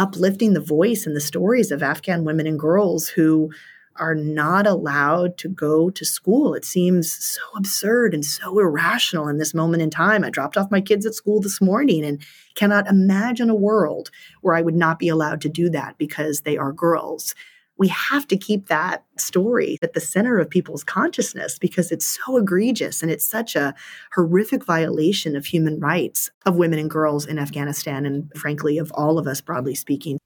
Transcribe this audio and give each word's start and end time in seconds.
uplifting 0.00 0.54
the 0.54 0.60
voice 0.60 1.06
and 1.06 1.14
the 1.14 1.20
stories 1.20 1.70
of 1.70 1.82
Afghan 1.82 2.24
women 2.24 2.46
and 2.46 2.58
girls 2.58 3.06
who 3.06 3.50
are 3.96 4.14
not 4.14 4.66
allowed 4.66 5.36
to 5.36 5.46
go 5.46 5.90
to 5.90 6.06
school. 6.06 6.54
It 6.54 6.64
seems 6.64 7.12
so 7.12 7.42
absurd 7.54 8.14
and 8.14 8.24
so 8.24 8.58
irrational 8.58 9.28
in 9.28 9.36
this 9.36 9.52
moment 9.52 9.82
in 9.82 9.90
time. 9.90 10.24
I 10.24 10.30
dropped 10.30 10.56
off 10.56 10.70
my 10.70 10.80
kids 10.80 11.04
at 11.04 11.14
school 11.14 11.42
this 11.42 11.60
morning 11.60 12.02
and 12.02 12.18
cannot 12.54 12.86
imagine 12.86 13.50
a 13.50 13.54
world 13.54 14.10
where 14.40 14.54
I 14.54 14.62
would 14.62 14.74
not 14.74 14.98
be 14.98 15.08
allowed 15.08 15.42
to 15.42 15.50
do 15.50 15.68
that 15.68 15.98
because 15.98 16.40
they 16.40 16.56
are 16.56 16.72
girls. 16.72 17.34
We 17.80 17.88
have 17.88 18.28
to 18.28 18.36
keep 18.36 18.66
that 18.66 19.04
story 19.16 19.78
at 19.80 19.94
the 19.94 20.02
center 20.02 20.38
of 20.38 20.50
people's 20.50 20.84
consciousness 20.84 21.58
because 21.58 21.90
it's 21.90 22.06
so 22.06 22.36
egregious 22.36 23.00
and 23.00 23.10
it's 23.10 23.26
such 23.26 23.56
a 23.56 23.74
horrific 24.14 24.66
violation 24.66 25.34
of 25.34 25.46
human 25.46 25.80
rights 25.80 26.30
of 26.44 26.56
women 26.56 26.78
and 26.78 26.90
girls 26.90 27.24
in 27.24 27.38
Afghanistan 27.38 28.04
and, 28.04 28.30
frankly, 28.36 28.76
of 28.76 28.92
all 28.94 29.18
of 29.18 29.26
us, 29.26 29.40
broadly 29.40 29.74
speaking. 29.74 30.18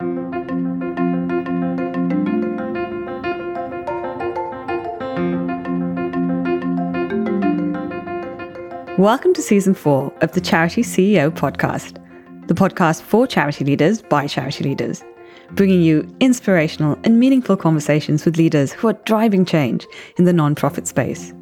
Welcome 8.99 9.33
to 9.33 9.43
season 9.43 9.75
four 9.75 10.13
of 10.23 10.33
the 10.33 10.41
Charity 10.41 10.83
CEO 10.83 11.31
podcast, 11.31 12.05
the 12.49 12.55
podcast 12.55 13.03
for 13.03 13.29
charity 13.29 13.65
leaders 13.65 14.03
by 14.03 14.27
charity 14.27 14.65
leaders, 14.65 15.05
bringing 15.53 15.83
you 15.83 16.07
inspirational 16.21 16.99
and 17.05 17.21
meaningful 17.21 17.57
conversations 17.57 18.25
with 18.25 18.37
leaders 18.37 18.73
who 18.73 18.89
are 18.89 18.99
driving 19.05 19.45
change 19.45 19.87
in 20.19 20.25
the 20.25 20.33
nonprofit 20.33 20.87
space. 20.87 21.33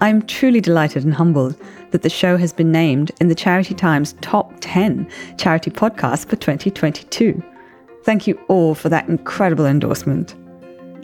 I'm 0.00 0.22
truly 0.22 0.60
delighted 0.60 1.04
and 1.04 1.14
humbled 1.14 1.56
that 1.92 2.02
the 2.02 2.10
show 2.10 2.36
has 2.36 2.52
been 2.52 2.72
named 2.72 3.12
in 3.20 3.28
the 3.28 3.34
Charity 3.34 3.74
Times 3.74 4.14
top 4.20 4.52
10 4.60 5.08
charity 5.38 5.70
Podcast 5.70 6.26
for 6.26 6.36
2022. 6.36 7.42
Thank 8.04 8.26
you 8.26 8.38
all 8.48 8.74
for 8.74 8.88
that 8.88 9.08
incredible 9.08 9.66
endorsement. 9.66 10.34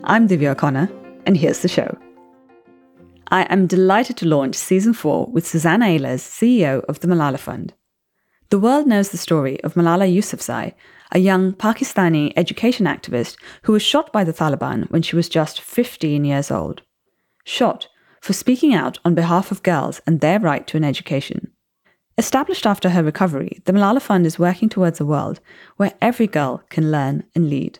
I'm 0.04 0.26
Divya 0.26 0.50
O'Connor, 0.50 0.90
and 1.26 1.36
here's 1.36 1.60
the 1.60 1.68
show. 1.68 1.96
I 3.30 3.42
am 3.44 3.66
delighted 3.66 4.16
to 4.16 4.26
launch 4.26 4.56
season 4.56 4.94
four 4.94 5.26
with 5.26 5.46
Suzanne 5.46 5.80
Ehlers, 5.80 6.22
CEO 6.22 6.82
of 6.86 7.00
the 7.00 7.06
Malala 7.08 7.38
Fund. 7.38 7.74
The 8.50 8.58
world 8.58 8.86
knows 8.86 9.10
the 9.10 9.18
story 9.18 9.62
of 9.62 9.74
Malala 9.74 10.10
Yousafzai, 10.12 10.72
a 11.12 11.18
young 11.18 11.52
Pakistani 11.52 12.32
education 12.36 12.86
activist 12.86 13.36
who 13.62 13.72
was 13.72 13.82
shot 13.82 14.12
by 14.12 14.24
the 14.24 14.32
Taliban 14.32 14.90
when 14.90 15.02
she 15.02 15.16
was 15.16 15.28
just 15.28 15.60
15 15.60 16.24
years 16.24 16.50
old. 16.50 16.82
Shot 17.44 17.88
for 18.20 18.32
speaking 18.32 18.74
out 18.74 18.98
on 19.04 19.14
behalf 19.14 19.50
of 19.50 19.62
girls 19.62 20.00
and 20.06 20.20
their 20.20 20.38
right 20.38 20.66
to 20.66 20.76
an 20.76 20.84
education. 20.84 21.52
Established 22.18 22.66
after 22.66 22.90
her 22.90 23.02
recovery, 23.02 23.62
the 23.64 23.72
Malala 23.72 24.02
Fund 24.02 24.26
is 24.26 24.38
working 24.38 24.68
towards 24.68 25.00
a 25.00 25.06
world 25.06 25.40
where 25.76 25.94
every 26.02 26.26
girl 26.26 26.62
can 26.68 26.90
learn 26.90 27.24
and 27.34 27.48
lead. 27.48 27.78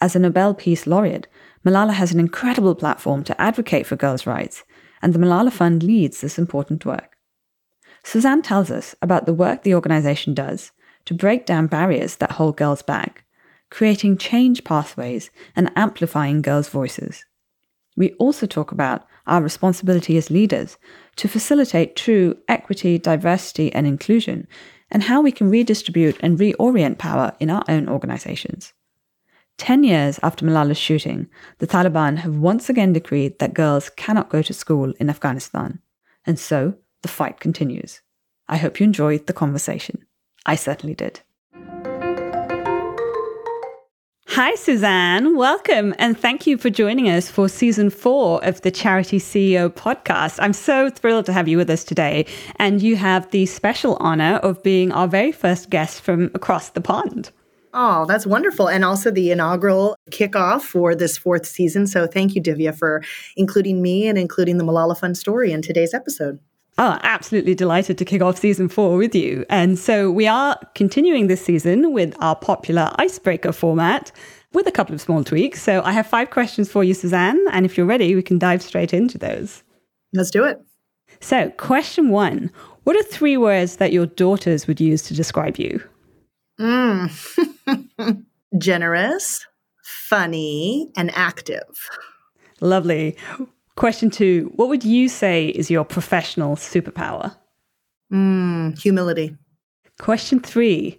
As 0.00 0.14
a 0.14 0.18
Nobel 0.20 0.54
Peace 0.54 0.86
Laureate, 0.86 1.26
Malala 1.66 1.92
has 1.92 2.12
an 2.12 2.20
incredible 2.20 2.74
platform 2.74 3.24
to 3.24 3.40
advocate 3.40 3.86
for 3.86 3.96
girls' 3.96 4.26
rights 4.26 4.62
and 5.02 5.12
the 5.12 5.18
Malala 5.18 5.52
Fund 5.52 5.82
leads 5.82 6.20
this 6.20 6.38
important 6.38 6.86
work. 6.86 7.16
Suzanne 8.04 8.42
tells 8.42 8.70
us 8.70 8.94
about 9.02 9.26
the 9.26 9.34
work 9.34 9.62
the 9.62 9.74
organization 9.74 10.32
does 10.34 10.72
to 11.06 11.14
break 11.14 11.46
down 11.46 11.66
barriers 11.66 12.16
that 12.16 12.32
hold 12.32 12.56
girls 12.56 12.82
back, 12.82 13.24
creating 13.70 14.16
change 14.16 14.64
pathways 14.64 15.30
and 15.56 15.70
amplifying 15.76 16.42
girls' 16.42 16.68
voices. 16.68 17.24
We 17.96 18.12
also 18.14 18.46
talk 18.46 18.72
about 18.72 19.06
our 19.26 19.42
responsibility 19.42 20.16
as 20.16 20.30
leaders 20.30 20.76
to 21.16 21.28
facilitate 21.28 21.96
true 21.96 22.36
equity, 22.48 22.98
diversity, 22.98 23.72
and 23.72 23.86
inclusion, 23.86 24.46
and 24.90 25.04
how 25.04 25.20
we 25.20 25.32
can 25.32 25.50
redistribute 25.50 26.16
and 26.20 26.38
reorient 26.38 26.98
power 26.98 27.32
in 27.40 27.50
our 27.50 27.64
own 27.68 27.88
organizations. 27.88 28.72
Ten 29.56 29.84
years 29.84 30.18
after 30.22 30.44
Malala's 30.44 30.78
shooting, 30.78 31.28
the 31.58 31.66
Taliban 31.66 32.18
have 32.18 32.36
once 32.36 32.68
again 32.68 32.92
decreed 32.92 33.38
that 33.38 33.54
girls 33.54 33.88
cannot 33.90 34.28
go 34.28 34.42
to 34.42 34.52
school 34.52 34.92
in 34.98 35.08
Afghanistan. 35.08 35.80
And 36.26 36.38
so 36.38 36.74
the 37.02 37.08
fight 37.08 37.38
continues. 37.38 38.00
I 38.48 38.56
hope 38.56 38.80
you 38.80 38.84
enjoyed 38.84 39.26
the 39.26 39.32
conversation. 39.32 40.04
I 40.46 40.56
certainly 40.56 40.94
did. 40.94 41.20
Hi, 44.36 44.56
Suzanne. 44.56 45.36
Welcome 45.36 45.94
and 45.96 46.18
thank 46.18 46.44
you 46.44 46.58
for 46.58 46.68
joining 46.68 47.08
us 47.08 47.30
for 47.30 47.48
season 47.48 47.88
four 47.88 48.44
of 48.44 48.60
the 48.62 48.70
Charity 48.72 49.20
CEO 49.20 49.68
podcast. 49.68 50.38
I'm 50.42 50.52
so 50.52 50.90
thrilled 50.90 51.26
to 51.26 51.32
have 51.32 51.46
you 51.46 51.56
with 51.56 51.70
us 51.70 51.84
today. 51.84 52.26
And 52.56 52.82
you 52.82 52.96
have 52.96 53.30
the 53.30 53.46
special 53.46 53.96
honor 54.00 54.40
of 54.42 54.60
being 54.64 54.90
our 54.90 55.06
very 55.06 55.30
first 55.30 55.70
guest 55.70 56.00
from 56.00 56.32
across 56.34 56.70
the 56.70 56.80
pond. 56.80 57.30
Oh, 57.74 58.06
that's 58.06 58.26
wonderful. 58.26 58.68
And 58.68 58.84
also 58.84 59.12
the 59.12 59.30
inaugural 59.30 59.96
kickoff 60.10 60.62
for 60.62 60.96
this 60.96 61.16
fourth 61.16 61.46
season. 61.46 61.86
So 61.86 62.08
thank 62.08 62.34
you, 62.34 62.42
Divya, 62.42 62.76
for 62.76 63.04
including 63.36 63.82
me 63.82 64.08
and 64.08 64.18
including 64.18 64.58
the 64.58 64.64
Malala 64.64 64.98
Fund 64.98 65.16
story 65.16 65.52
in 65.52 65.62
today's 65.62 65.94
episode. 65.94 66.40
Oh, 66.76 66.98
absolutely 67.02 67.54
delighted 67.54 67.98
to 67.98 68.04
kick 68.04 68.20
off 68.20 68.38
season 68.38 68.68
four 68.68 68.96
with 68.96 69.14
you. 69.14 69.44
And 69.48 69.78
so 69.78 70.10
we 70.10 70.26
are 70.26 70.58
continuing 70.74 71.28
this 71.28 71.44
season 71.44 71.92
with 71.92 72.16
our 72.20 72.34
popular 72.34 72.90
icebreaker 72.96 73.52
format 73.52 74.10
with 74.52 74.66
a 74.66 74.72
couple 74.72 74.94
of 74.94 75.00
small 75.00 75.22
tweaks. 75.22 75.62
So 75.62 75.82
I 75.82 75.92
have 75.92 76.06
five 76.06 76.30
questions 76.30 76.70
for 76.70 76.82
you, 76.82 76.92
Suzanne. 76.92 77.40
And 77.52 77.64
if 77.64 77.76
you're 77.76 77.86
ready, 77.86 78.14
we 78.16 78.22
can 78.22 78.38
dive 78.38 78.62
straight 78.62 78.92
into 78.92 79.18
those. 79.18 79.62
Let's 80.12 80.30
do 80.30 80.44
it. 80.44 80.58
So, 81.20 81.50
question 81.50 82.10
one 82.10 82.50
What 82.82 82.96
are 82.96 83.02
three 83.02 83.36
words 83.36 83.76
that 83.76 83.92
your 83.92 84.06
daughters 84.06 84.66
would 84.66 84.80
use 84.80 85.02
to 85.04 85.14
describe 85.14 85.58
you? 85.58 85.82
Mm. 86.60 88.24
Generous, 88.58 89.46
funny, 89.82 90.90
and 90.96 91.10
active. 91.14 91.62
Lovely. 92.60 93.16
Question 93.76 94.10
two 94.10 94.52
What 94.54 94.68
would 94.68 94.84
you 94.84 95.08
say 95.08 95.48
is 95.48 95.70
your 95.70 95.84
professional 95.84 96.56
superpower? 96.56 97.36
Mm, 98.12 98.78
humility. 98.78 99.36
Question 99.98 100.40
three 100.40 100.98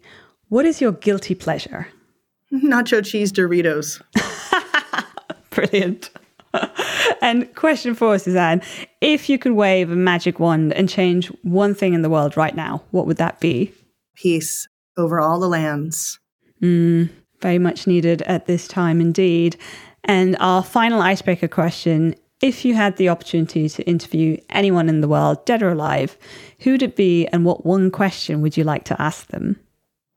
What 0.49 0.65
is 0.65 0.81
your 0.81 0.91
guilty 0.91 1.35
pleasure? 1.35 1.87
Nacho 2.53 3.05
cheese 3.05 3.31
Doritos. 3.31 4.01
Brilliant. 5.49 6.09
and 7.21 7.53
question 7.55 7.95
four, 7.95 8.19
Suzanne 8.19 8.61
If 9.01 9.29
you 9.29 9.37
could 9.37 9.53
wave 9.53 9.91
a 9.91 9.95
magic 9.95 10.39
wand 10.39 10.73
and 10.73 10.89
change 10.89 11.27
one 11.43 11.73
thing 11.73 11.93
in 11.93 12.01
the 12.01 12.09
world 12.09 12.35
right 12.35 12.55
now, 12.55 12.83
what 12.91 13.07
would 13.07 13.17
that 13.17 13.39
be? 13.39 13.71
Peace 14.15 14.67
over 14.97 15.19
all 15.19 15.39
the 15.39 15.49
lands. 15.49 16.19
Mm, 16.61 17.09
very 17.41 17.59
much 17.59 17.87
needed 17.87 18.21
at 18.23 18.47
this 18.47 18.67
time 18.67 19.01
indeed. 19.01 19.57
And 20.03 20.37
our 20.39 20.63
final 20.63 21.01
icebreaker 21.01 21.47
question 21.47 22.15
if 22.45 22.63
you 22.63 22.75
had 22.75 22.97
the 22.97 23.09
opportunity 23.09 23.67
to 23.67 23.83
interview 23.87 24.37
anyone 24.51 24.87
in 24.87 25.01
the 25.01 25.07
world, 25.07 25.43
dead 25.45 25.63
or 25.63 25.69
alive, 25.69 26.15
who'd 26.59 26.83
it 26.83 26.95
be 26.95 27.25
and 27.27 27.43
what 27.43 27.65
one 27.65 27.89
question 27.89 28.39
would 28.41 28.55
you 28.55 28.63
like 28.63 28.83
to 28.83 29.01
ask 29.01 29.27
them? 29.27 29.59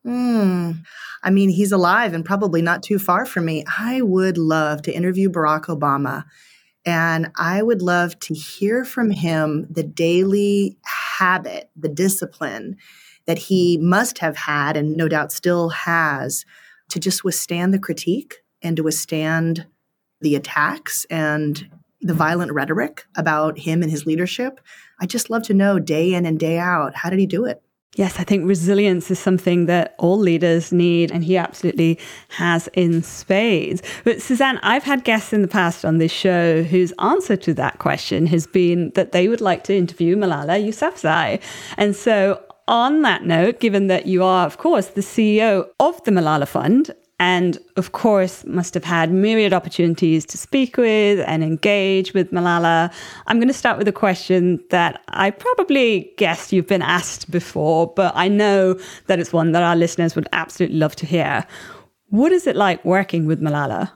Hmm. 0.04 0.72
I 1.22 1.30
mean, 1.30 1.48
he's 1.48 1.72
alive 1.72 2.12
and 2.12 2.26
probably 2.26 2.60
not 2.60 2.82
too 2.82 2.98
far 2.98 3.24
from 3.24 3.46
me. 3.46 3.64
I 3.78 4.02
would 4.02 4.36
love 4.36 4.82
to 4.82 4.92
interview 4.94 5.30
Barack 5.30 5.64
Obama. 5.64 6.24
And 6.84 7.30
I 7.36 7.62
would 7.62 7.80
love 7.80 8.18
to 8.20 8.34
hear 8.34 8.84
from 8.84 9.10
him 9.10 9.66
the 9.70 9.82
daily 9.82 10.76
habit, 10.84 11.70
the 11.76 11.88
discipline 11.88 12.76
that 13.24 13.38
he 13.38 13.78
must 13.78 14.18
have 14.18 14.36
had 14.36 14.76
and 14.76 14.98
no 14.98 15.08
doubt 15.08 15.32
still 15.32 15.70
has 15.70 16.44
to 16.90 17.00
just 17.00 17.24
withstand 17.24 17.72
the 17.72 17.78
critique 17.78 18.36
and 18.60 18.76
to 18.76 18.82
withstand 18.82 19.66
the 20.20 20.36
attacks 20.36 21.06
and 21.10 21.70
the 22.00 22.14
violent 22.14 22.52
rhetoric 22.52 23.04
about 23.16 23.58
him 23.58 23.82
and 23.82 23.90
his 23.90 24.06
leadership. 24.06 24.60
I 25.00 25.06
just 25.06 25.30
love 25.30 25.42
to 25.44 25.54
know 25.54 25.78
day 25.78 26.14
in 26.14 26.26
and 26.26 26.38
day 26.38 26.58
out 26.58 26.94
how 26.94 27.10
did 27.10 27.18
he 27.18 27.26
do 27.26 27.44
it? 27.44 27.62
Yes, 27.96 28.20
I 28.20 28.22
think 28.22 28.46
resilience 28.46 29.10
is 29.10 29.18
something 29.18 29.66
that 29.66 29.96
all 29.98 30.18
leaders 30.18 30.72
need, 30.72 31.10
and 31.10 31.24
he 31.24 31.36
absolutely 31.36 31.98
has 32.28 32.68
in 32.74 33.02
spades. 33.02 33.82
But 34.04 34.22
Suzanne, 34.22 34.60
I've 34.62 34.84
had 34.84 35.02
guests 35.02 35.32
in 35.32 35.42
the 35.42 35.48
past 35.48 35.84
on 35.84 35.98
this 35.98 36.12
show 36.12 36.62
whose 36.62 36.92
answer 37.00 37.34
to 37.36 37.54
that 37.54 37.78
question 37.78 38.26
has 38.26 38.46
been 38.46 38.92
that 38.94 39.10
they 39.12 39.26
would 39.26 39.40
like 39.40 39.64
to 39.64 39.76
interview 39.76 40.16
Malala 40.16 40.64
Yousafzai. 40.64 41.40
And 41.76 41.96
so 41.96 42.40
on 42.68 43.02
that 43.02 43.24
note, 43.24 43.58
given 43.58 43.88
that 43.88 44.06
you 44.06 44.22
are, 44.22 44.46
of 44.46 44.58
course, 44.58 44.88
the 44.88 45.00
CEO 45.00 45.68
of 45.80 46.02
the 46.04 46.12
Malala 46.12 46.46
Fund, 46.46 46.94
and 47.18 47.58
of 47.76 47.92
course 47.92 48.44
must 48.44 48.74
have 48.74 48.84
had 48.84 49.10
myriad 49.10 49.52
opportunities 49.52 50.24
to 50.26 50.38
speak 50.38 50.76
with 50.76 51.20
and 51.26 51.42
engage 51.42 52.14
with 52.14 52.30
Malala. 52.30 52.92
I'm 53.26 53.38
going 53.38 53.48
to 53.48 53.54
start 53.54 53.78
with 53.78 53.88
a 53.88 53.92
question 53.92 54.62
that 54.70 55.02
I 55.08 55.30
probably 55.30 56.12
guess 56.16 56.52
you've 56.52 56.66
been 56.66 56.82
asked 56.82 57.30
before, 57.30 57.86
but 57.88 58.12
I 58.14 58.28
know 58.28 58.78
that 59.06 59.18
it's 59.18 59.32
one 59.32 59.52
that 59.52 59.62
our 59.62 59.76
listeners 59.76 60.14
would 60.14 60.28
absolutely 60.32 60.78
love 60.78 60.94
to 60.96 61.06
hear. 61.06 61.44
What 62.10 62.32
is 62.32 62.46
it 62.46 62.56
like 62.56 62.84
working 62.84 63.26
with 63.26 63.40
Malala? 63.40 63.92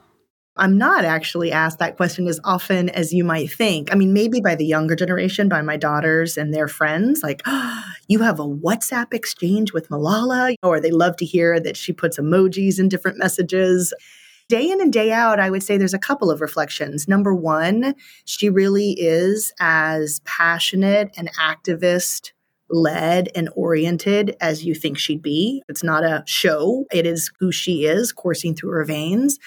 I'm 0.57 0.77
not 0.77 1.07
actually 1.07 1.51
asked 1.51 1.79
that 1.79 1.97
question 1.97 2.29
as 2.29 2.39
often 2.45 2.91
as 2.91 3.13
you 3.13 3.25
might 3.25 3.51
think. 3.51 3.91
I 3.91 3.95
mean, 3.95 4.13
maybe 4.13 4.41
by 4.43 4.55
the 4.55 4.67
younger 4.67 4.95
generation, 4.95 5.49
by 5.49 5.63
my 5.63 5.79
daughters 5.79 6.37
and 6.37 6.53
their 6.53 6.69
friends, 6.69 7.23
like, 7.23 7.41
oh, 7.47 7.85
you 8.09 8.19
have 8.21 8.39
a 8.39 8.45
WhatsApp 8.45 9.15
exchange 9.15 9.73
with 9.73 9.89
Malala, 9.89 10.55
or 10.63 10.79
they 10.79 10.91
love 10.91 11.17
to 11.17 11.25
hear 11.25 11.59
that 11.59 11.77
she 11.77 11.93
puts 11.93 12.19
emojis 12.19 12.79
in 12.79 12.91
different 12.91 13.17
messages. 13.17 13.95
Day 14.49 14.71
in 14.71 14.83
and 14.83 14.93
day 14.93 15.11
out, 15.11 15.41
I 15.41 15.49
would 15.49 15.63
say 15.63 15.79
there's 15.79 15.95
a 15.95 15.99
couple 15.99 16.31
of 16.31 16.43
reflections. 16.43 17.09
Number 17.09 17.35
one, 17.35 17.95
she 18.27 18.51
really 18.51 18.91
is 18.99 19.55
as 19.59 20.21
passionate 20.27 21.11
and 21.17 21.31
activist 21.37 22.33
led 22.69 23.31
and 23.35 23.49
oriented 23.55 24.37
as 24.41 24.65
you 24.65 24.75
think 24.75 24.99
she'd 24.99 25.23
be. 25.23 25.63
It's 25.69 25.85
not 25.85 26.05
a 26.05 26.25
show, 26.27 26.85
it 26.93 27.07
is 27.07 27.31
who 27.39 27.53
she 27.53 27.87
is 27.87 28.13
coursing 28.13 28.55
through 28.55 28.73
her 28.73 28.85
veins 28.85 29.39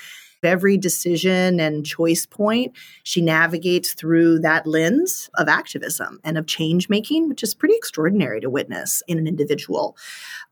every 0.45 0.77
decision 0.77 1.59
and 1.59 1.86
choice 1.86 2.25
point, 2.25 2.74
she 3.03 3.21
navigates 3.21 3.94
through 3.94 4.39
that 4.39 4.65
lens 4.65 5.30
of 5.36 5.47
activism 5.47 6.19
and 6.24 6.38
of 6.38 6.47
change 6.47 6.89
making, 6.89 7.30
which 7.30 7.44
is 7.44 7.53
pretty 7.53 7.75
extraordinary 7.75 8.39
to 8.42 8.50
witness 8.50 9.03
in 9.07 9.18
an 9.18 9.27
individual. 9.27 9.97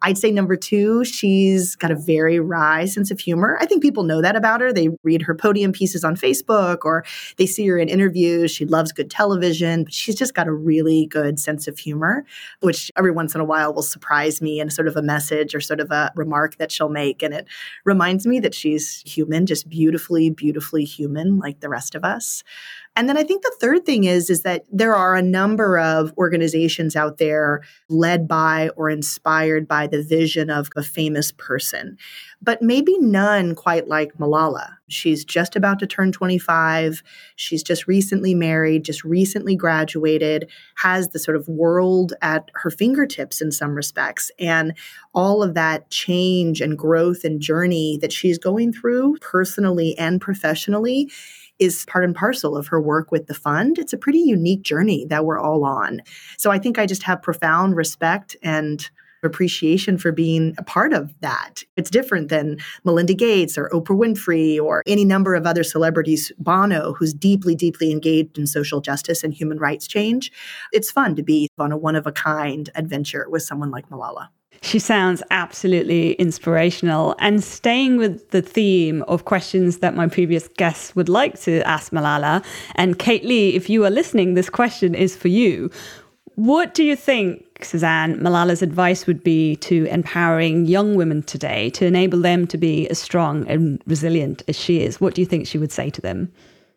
I'd 0.01 0.17
say 0.17 0.31
number 0.31 0.57
two, 0.57 1.05
she's 1.05 1.75
got 1.75 1.91
a 1.91 1.95
very 1.95 2.39
wry 2.39 2.85
sense 2.85 3.09
of 3.09 3.19
humor. 3.19 3.57
I 3.61 3.65
think 3.65 3.81
people 3.81 4.03
know 4.03 4.21
that 4.21 4.35
about 4.35 4.59
her. 4.59 4.73
They 4.73 4.89
read 5.03 5.21
her 5.21 5.33
podium 5.33 5.71
pieces 5.71 6.03
on 6.03 6.17
Facebook 6.17 6.79
or 6.83 7.05
they 7.37 7.45
see 7.45 7.65
her 7.67 7.77
in 7.77 7.87
interviews. 7.87 8.51
She 8.51 8.65
loves 8.65 8.91
good 8.91 9.09
television, 9.09 9.85
but 9.85 9.93
she's 9.93 10.15
just 10.15 10.33
got 10.33 10.47
a 10.47 10.53
really 10.53 11.05
good 11.05 11.39
sense 11.39 11.67
of 11.67 11.79
humor, 11.79 12.25
which 12.59 12.91
every 12.97 13.11
once 13.11 13.33
in 13.33 13.39
a 13.39 13.45
while 13.45 13.73
will 13.73 13.81
surprise 13.81 14.41
me 14.41 14.59
in 14.59 14.69
sort 14.69 14.87
of 14.89 14.97
a 14.97 15.01
message 15.01 15.55
or 15.55 15.61
sort 15.61 15.79
of 15.79 15.89
a 15.91 16.11
remark 16.15 16.57
that 16.57 16.71
she'll 16.71 16.89
make. 16.89 17.23
And 17.23 17.33
it 17.33 17.47
reminds 17.85 18.27
me 18.27 18.39
that 18.41 18.53
she's 18.53 19.01
human, 19.05 19.45
just 19.45 19.69
beautifully, 19.83 20.29
beautifully 20.29 20.85
human 20.85 21.39
like 21.39 21.59
the 21.59 21.67
rest 21.67 21.93
of 21.93 22.05
us. 22.05 22.41
And 22.95 23.09
then 23.09 23.17
I 23.17 23.23
think 23.23 23.41
the 23.41 23.55
third 23.59 23.85
thing 23.85 24.03
is 24.03 24.29
is 24.29 24.43
that 24.43 24.65
there 24.71 24.93
are 24.93 25.15
a 25.15 25.21
number 25.21 25.79
of 25.79 26.13
organizations 26.17 26.95
out 26.95 27.17
there 27.17 27.61
led 27.89 28.27
by 28.27 28.69
or 28.75 28.89
inspired 28.89 29.67
by 29.67 29.87
the 29.87 30.03
vision 30.03 30.51
of 30.51 30.69
a 30.75 30.83
famous 30.83 31.31
person, 31.31 31.97
but 32.41 32.61
maybe 32.61 32.97
none 32.99 33.55
quite 33.55 33.87
like 33.87 34.13
Malala. 34.19 34.75
She's 34.89 35.25
just 35.25 35.55
about 35.55 35.79
to 35.79 35.87
turn 35.87 36.11
25. 36.11 37.01
She's 37.35 37.63
just 37.63 37.87
recently 37.87 38.35
married, 38.35 38.85
just 38.85 39.03
recently 39.03 39.55
graduated, 39.55 40.49
has 40.75 41.09
the 41.09 41.19
sort 41.19 41.35
of 41.35 41.47
world 41.47 42.13
at 42.21 42.51
her 42.53 42.69
fingertips 42.69 43.41
in 43.41 43.51
some 43.51 43.73
respects. 43.73 44.29
And 44.37 44.73
all 45.15 45.41
of 45.41 45.55
that 45.55 45.89
change 45.89 46.61
and 46.61 46.77
growth 46.77 47.23
and 47.23 47.41
journey 47.41 47.97
that 48.01 48.13
she's 48.13 48.37
going 48.37 48.71
through 48.71 49.17
personally 49.17 49.97
and 49.97 50.21
professionally 50.21 51.09
is 51.63 51.85
part 51.87 52.03
and 52.03 52.15
parcel 52.15 52.55
of 52.57 52.67
her 52.67 52.81
work 52.81 53.11
with 53.11 53.27
the 53.27 53.33
fund. 53.33 53.79
It's 53.79 53.93
a 53.93 53.97
pretty 53.97 54.19
unique 54.19 54.63
journey 54.63 55.05
that 55.09 55.25
we're 55.25 55.39
all 55.39 55.63
on. 55.63 56.01
So 56.37 56.51
I 56.51 56.59
think 56.59 56.77
I 56.77 56.85
just 56.85 57.03
have 57.03 57.21
profound 57.21 57.75
respect 57.75 58.35
and 58.43 58.89
appreciation 59.23 59.97
for 59.97 60.11
being 60.11 60.53
a 60.57 60.63
part 60.63 60.93
of 60.93 61.13
that. 61.21 61.63
It's 61.77 61.89
different 61.89 62.29
than 62.29 62.57
Melinda 62.83 63.13
Gates 63.13 63.57
or 63.57 63.69
Oprah 63.69 63.97
Winfrey 63.97 64.59
or 64.59 64.83
any 64.85 65.05
number 65.05 65.33
of 65.33 65.45
other 65.45 65.63
celebrities, 65.63 66.31
Bono, 66.37 66.93
who's 66.93 67.13
deeply, 67.13 67.55
deeply 67.55 67.91
engaged 67.91 68.37
in 68.37 68.47
social 68.47 68.81
justice 68.81 69.23
and 69.23 69.33
human 69.33 69.59
rights 69.59 69.87
change. 69.87 70.31
It's 70.71 70.91
fun 70.91 71.15
to 71.15 71.23
be 71.23 71.49
on 71.57 71.71
a 71.71 71.77
one 71.77 71.95
of 71.95 72.05
a 72.05 72.11
kind 72.11 72.69
adventure 72.75 73.27
with 73.29 73.43
someone 73.43 73.71
like 73.71 73.89
Malala. 73.89 74.27
She 74.63 74.79
sounds 74.79 75.21
absolutely 75.29 76.13
inspirational. 76.13 77.15
And 77.19 77.43
staying 77.43 77.97
with 77.97 78.29
the 78.31 78.41
theme 78.41 79.03
of 79.03 79.25
questions 79.25 79.79
that 79.79 79.93
my 79.93 80.07
previous 80.07 80.47
guests 80.47 80.95
would 80.95 81.09
like 81.09 81.37
to 81.41 81.61
ask 81.67 81.91
Malala, 81.91 82.43
and 82.75 82.97
Kate 82.97 83.25
Lee, 83.25 83.55
if 83.55 83.69
you 83.69 83.83
are 83.83 83.89
listening, 83.89 84.35
this 84.35 84.49
question 84.49 84.95
is 84.95 85.17
for 85.17 85.27
you. 85.27 85.69
What 86.35 86.73
do 86.73 86.83
you 86.83 86.95
think, 86.95 87.65
Suzanne, 87.65 88.17
Malala's 88.19 88.61
advice 88.61 89.05
would 89.05 89.21
be 89.21 89.57
to 89.57 89.85
empowering 89.87 90.65
young 90.65 90.95
women 90.95 91.23
today 91.23 91.69
to 91.71 91.85
enable 91.85 92.21
them 92.21 92.47
to 92.47 92.57
be 92.57 92.87
as 92.87 92.99
strong 92.99 93.45
and 93.49 93.83
resilient 93.85 94.43
as 94.47 94.57
she 94.57 94.79
is? 94.79 95.01
What 95.01 95.13
do 95.13 95.21
you 95.21 95.27
think 95.27 95.45
she 95.45 95.57
would 95.57 95.73
say 95.73 95.89
to 95.89 95.99
them? 95.99 96.31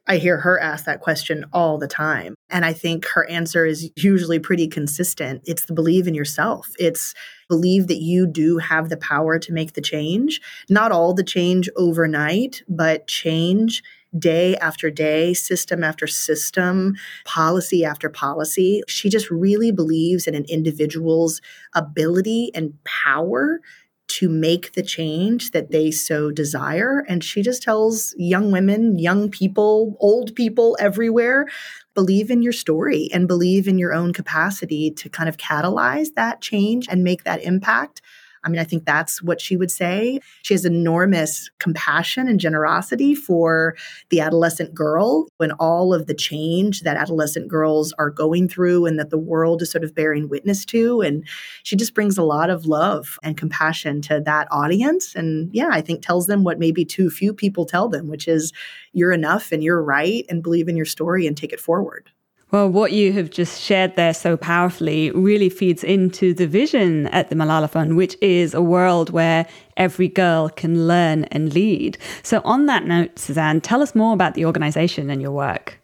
I 0.09 0.17
hear 0.19 0.39
her 0.39 0.61
ask 0.61 0.85
that 0.87 1.01
question 1.01 1.47
all 1.53 1.79
the 1.79 1.89
time. 1.89 2.36
And 2.51 2.65
I 2.65 2.73
think 2.73 3.07
her 3.09 3.29
answer 3.29 3.67
is 3.67 3.91
usually 3.97 4.39
pretty 4.39 4.69
consistent. 4.69 5.43
It's 5.47 5.65
the 5.65 5.73
believe 5.73 6.07
in 6.07 6.15
yourself. 6.15 6.71
It's 6.79 7.15
believe 7.49 7.89
that 7.89 8.01
you 8.01 8.27
do 8.27 8.59
have 8.59 8.89
the 8.89 8.97
power 8.97 9.39
to 9.39 9.53
make 9.53 9.73
the 9.73 9.81
change. 9.81 10.41
Not 10.69 10.93
all 10.93 11.13
the 11.13 11.25
change 11.25 11.69
overnight, 11.77 12.63
but 12.69 13.07
change 13.09 13.83
day 14.19 14.57
after 14.57 14.91
day, 14.91 15.35
system 15.35 15.85
after 15.85 16.07
system, 16.07 16.95
policy 17.25 17.85
after 17.85 18.09
policy. 18.09 18.83
She 18.89 19.09
just 19.09 19.31
really 19.31 19.73
believes 19.73 20.27
in 20.27 20.35
an 20.35 20.47
individual's 20.49 21.41
ability 21.75 22.51
and 22.55 22.73
power 22.85 23.61
to 24.09 24.29
make 24.29 24.73
the 24.73 24.83
change 24.83 25.51
that 25.51 25.71
they 25.71 25.91
so 25.91 26.31
desire. 26.31 27.05
And 27.09 27.23
she 27.23 27.43
just 27.43 27.63
tells 27.63 28.15
young 28.17 28.51
women, 28.51 28.99
young 28.99 29.31
people, 29.31 29.97
old 30.01 30.35
people 30.35 30.77
everywhere 30.81 31.47
believe 31.95 32.31
in 32.31 32.43
your 32.43 32.53
story 32.53 33.09
and 33.13 33.27
believe 33.27 33.67
in 33.67 33.79
your 33.79 33.95
own 33.95 34.13
capacity 34.13 34.91
to 34.91 35.09
kind 35.09 35.29
of 35.29 35.39
catalyze 35.39 36.09
that 36.15 36.41
change 36.41 36.87
and 36.89 37.03
make 37.03 37.25
that 37.25 37.43
impact. 37.43 38.03
I 38.47 38.49
mean, 38.49 38.61
I 38.61 38.65
think 38.65 38.85
that's 38.85 39.21
what 39.21 39.41
she 39.41 39.57
would 39.57 39.73
say. 39.73 40.21
She 40.43 40.55
has 40.55 40.65
enormous 40.65 41.51
compassion 41.59 42.29
and 42.29 42.39
generosity 42.39 43.15
for 43.15 43.75
the 44.11 44.21
adolescent 44.21 44.73
girl 44.73 45.27
when 45.39 45.51
all 45.53 45.93
of 45.93 46.07
the 46.07 46.15
change 46.15 46.83
that 46.83 46.97
adolescent 46.97 47.49
girls 47.49 47.93
are 47.99 48.09
going 48.09 48.49
through 48.49 48.87
and 48.87 49.01
that 49.01 49.11
the 49.11 49.19
world 49.19 49.63
is 49.63 49.71
sort 49.71 49.83
of 49.83 49.97
bearing 49.97 50.29
witness 50.29 50.65
to. 50.67 51.01
And 51.01 51.27
she 51.65 51.75
just 51.75 51.93
brings 51.93 52.17
a 52.17 52.23
lot 52.23 52.49
of 52.49 52.67
love 52.67 53.19
and 53.25 53.37
compassion 53.37 54.01
to 54.03 54.21
that 54.25 54.47
audience. 54.53 55.17
And 55.17 55.51
yeah, 55.53 55.71
I 55.73 55.81
think 55.81 56.03
tells 56.03 56.29
them 56.29 56.45
what 56.45 56.61
maybe 56.61 56.85
too 56.85 57.11
few 57.11 57.35
people 57.35 57.67
tell 57.67 57.89
them, 57.89 58.07
which 58.07 58.29
is 58.29 58.53
you're 58.93 59.13
enough 59.13 59.51
and 59.51 59.63
you're 59.63 59.83
right 59.83 60.25
and 60.29 60.43
believe 60.43 60.69
in 60.69 60.77
your 60.77 60.87
story 60.87 61.27
and 61.27 61.37
take 61.37 61.53
it 61.53 61.61
forward. 61.61 62.11
Well, 62.53 62.69
what 62.69 62.93
you 62.93 63.13
have 63.13 63.31
just 63.31 63.61
shared 63.61 63.97
there 63.97 64.15
so 64.15 64.37
powerfully 64.37 65.11
really 65.11 65.49
feeds 65.49 65.83
into 65.83 66.33
the 66.33 66.47
vision 66.47 67.09
at 67.09 67.29
the 67.29 67.35
Malala 67.35 67.69
Fund, 67.69 67.97
which 67.97 68.17
is 68.23 68.55
a 68.55 68.63
world 68.63 69.11
where 69.11 69.49
every 69.77 70.07
girl 70.07 70.49
can 70.49 70.87
learn 70.87 71.25
and 71.25 71.53
lead. 71.53 71.99
So, 72.23 72.41
on 72.45 72.67
that 72.67 72.85
note, 72.85 73.19
Suzanne, 73.19 73.61
tell 73.61 73.83
us 73.83 73.97
more 73.97 74.15
about 74.15 74.35
the 74.35 74.45
organization 74.45 75.11
and 75.11 75.21
your 75.21 75.33
work. 75.33 75.81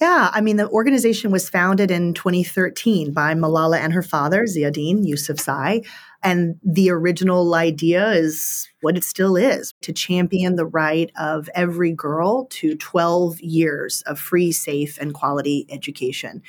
Yeah, 0.00 0.30
I 0.32 0.40
mean, 0.40 0.56
the 0.56 0.68
organization 0.70 1.30
was 1.30 1.50
founded 1.50 1.90
in 1.90 2.14
2013 2.14 3.12
by 3.12 3.34
Malala 3.34 3.78
and 3.78 3.92
her 3.92 4.02
father, 4.02 4.44
Ziauddin 4.44 5.06
Yousafzai. 5.06 5.86
And 6.22 6.56
the 6.64 6.90
original 6.90 7.54
idea 7.54 8.10
is 8.12 8.66
what 8.80 8.96
it 8.96 9.04
still 9.04 9.36
is 9.36 9.74
to 9.82 9.92
champion 9.92 10.56
the 10.56 10.64
right 10.64 11.10
of 11.18 11.50
every 11.54 11.92
girl 11.92 12.46
to 12.46 12.76
12 12.76 13.40
years 13.40 14.02
of 14.06 14.18
free, 14.18 14.52
safe, 14.52 14.98
and 14.98 15.12
quality 15.12 15.66
education. 15.68 16.42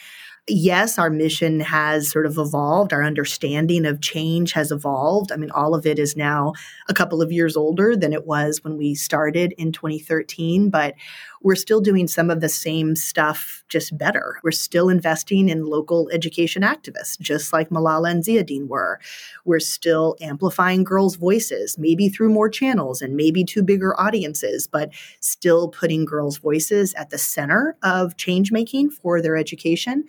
Yes, 0.47 0.97
our 0.97 1.09
mission 1.09 1.59
has 1.59 2.09
sort 2.09 2.25
of 2.25 2.37
evolved. 2.37 2.93
Our 2.93 3.03
understanding 3.03 3.85
of 3.85 4.01
change 4.01 4.53
has 4.53 4.71
evolved. 4.71 5.31
I 5.31 5.35
mean, 5.35 5.51
all 5.51 5.75
of 5.75 5.85
it 5.85 5.99
is 5.99 6.15
now 6.15 6.53
a 6.89 6.93
couple 6.93 7.21
of 7.21 7.31
years 7.31 7.55
older 7.55 7.95
than 7.95 8.11
it 8.11 8.25
was 8.25 8.63
when 8.63 8.75
we 8.75 8.95
started 8.95 9.53
in 9.57 9.71
2013, 9.71 10.69
but 10.69 10.95
we're 11.43 11.55
still 11.55 11.81
doing 11.81 12.07
some 12.07 12.29
of 12.29 12.41
the 12.41 12.49
same 12.49 12.95
stuff, 12.95 13.63
just 13.67 13.97
better. 13.97 14.37
We're 14.43 14.51
still 14.51 14.89
investing 14.89 15.49
in 15.49 15.65
local 15.65 16.09
education 16.11 16.61
activists, 16.61 17.19
just 17.19 17.51
like 17.51 17.69
Malala 17.69 18.11
and 18.11 18.23
Ziauddin 18.23 18.67
were. 18.67 18.99
We're 19.45 19.59
still 19.59 20.15
amplifying 20.21 20.83
girls' 20.83 21.15
voices, 21.15 21.77
maybe 21.77 22.09
through 22.09 22.29
more 22.29 22.49
channels 22.49 23.01
and 23.01 23.15
maybe 23.15 23.43
to 23.45 23.63
bigger 23.63 23.99
audiences, 23.99 24.67
but 24.67 24.91
still 25.19 25.69
putting 25.69 26.05
girls' 26.05 26.37
voices 26.37 26.93
at 26.93 27.09
the 27.09 27.17
center 27.17 27.75
of 27.83 28.17
change 28.17 28.51
making 28.51 28.91
for 28.91 29.21
their 29.21 29.35
education. 29.35 30.03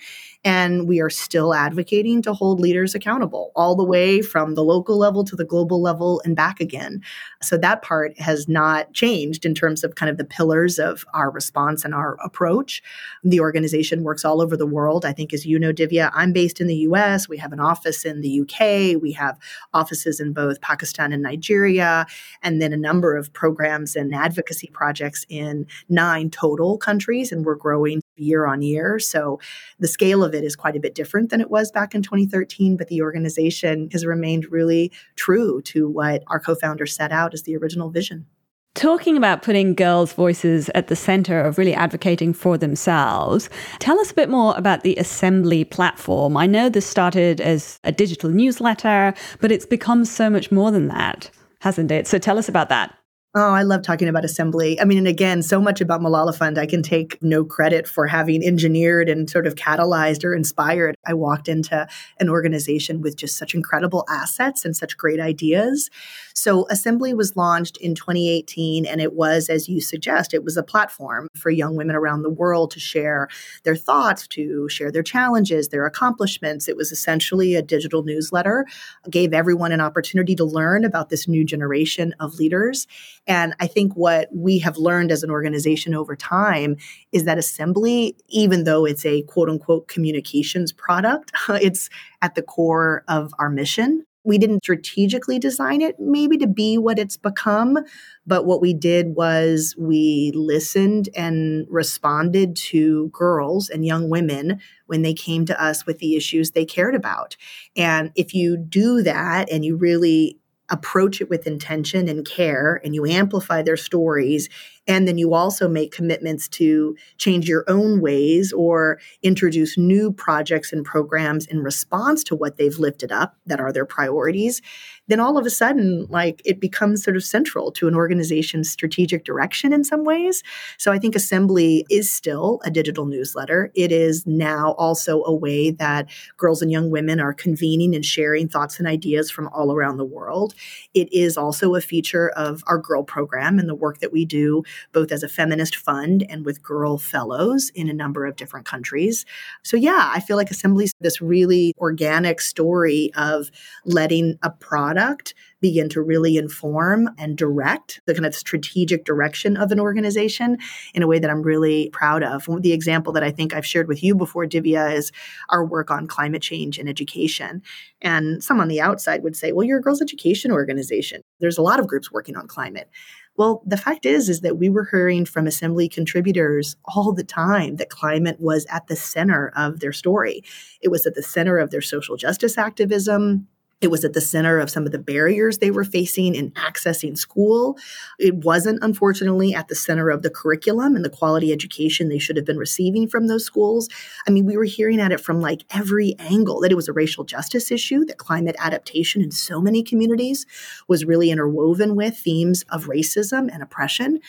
And 0.44 0.88
we 0.88 1.00
are 1.00 1.10
still 1.10 1.54
advocating 1.54 2.20
to 2.22 2.34
hold 2.34 2.60
leaders 2.60 2.94
accountable 2.94 3.52
all 3.54 3.76
the 3.76 3.84
way 3.84 4.22
from 4.22 4.54
the 4.54 4.64
local 4.64 4.98
level 4.98 5.24
to 5.24 5.36
the 5.36 5.44
global 5.44 5.80
level 5.80 6.20
and 6.24 6.34
back 6.34 6.60
again. 6.60 7.00
So 7.40 7.56
that 7.58 7.82
part 7.82 8.18
has 8.18 8.48
not 8.48 8.92
changed 8.92 9.46
in 9.46 9.54
terms 9.54 9.84
of 9.84 9.94
kind 9.94 10.10
of 10.10 10.18
the 10.18 10.24
pillars 10.24 10.78
of 10.78 11.04
our 11.14 11.21
response 11.30 11.84
and 11.84 11.94
our 11.94 12.16
approach. 12.24 12.82
The 13.22 13.40
organization 13.40 14.02
works 14.02 14.24
all 14.24 14.40
over 14.40 14.56
the 14.56 14.66
world. 14.66 15.04
I 15.04 15.12
think, 15.12 15.32
as 15.32 15.46
you 15.46 15.58
know, 15.58 15.72
Divya, 15.72 16.10
I'm 16.14 16.32
based 16.32 16.60
in 16.60 16.66
the 16.66 16.76
US. 16.76 17.28
We 17.28 17.38
have 17.38 17.52
an 17.52 17.60
office 17.60 18.04
in 18.04 18.20
the 18.20 18.40
UK. 18.40 19.00
We 19.00 19.12
have 19.12 19.38
offices 19.72 20.20
in 20.20 20.32
both 20.32 20.60
Pakistan 20.60 21.12
and 21.12 21.22
Nigeria, 21.22 22.06
and 22.42 22.60
then 22.60 22.72
a 22.72 22.76
number 22.76 23.16
of 23.16 23.32
programs 23.32 23.96
and 23.96 24.14
advocacy 24.14 24.68
projects 24.72 25.24
in 25.28 25.66
nine 25.88 26.30
total 26.30 26.78
countries. 26.78 27.32
And 27.32 27.44
we're 27.44 27.54
growing 27.54 28.02
year 28.16 28.46
on 28.46 28.62
year. 28.62 28.98
So 28.98 29.40
the 29.78 29.88
scale 29.88 30.22
of 30.22 30.34
it 30.34 30.44
is 30.44 30.56
quite 30.56 30.76
a 30.76 30.80
bit 30.80 30.94
different 30.94 31.30
than 31.30 31.40
it 31.40 31.50
was 31.50 31.70
back 31.70 31.94
in 31.94 32.02
2013, 32.02 32.76
but 32.76 32.88
the 32.88 33.02
organization 33.02 33.88
has 33.92 34.06
remained 34.06 34.50
really 34.50 34.92
true 35.16 35.60
to 35.62 35.88
what 35.88 36.22
our 36.26 36.40
co 36.40 36.54
founder 36.54 36.86
set 36.86 37.12
out 37.12 37.34
as 37.34 37.42
the 37.42 37.56
original 37.56 37.90
vision. 37.90 38.26
Talking 38.74 39.18
about 39.18 39.42
putting 39.42 39.74
girls' 39.74 40.14
voices 40.14 40.70
at 40.74 40.86
the 40.88 40.96
center 40.96 41.38
of 41.40 41.58
really 41.58 41.74
advocating 41.74 42.32
for 42.32 42.56
themselves, 42.56 43.50
tell 43.80 44.00
us 44.00 44.10
a 44.10 44.14
bit 44.14 44.30
more 44.30 44.54
about 44.56 44.82
the 44.82 44.96
Assembly 44.96 45.62
platform. 45.62 46.38
I 46.38 46.46
know 46.46 46.70
this 46.70 46.86
started 46.86 47.38
as 47.42 47.78
a 47.84 47.92
digital 47.92 48.30
newsletter, 48.30 49.12
but 49.40 49.52
it's 49.52 49.66
become 49.66 50.06
so 50.06 50.30
much 50.30 50.50
more 50.50 50.70
than 50.70 50.88
that, 50.88 51.30
hasn't 51.60 51.90
it? 51.90 52.06
So 52.06 52.16
tell 52.16 52.38
us 52.38 52.48
about 52.48 52.70
that. 52.70 52.96
Oh, 53.34 53.52
I 53.52 53.62
love 53.62 53.80
talking 53.80 54.08
about 54.08 54.26
assembly. 54.26 54.78
I 54.78 54.84
mean, 54.84 54.98
and 54.98 55.08
again, 55.08 55.42
so 55.42 55.58
much 55.58 55.80
about 55.80 56.02
Malala 56.02 56.36
Fund, 56.36 56.58
I 56.58 56.66
can 56.66 56.82
take 56.82 57.16
no 57.22 57.46
credit 57.46 57.88
for 57.88 58.06
having 58.06 58.44
engineered 58.44 59.08
and 59.08 59.28
sort 59.28 59.46
of 59.46 59.54
catalyzed 59.54 60.22
or 60.22 60.34
inspired. 60.34 60.96
I 61.06 61.14
walked 61.14 61.48
into 61.48 61.86
an 62.20 62.28
organization 62.28 63.00
with 63.00 63.16
just 63.16 63.38
such 63.38 63.54
incredible 63.54 64.04
assets 64.10 64.66
and 64.66 64.76
such 64.76 64.98
great 64.98 65.18
ideas. 65.18 65.88
So, 66.34 66.66
Assembly 66.70 67.14
was 67.14 67.36
launched 67.36 67.76
in 67.78 67.94
2018, 67.94 68.86
and 68.86 69.00
it 69.00 69.14
was, 69.14 69.48
as 69.48 69.68
you 69.68 69.80
suggest, 69.80 70.34
it 70.34 70.44
was 70.44 70.56
a 70.56 70.62
platform 70.62 71.28
for 71.36 71.50
young 71.50 71.76
women 71.76 71.96
around 71.96 72.22
the 72.22 72.30
world 72.30 72.70
to 72.72 72.80
share 72.80 73.28
their 73.64 73.76
thoughts, 73.76 74.26
to 74.28 74.68
share 74.68 74.90
their 74.90 75.02
challenges, 75.02 75.68
their 75.68 75.86
accomplishments. 75.86 76.68
It 76.68 76.76
was 76.76 76.92
essentially 76.92 77.54
a 77.54 77.62
digital 77.62 78.02
newsletter, 78.02 78.66
gave 79.10 79.32
everyone 79.32 79.72
an 79.72 79.80
opportunity 79.80 80.34
to 80.36 80.44
learn 80.44 80.84
about 80.84 81.08
this 81.08 81.28
new 81.28 81.44
generation 81.44 82.14
of 82.20 82.34
leaders. 82.34 82.86
And 83.26 83.54
I 83.60 83.66
think 83.66 83.94
what 83.94 84.28
we 84.32 84.58
have 84.60 84.76
learned 84.76 85.12
as 85.12 85.22
an 85.22 85.30
organization 85.30 85.94
over 85.94 86.16
time 86.16 86.76
is 87.12 87.24
that 87.24 87.38
Assembly, 87.38 88.16
even 88.28 88.64
though 88.64 88.84
it's 88.84 89.04
a 89.04 89.22
quote 89.22 89.48
unquote 89.48 89.88
communications 89.88 90.72
product, 90.72 91.32
it's 91.48 91.88
at 92.20 92.34
the 92.34 92.42
core 92.42 93.04
of 93.08 93.32
our 93.38 93.50
mission 93.50 94.04
we 94.24 94.38
didn't 94.38 94.62
strategically 94.62 95.38
design 95.38 95.80
it 95.80 95.96
maybe 95.98 96.36
to 96.38 96.46
be 96.46 96.78
what 96.78 96.98
it's 96.98 97.16
become, 97.16 97.78
but 98.26 98.46
what 98.46 98.60
we 98.60 98.72
did 98.72 99.14
was 99.16 99.74
we 99.78 100.32
listened 100.34 101.08
and 101.16 101.66
responded 101.68 102.54
to 102.56 103.08
girls 103.12 103.68
and 103.68 103.84
young 103.84 104.08
women 104.08 104.60
when 104.86 105.02
they 105.02 105.14
came 105.14 105.44
to 105.46 105.62
us 105.62 105.86
with 105.86 105.98
the 105.98 106.16
issues 106.16 106.50
they 106.52 106.64
cared 106.64 106.94
about. 106.94 107.36
And 107.76 108.12
if 108.14 108.34
you 108.34 108.56
do 108.56 109.02
that 109.02 109.50
and 109.50 109.64
you 109.64 109.76
really 109.76 110.38
approach 110.68 111.20
it 111.20 111.28
with 111.28 111.46
intention 111.46 112.08
and 112.08 112.26
care 112.26 112.80
and 112.82 112.94
you 112.94 113.04
amplify 113.04 113.62
their 113.62 113.76
stories 113.76 114.48
and 114.86 115.06
then 115.06 115.16
you 115.16 115.32
also 115.32 115.68
make 115.68 115.92
commitments 115.92 116.48
to 116.48 116.96
change 117.16 117.48
your 117.48 117.64
own 117.68 118.00
ways 118.00 118.52
or 118.52 118.98
introduce 119.22 119.78
new 119.78 120.12
projects 120.12 120.72
and 120.72 120.84
programs 120.84 121.46
in 121.46 121.62
response 121.62 122.24
to 122.24 122.34
what 122.34 122.56
they've 122.56 122.78
lifted 122.78 123.12
up 123.12 123.36
that 123.46 123.60
are 123.60 123.72
their 123.72 123.86
priorities. 123.86 124.60
Then 125.08 125.20
all 125.20 125.38
of 125.38 125.46
a 125.46 125.50
sudden 125.50 126.06
like 126.08 126.42
it 126.44 126.60
becomes 126.60 127.04
sort 127.04 127.16
of 127.16 127.24
central 127.24 127.70
to 127.72 127.86
an 127.86 127.94
organization's 127.94 128.70
strategic 128.70 129.24
direction 129.24 129.72
in 129.72 129.84
some 129.84 130.04
ways. 130.04 130.42
So 130.78 130.90
i 130.90 130.98
think 130.98 131.14
assembly 131.14 131.86
is 131.90 132.10
still 132.10 132.60
a 132.64 132.70
digital 132.70 133.06
newsletter. 133.06 133.70
It 133.74 133.92
is 133.92 134.26
now 134.26 134.72
also 134.78 135.22
a 135.24 135.34
way 135.34 135.70
that 135.70 136.08
girls 136.36 136.62
and 136.62 136.72
young 136.72 136.90
women 136.90 137.20
are 137.20 137.32
convening 137.32 137.94
and 137.94 138.04
sharing 138.04 138.48
thoughts 138.48 138.78
and 138.78 138.88
ideas 138.88 139.30
from 139.30 139.48
all 139.48 139.72
around 139.72 139.96
the 139.96 140.04
world. 140.04 140.54
It 140.94 141.12
is 141.12 141.36
also 141.36 141.74
a 141.74 141.80
feature 141.80 142.30
of 142.30 142.64
our 142.66 142.78
girl 142.78 143.04
program 143.04 143.58
and 143.58 143.68
the 143.68 143.74
work 143.74 143.98
that 143.98 144.12
we 144.12 144.24
do 144.24 144.64
both 144.92 145.12
as 145.12 145.22
a 145.22 145.28
feminist 145.28 145.76
fund 145.76 146.24
and 146.28 146.44
with 146.44 146.62
girl 146.62 146.98
fellows 146.98 147.70
in 147.74 147.88
a 147.88 147.94
number 147.94 148.26
of 148.26 148.36
different 148.36 148.66
countries. 148.66 149.24
So, 149.62 149.76
yeah, 149.76 150.10
I 150.12 150.20
feel 150.20 150.36
like 150.36 150.50
Assembly's 150.50 150.92
this 151.00 151.20
really 151.20 151.74
organic 151.78 152.40
story 152.40 153.10
of 153.16 153.50
letting 153.84 154.38
a 154.42 154.50
product 154.50 155.34
begin 155.60 155.88
to 155.88 156.02
really 156.02 156.36
inform 156.36 157.08
and 157.16 157.38
direct 157.38 158.00
the 158.06 158.14
kind 158.14 158.26
of 158.26 158.34
strategic 158.34 159.04
direction 159.04 159.56
of 159.56 159.70
an 159.70 159.80
organization 159.80 160.58
in 160.92 161.02
a 161.02 161.06
way 161.06 161.18
that 161.18 161.30
I'm 161.30 161.42
really 161.42 161.88
proud 161.90 162.22
of. 162.22 162.48
The 162.60 162.72
example 162.72 163.12
that 163.12 163.22
I 163.22 163.30
think 163.30 163.54
I've 163.54 163.64
shared 163.64 163.88
with 163.88 164.02
you 164.02 164.14
before, 164.14 164.44
Divya, 164.44 164.92
is 164.94 165.12
our 165.48 165.64
work 165.64 165.90
on 165.90 166.06
climate 166.06 166.42
change 166.42 166.78
and 166.78 166.88
education. 166.88 167.62
And 168.00 168.42
some 168.42 168.60
on 168.60 168.68
the 168.68 168.80
outside 168.80 169.22
would 169.22 169.36
say, 169.36 169.52
well, 169.52 169.64
you're 169.64 169.78
a 169.78 169.82
girls' 169.82 170.02
education 170.02 170.50
organization. 170.50 171.22
There's 171.40 171.58
a 171.58 171.62
lot 171.62 171.78
of 171.78 171.86
groups 171.86 172.10
working 172.10 172.36
on 172.36 172.48
climate. 172.48 172.90
Well, 173.36 173.62
the 173.66 173.78
fact 173.78 174.04
is 174.04 174.28
is 174.28 174.42
that 174.42 174.58
we 174.58 174.68
were 174.68 174.86
hearing 174.90 175.24
from 175.24 175.46
assembly 175.46 175.88
contributors 175.88 176.76
all 176.84 177.12
the 177.12 177.24
time 177.24 177.76
that 177.76 177.88
climate 177.88 178.36
was 178.38 178.66
at 178.70 178.88
the 178.88 178.96
center 178.96 179.52
of 179.56 179.80
their 179.80 179.92
story. 179.92 180.42
It 180.82 180.88
was 180.88 181.06
at 181.06 181.14
the 181.14 181.22
center 181.22 181.56
of 181.58 181.70
their 181.70 181.80
social 181.80 182.16
justice 182.16 182.58
activism. 182.58 183.48
It 183.82 183.90
was 183.90 184.04
at 184.04 184.12
the 184.12 184.20
center 184.20 184.60
of 184.60 184.70
some 184.70 184.86
of 184.86 184.92
the 184.92 184.98
barriers 184.98 185.58
they 185.58 185.72
were 185.72 185.82
facing 185.82 186.36
in 186.36 186.52
accessing 186.52 187.18
school. 187.18 187.76
It 188.16 188.36
wasn't, 188.36 188.78
unfortunately, 188.80 189.54
at 189.54 189.66
the 189.66 189.74
center 189.74 190.08
of 190.08 190.22
the 190.22 190.30
curriculum 190.30 190.94
and 190.94 191.04
the 191.04 191.10
quality 191.10 191.52
education 191.52 192.08
they 192.08 192.20
should 192.20 192.36
have 192.36 192.46
been 192.46 192.58
receiving 192.58 193.08
from 193.08 193.26
those 193.26 193.44
schools. 193.44 193.88
I 194.26 194.30
mean, 194.30 194.46
we 194.46 194.56
were 194.56 194.64
hearing 194.64 195.00
at 195.00 195.10
it 195.10 195.20
from 195.20 195.40
like 195.40 195.64
every 195.70 196.14
angle 196.20 196.60
that 196.60 196.70
it 196.70 196.76
was 196.76 196.86
a 196.86 196.92
racial 196.92 197.24
justice 197.24 197.72
issue, 197.72 198.04
that 198.04 198.18
climate 198.18 198.54
adaptation 198.60 199.20
in 199.20 199.32
so 199.32 199.60
many 199.60 199.82
communities 199.82 200.46
was 200.86 201.04
really 201.04 201.30
interwoven 201.30 201.96
with 201.96 202.16
themes 202.16 202.64
of 202.70 202.86
racism 202.86 203.52
and 203.52 203.64
oppression. 203.64 204.20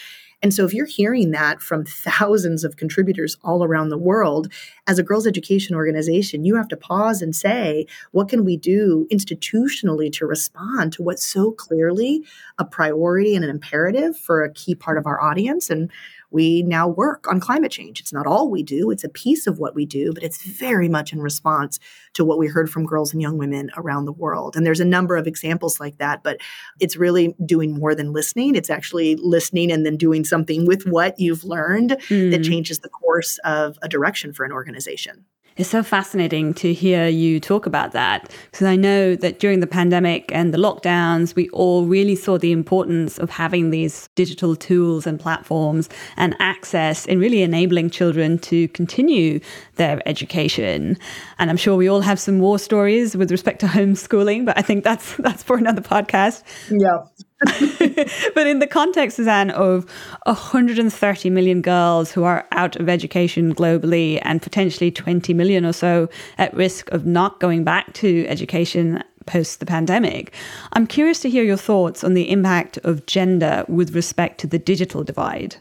And 0.43 0.53
so 0.53 0.65
if 0.65 0.73
you're 0.73 0.85
hearing 0.85 1.31
that 1.31 1.61
from 1.61 1.85
thousands 1.85 2.65
of 2.65 2.75
contributors 2.75 3.37
all 3.43 3.63
around 3.63 3.89
the 3.89 3.97
world, 3.97 4.51
as 4.87 4.99
a 4.99 5.03
girls' 5.03 5.25
education 5.25 5.73
organization, 5.73 6.43
you 6.43 6.57
have 6.57 6.67
to 6.67 6.77
pause 6.77 7.21
and 7.21 7.33
say, 7.33 7.87
what 8.11 8.27
can 8.27 8.43
we 8.43 8.57
do 8.57 9.07
institutionally 9.09 10.11
to 10.11 10.25
respond 10.25 10.91
to 10.93 11.01
what's 11.01 11.23
so 11.23 11.51
clearly 11.51 12.23
a 12.59 12.65
priority 12.65 13.35
and 13.35 13.45
an 13.45 13.49
imperative 13.49 14.17
for 14.17 14.43
a 14.43 14.51
key 14.51 14.75
part 14.75 14.97
of 14.97 15.07
our 15.07 15.21
audience? 15.21 15.69
And 15.69 15.89
we 16.33 16.63
now 16.63 16.87
work 16.87 17.27
on 17.27 17.39
climate 17.39 17.71
change. 17.71 17.99
It's 17.99 18.11
not 18.11 18.25
all 18.25 18.49
we 18.49 18.63
do, 18.63 18.89
it's 18.89 19.03
a 19.03 19.09
piece 19.09 19.45
of 19.45 19.59
what 19.59 19.75
we 19.75 19.85
do, 19.85 20.11
but 20.13 20.23
it's 20.23 20.43
very 20.43 20.89
much 20.89 21.13
in 21.13 21.21
response 21.21 21.79
to 22.13 22.25
what 22.25 22.39
we 22.39 22.47
heard 22.47 22.69
from 22.69 22.85
girls 22.85 23.13
and 23.13 23.21
young 23.21 23.37
women 23.37 23.69
around 23.77 24.05
the 24.05 24.11
world. 24.11 24.55
And 24.55 24.65
there's 24.65 24.79
a 24.79 24.85
number 24.85 25.15
of 25.15 25.27
examples 25.27 25.79
like 25.79 25.97
that, 25.99 26.23
but 26.23 26.37
it's 26.79 26.97
really 26.97 27.35
doing 27.45 27.73
more 27.73 27.93
than 27.95 28.13
listening. 28.13 28.55
It's 28.55 28.69
actually 28.69 29.15
listening 29.17 29.71
and 29.71 29.85
then 29.85 29.95
doing 29.95 30.25
something 30.25 30.65
with 30.65 30.83
what 30.87 31.19
you've 31.19 31.43
learned 31.43 31.91
mm. 32.09 32.31
that 32.31 32.43
changes 32.43 32.79
the 32.79 32.89
course 32.89 33.37
of 33.45 33.77
a 33.81 33.87
direction 33.87 34.33
for 34.33 34.43
an 34.43 34.51
organization. 34.51 35.25
It's 35.55 35.69
so 35.69 35.83
fascinating 35.83 36.53
to 36.55 36.73
hear 36.73 37.07
you 37.07 37.39
talk 37.39 37.65
about 37.65 37.91
that 37.91 38.31
because 38.51 38.65
I 38.65 38.75
know 38.75 39.15
that 39.15 39.39
during 39.39 39.59
the 39.59 39.67
pandemic 39.67 40.31
and 40.33 40.53
the 40.53 40.57
lockdowns, 40.57 41.35
we 41.35 41.49
all 41.49 41.85
really 41.85 42.15
saw 42.15 42.37
the 42.37 42.51
importance 42.51 43.19
of 43.19 43.29
having 43.29 43.69
these 43.69 44.09
digital 44.15 44.55
tools 44.55 45.05
and 45.05 45.19
platforms 45.19 45.89
and 46.17 46.35
access 46.39 47.05
in 47.05 47.19
really 47.19 47.43
enabling 47.43 47.91
children 47.91 48.39
to 48.39 48.67
continue 48.69 49.39
their 49.75 50.01
education. 50.07 50.97
And 51.37 51.49
I'm 51.49 51.57
sure 51.57 51.75
we 51.75 51.87
all 51.87 52.01
have 52.01 52.19
some 52.19 52.39
war 52.39 52.57
stories 52.57 53.15
with 53.15 53.29
respect 53.29 53.59
to 53.59 53.67
homeschooling, 53.77 54.45
but 54.45 54.57
I 54.57 54.63
think 54.63 54.83
that's 54.83 55.15
that's 55.19 55.43
for 55.43 55.57
another 55.57 55.81
podcast. 55.81 56.43
Yeah. 56.69 57.03
but 58.35 58.47
in 58.47 58.59
the 58.59 58.67
context, 58.67 59.17
Suzanne, 59.17 59.51
of 59.51 59.85
130 60.25 61.29
million 61.29 61.61
girls 61.61 62.11
who 62.11 62.23
are 62.23 62.47
out 62.51 62.75
of 62.77 62.87
education 62.87 63.53
globally 63.53 64.19
and 64.23 64.41
potentially 64.41 64.91
20 64.91 65.33
million 65.33 65.65
or 65.65 65.73
so 65.73 66.09
at 66.37 66.53
risk 66.53 66.89
of 66.91 67.05
not 67.05 67.39
going 67.39 67.63
back 67.63 67.93
to 67.93 68.25
education 68.27 69.03
post 69.25 69.59
the 69.59 69.65
pandemic, 69.65 70.33
I'm 70.73 70.87
curious 70.87 71.19
to 71.21 71.29
hear 71.29 71.43
your 71.43 71.57
thoughts 71.57 72.03
on 72.03 72.13
the 72.13 72.29
impact 72.29 72.77
of 72.79 73.05
gender 73.05 73.65
with 73.67 73.95
respect 73.95 74.39
to 74.41 74.47
the 74.47 74.59
digital 74.59 75.03
divide. 75.03 75.57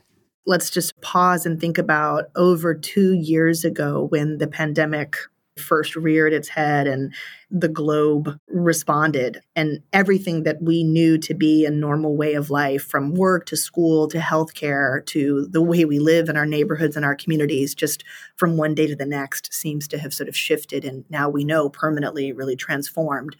Let's 0.46 0.70
just 0.70 1.00
pause 1.00 1.46
and 1.46 1.60
think 1.60 1.78
about 1.78 2.24
over 2.34 2.74
two 2.74 3.12
years 3.12 3.64
ago 3.64 4.06
when 4.10 4.38
the 4.38 4.48
pandemic 4.48 5.16
first 5.62 5.96
reared 5.96 6.32
its 6.32 6.48
head 6.48 6.86
and 6.86 7.14
the 7.50 7.68
globe 7.68 8.38
responded. 8.48 9.40
And 9.54 9.80
everything 9.92 10.42
that 10.44 10.62
we 10.62 10.84
knew 10.84 11.18
to 11.18 11.34
be 11.34 11.64
a 11.64 11.70
normal 11.70 12.16
way 12.16 12.34
of 12.34 12.50
life, 12.50 12.82
from 12.82 13.14
work 13.14 13.46
to 13.46 13.56
school 13.56 14.08
to 14.08 14.18
healthcare 14.18 15.04
to 15.06 15.46
the 15.50 15.62
way 15.62 15.84
we 15.84 15.98
live 15.98 16.28
in 16.28 16.36
our 16.36 16.46
neighborhoods 16.46 16.96
and 16.96 17.04
our 17.04 17.14
communities, 17.14 17.74
just 17.74 18.04
from 18.36 18.56
one 18.56 18.74
day 18.74 18.86
to 18.86 18.96
the 18.96 19.06
next, 19.06 19.52
seems 19.52 19.86
to 19.88 19.98
have 19.98 20.14
sort 20.14 20.28
of 20.28 20.36
shifted 20.36 20.84
and 20.84 21.04
now 21.10 21.28
we 21.28 21.44
know 21.44 21.68
permanently 21.68 22.32
really 22.32 22.56
transformed. 22.56 23.36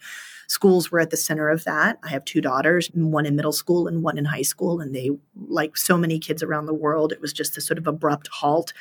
Schools 0.53 0.91
were 0.91 0.99
at 0.99 1.09
the 1.09 1.17
center 1.17 1.49
of 1.49 1.63
that. 1.63 1.97
I 2.03 2.09
have 2.09 2.25
two 2.25 2.39
daughters, 2.39 2.87
one 2.93 3.25
in 3.25 3.35
middle 3.35 3.51
school 3.51 3.87
and 3.87 4.03
one 4.03 4.19
in 4.19 4.25
high 4.25 4.43
school. 4.43 4.81
And 4.81 4.93
they, 4.93 5.09
like 5.47 5.75
so 5.75 5.97
many 5.97 6.19
kids 6.19 6.43
around 6.43 6.67
the 6.67 6.75
world, 6.75 7.11
it 7.11 7.21
was 7.21 7.33
just 7.33 7.57
a 7.57 7.61
sort 7.61 7.79
of 7.79 7.87
abrupt 7.87 8.27
halt 8.27 8.71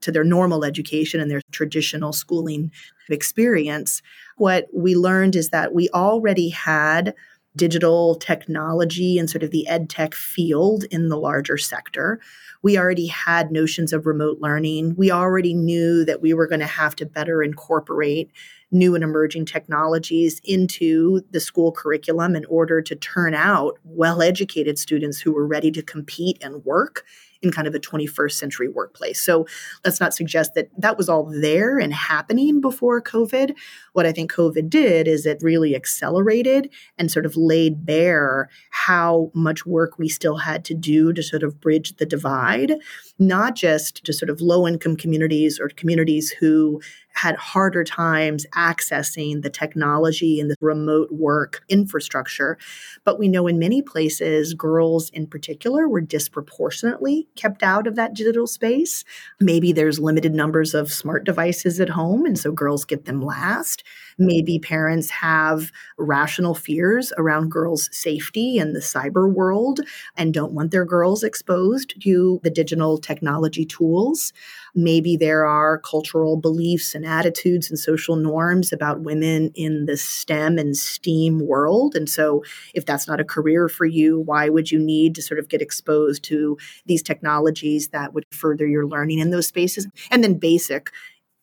to 0.00 0.10
their 0.10 0.24
normal 0.24 0.64
education 0.64 1.20
and 1.20 1.30
their 1.30 1.42
traditional 1.52 2.14
schooling 2.14 2.72
experience. 3.10 4.00
What 4.38 4.68
we 4.72 4.96
learned 4.96 5.36
is 5.36 5.50
that 5.50 5.74
we 5.74 5.90
already 5.90 6.48
had 6.48 7.14
digital 7.56 8.14
technology 8.14 9.18
and 9.18 9.28
sort 9.28 9.42
of 9.42 9.50
the 9.50 9.68
ed 9.68 9.90
tech 9.90 10.14
field 10.14 10.84
in 10.84 11.10
the 11.10 11.18
larger 11.18 11.58
sector. 11.58 12.20
We 12.62 12.78
already 12.78 13.08
had 13.08 13.52
notions 13.52 13.92
of 13.92 14.06
remote 14.06 14.38
learning. 14.40 14.94
We 14.96 15.10
already 15.10 15.52
knew 15.52 16.06
that 16.06 16.22
we 16.22 16.32
were 16.32 16.46
going 16.46 16.60
to 16.60 16.66
have 16.66 16.96
to 16.96 17.04
better 17.04 17.42
incorporate 17.42 18.30
new 18.70 18.94
and 18.94 19.02
emerging 19.02 19.46
technologies 19.46 20.40
into 20.44 21.22
the 21.30 21.40
school 21.40 21.72
curriculum 21.72 22.36
in 22.36 22.44
order 22.46 22.82
to 22.82 22.94
turn 22.94 23.34
out 23.34 23.78
well 23.84 24.20
educated 24.20 24.78
students 24.78 25.18
who 25.18 25.32
were 25.32 25.46
ready 25.46 25.70
to 25.70 25.82
compete 25.82 26.38
and 26.42 26.64
work 26.64 27.04
in 27.42 27.52
kind 27.52 27.68
of 27.68 27.74
a 27.74 27.78
21st 27.78 28.32
century 28.32 28.68
workplace. 28.68 29.20
So 29.20 29.46
let's 29.84 30.00
not 30.00 30.14
suggest 30.14 30.54
that 30.54 30.68
that 30.78 30.96
was 30.96 31.08
all 31.08 31.24
there 31.24 31.78
and 31.78 31.92
happening 31.92 32.60
before 32.60 33.00
COVID. 33.00 33.54
What 33.92 34.06
I 34.06 34.12
think 34.12 34.32
COVID 34.32 34.68
did 34.68 35.06
is 35.06 35.24
it 35.26 35.38
really 35.40 35.76
accelerated 35.76 36.70
and 36.96 37.10
sort 37.10 37.26
of 37.26 37.36
laid 37.36 37.86
bare 37.86 38.48
how 38.70 39.30
much 39.34 39.66
work 39.66 39.98
we 39.98 40.08
still 40.08 40.38
had 40.38 40.64
to 40.66 40.74
do 40.74 41.12
to 41.12 41.22
sort 41.22 41.42
of 41.42 41.60
bridge 41.60 41.96
the 41.96 42.06
divide, 42.06 42.74
not 43.18 43.54
just 43.54 44.04
to 44.04 44.12
sort 44.12 44.30
of 44.30 44.40
low 44.40 44.66
income 44.66 44.96
communities 44.96 45.60
or 45.60 45.68
communities 45.68 46.30
who 46.30 46.80
had 47.14 47.36
harder 47.36 47.82
times 47.82 48.46
accessing 48.54 49.42
the 49.42 49.50
technology 49.50 50.38
and 50.40 50.50
the 50.50 50.56
remote 50.60 51.10
work 51.10 51.64
infrastructure. 51.68 52.56
But 53.04 53.18
we 53.18 53.28
know 53.28 53.46
in 53.46 53.58
many 53.58 53.82
places, 53.82 54.54
girls 54.54 55.10
in 55.10 55.26
particular 55.26 55.88
were 55.88 56.00
disproportionately 56.00 57.27
kept 57.36 57.62
out 57.62 57.86
of 57.86 57.96
that 57.96 58.14
digital 58.14 58.46
space. 58.46 59.04
Maybe 59.40 59.72
there's 59.72 59.98
limited 59.98 60.34
numbers 60.34 60.74
of 60.74 60.90
smart 60.92 61.24
devices 61.24 61.80
at 61.80 61.90
home, 61.90 62.24
and 62.24 62.38
so 62.38 62.52
girls 62.52 62.84
get 62.84 63.04
them 63.04 63.22
last. 63.22 63.84
Maybe 64.20 64.58
parents 64.58 65.10
have 65.10 65.70
rational 65.96 66.54
fears 66.54 67.12
around 67.18 67.50
girls' 67.52 67.88
safety 67.92 68.58
in 68.58 68.72
the 68.72 68.80
cyber 68.80 69.32
world 69.32 69.78
and 70.16 70.34
don't 70.34 70.52
want 70.52 70.72
their 70.72 70.84
girls 70.84 71.22
exposed 71.22 71.94
to 72.02 72.40
the 72.42 72.50
digital 72.50 72.98
technology 72.98 73.64
tools. 73.64 74.32
Maybe 74.74 75.16
there 75.16 75.46
are 75.46 75.78
cultural 75.78 76.36
beliefs 76.36 76.96
and 76.96 77.06
attitudes 77.06 77.70
and 77.70 77.78
social 77.78 78.16
norms 78.16 78.72
about 78.72 79.02
women 79.02 79.52
in 79.54 79.86
the 79.86 79.96
STEM 79.96 80.58
and 80.58 80.76
STEAM 80.76 81.38
world. 81.46 81.94
And 81.94 82.08
so, 82.08 82.42
if 82.74 82.86
that's 82.86 83.06
not 83.06 83.20
a 83.20 83.24
career 83.24 83.68
for 83.68 83.86
you, 83.86 84.18
why 84.20 84.48
would 84.48 84.72
you 84.72 84.80
need 84.80 85.14
to 85.14 85.22
sort 85.22 85.38
of 85.38 85.48
get 85.48 85.62
exposed 85.62 86.24
to 86.24 86.58
these 86.86 87.02
technologies 87.04 87.88
that 87.88 88.14
would 88.14 88.24
further 88.32 88.66
your 88.66 88.86
learning 88.86 89.20
in 89.20 89.30
those 89.30 89.46
spaces? 89.46 89.86
And 90.10 90.24
then, 90.24 90.34
basic 90.34 90.90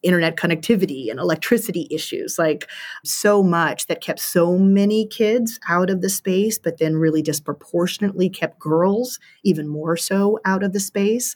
internet 0.05 0.37
connectivity 0.37 1.09
and 1.09 1.19
electricity 1.19 1.87
issues, 1.89 2.37
like 2.37 2.69
so 3.03 3.43
much 3.43 3.87
that 3.87 4.01
kept 4.01 4.19
so 4.19 4.57
many 4.57 5.07
kids 5.07 5.59
out 5.67 5.89
of 5.89 6.01
the 6.01 6.09
space, 6.09 6.59
but 6.59 6.77
then 6.77 6.95
really 6.95 7.21
disproportionately 7.21 8.29
kept 8.29 8.59
girls 8.59 9.19
even 9.43 9.67
more 9.67 9.97
so 9.97 10.39
out 10.45 10.63
of 10.63 10.71
the 10.73 10.79
space. 10.79 11.35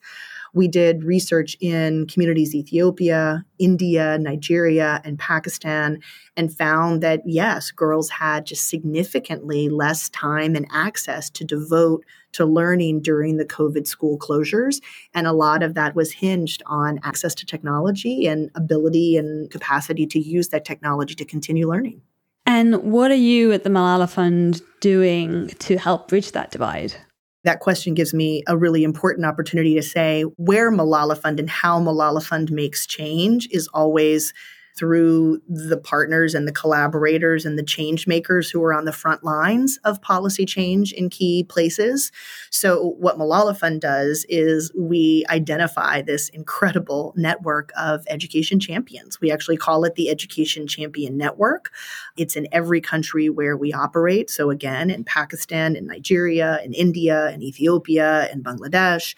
We 0.53 0.67
did 0.67 1.03
research 1.03 1.55
in 1.59 2.07
communities 2.07 2.55
Ethiopia, 2.55 3.45
India, 3.59 4.17
Nigeria, 4.19 5.01
and 5.03 5.19
Pakistan, 5.19 5.99
and 6.35 6.55
found 6.55 7.01
that 7.01 7.21
yes, 7.25 7.71
girls 7.71 8.09
had 8.09 8.45
just 8.45 8.67
significantly 8.67 9.69
less 9.69 10.09
time 10.09 10.55
and 10.55 10.67
access 10.71 11.29
to 11.31 11.43
devote 11.43 12.05
to 12.31 12.45
learning 12.45 13.01
during 13.01 13.37
the 13.37 13.45
COVID 13.45 13.87
school 13.87 14.17
closures. 14.17 14.81
And 15.13 15.27
a 15.27 15.33
lot 15.33 15.63
of 15.63 15.73
that 15.73 15.95
was 15.95 16.11
hinged 16.11 16.61
on 16.65 16.99
access 17.03 17.33
to 17.35 17.45
technology 17.45 18.27
and 18.27 18.51
ability 18.55 19.17
and 19.17 19.49
capacity 19.49 20.05
to 20.07 20.19
use 20.19 20.49
that 20.49 20.65
technology 20.65 21.15
to 21.15 21.25
continue 21.25 21.67
learning. 21.67 22.01
And 22.45 22.91
what 22.91 23.11
are 23.11 23.15
you 23.15 23.51
at 23.51 23.63
the 23.63 23.69
Malala 23.69 24.09
Fund 24.09 24.61
doing 24.79 25.49
to 25.59 25.77
help 25.77 26.07
bridge 26.07 26.31
that 26.31 26.51
divide? 26.51 26.95
That 27.43 27.59
question 27.59 27.93
gives 27.93 28.13
me 28.13 28.43
a 28.47 28.57
really 28.57 28.83
important 28.83 29.25
opportunity 29.25 29.75
to 29.75 29.81
say 29.81 30.23
where 30.37 30.71
Malala 30.71 31.17
Fund 31.17 31.39
and 31.39 31.49
how 31.49 31.79
Malala 31.79 32.23
Fund 32.23 32.51
makes 32.51 32.85
change 32.85 33.47
is 33.51 33.67
always 33.73 34.33
through 34.79 35.41
the 35.49 35.77
partners 35.77 36.33
and 36.33 36.47
the 36.47 36.53
collaborators 36.53 37.45
and 37.45 37.59
the 37.59 37.63
change 37.63 38.07
makers 38.07 38.49
who 38.49 38.63
are 38.63 38.73
on 38.73 38.85
the 38.85 38.93
front 38.93 39.25
lines 39.25 39.77
of 39.83 40.01
policy 40.01 40.45
change 40.45 40.93
in 40.93 41.09
key 41.09 41.43
places. 41.43 42.13
So, 42.49 42.95
what 42.97 43.17
Malala 43.17 43.57
Fund 43.57 43.81
does 43.81 44.25
is 44.29 44.71
we 44.77 45.25
identify 45.29 46.01
this 46.01 46.29
incredible 46.29 47.13
network 47.17 47.71
of 47.77 48.05
education 48.07 48.57
champions. 48.57 49.19
We 49.19 49.31
actually 49.31 49.57
call 49.57 49.83
it 49.83 49.95
the 49.95 50.09
Education 50.09 50.65
Champion 50.65 51.17
Network. 51.17 51.71
It's 52.15 52.37
in 52.37 52.47
every 52.53 52.79
country 52.79 53.29
where 53.29 53.57
we 53.57 53.73
operate. 53.73 54.29
So, 54.29 54.49
again, 54.49 54.89
in 54.89 55.03
Pakistan, 55.03 55.75
in 55.75 55.87
Nigeria, 55.87 56.61
in 56.63 56.73
India, 56.73 57.31
in 57.31 57.43
Ethiopia, 57.43 58.29
in 58.31 58.41
Bangladesh 58.41 59.13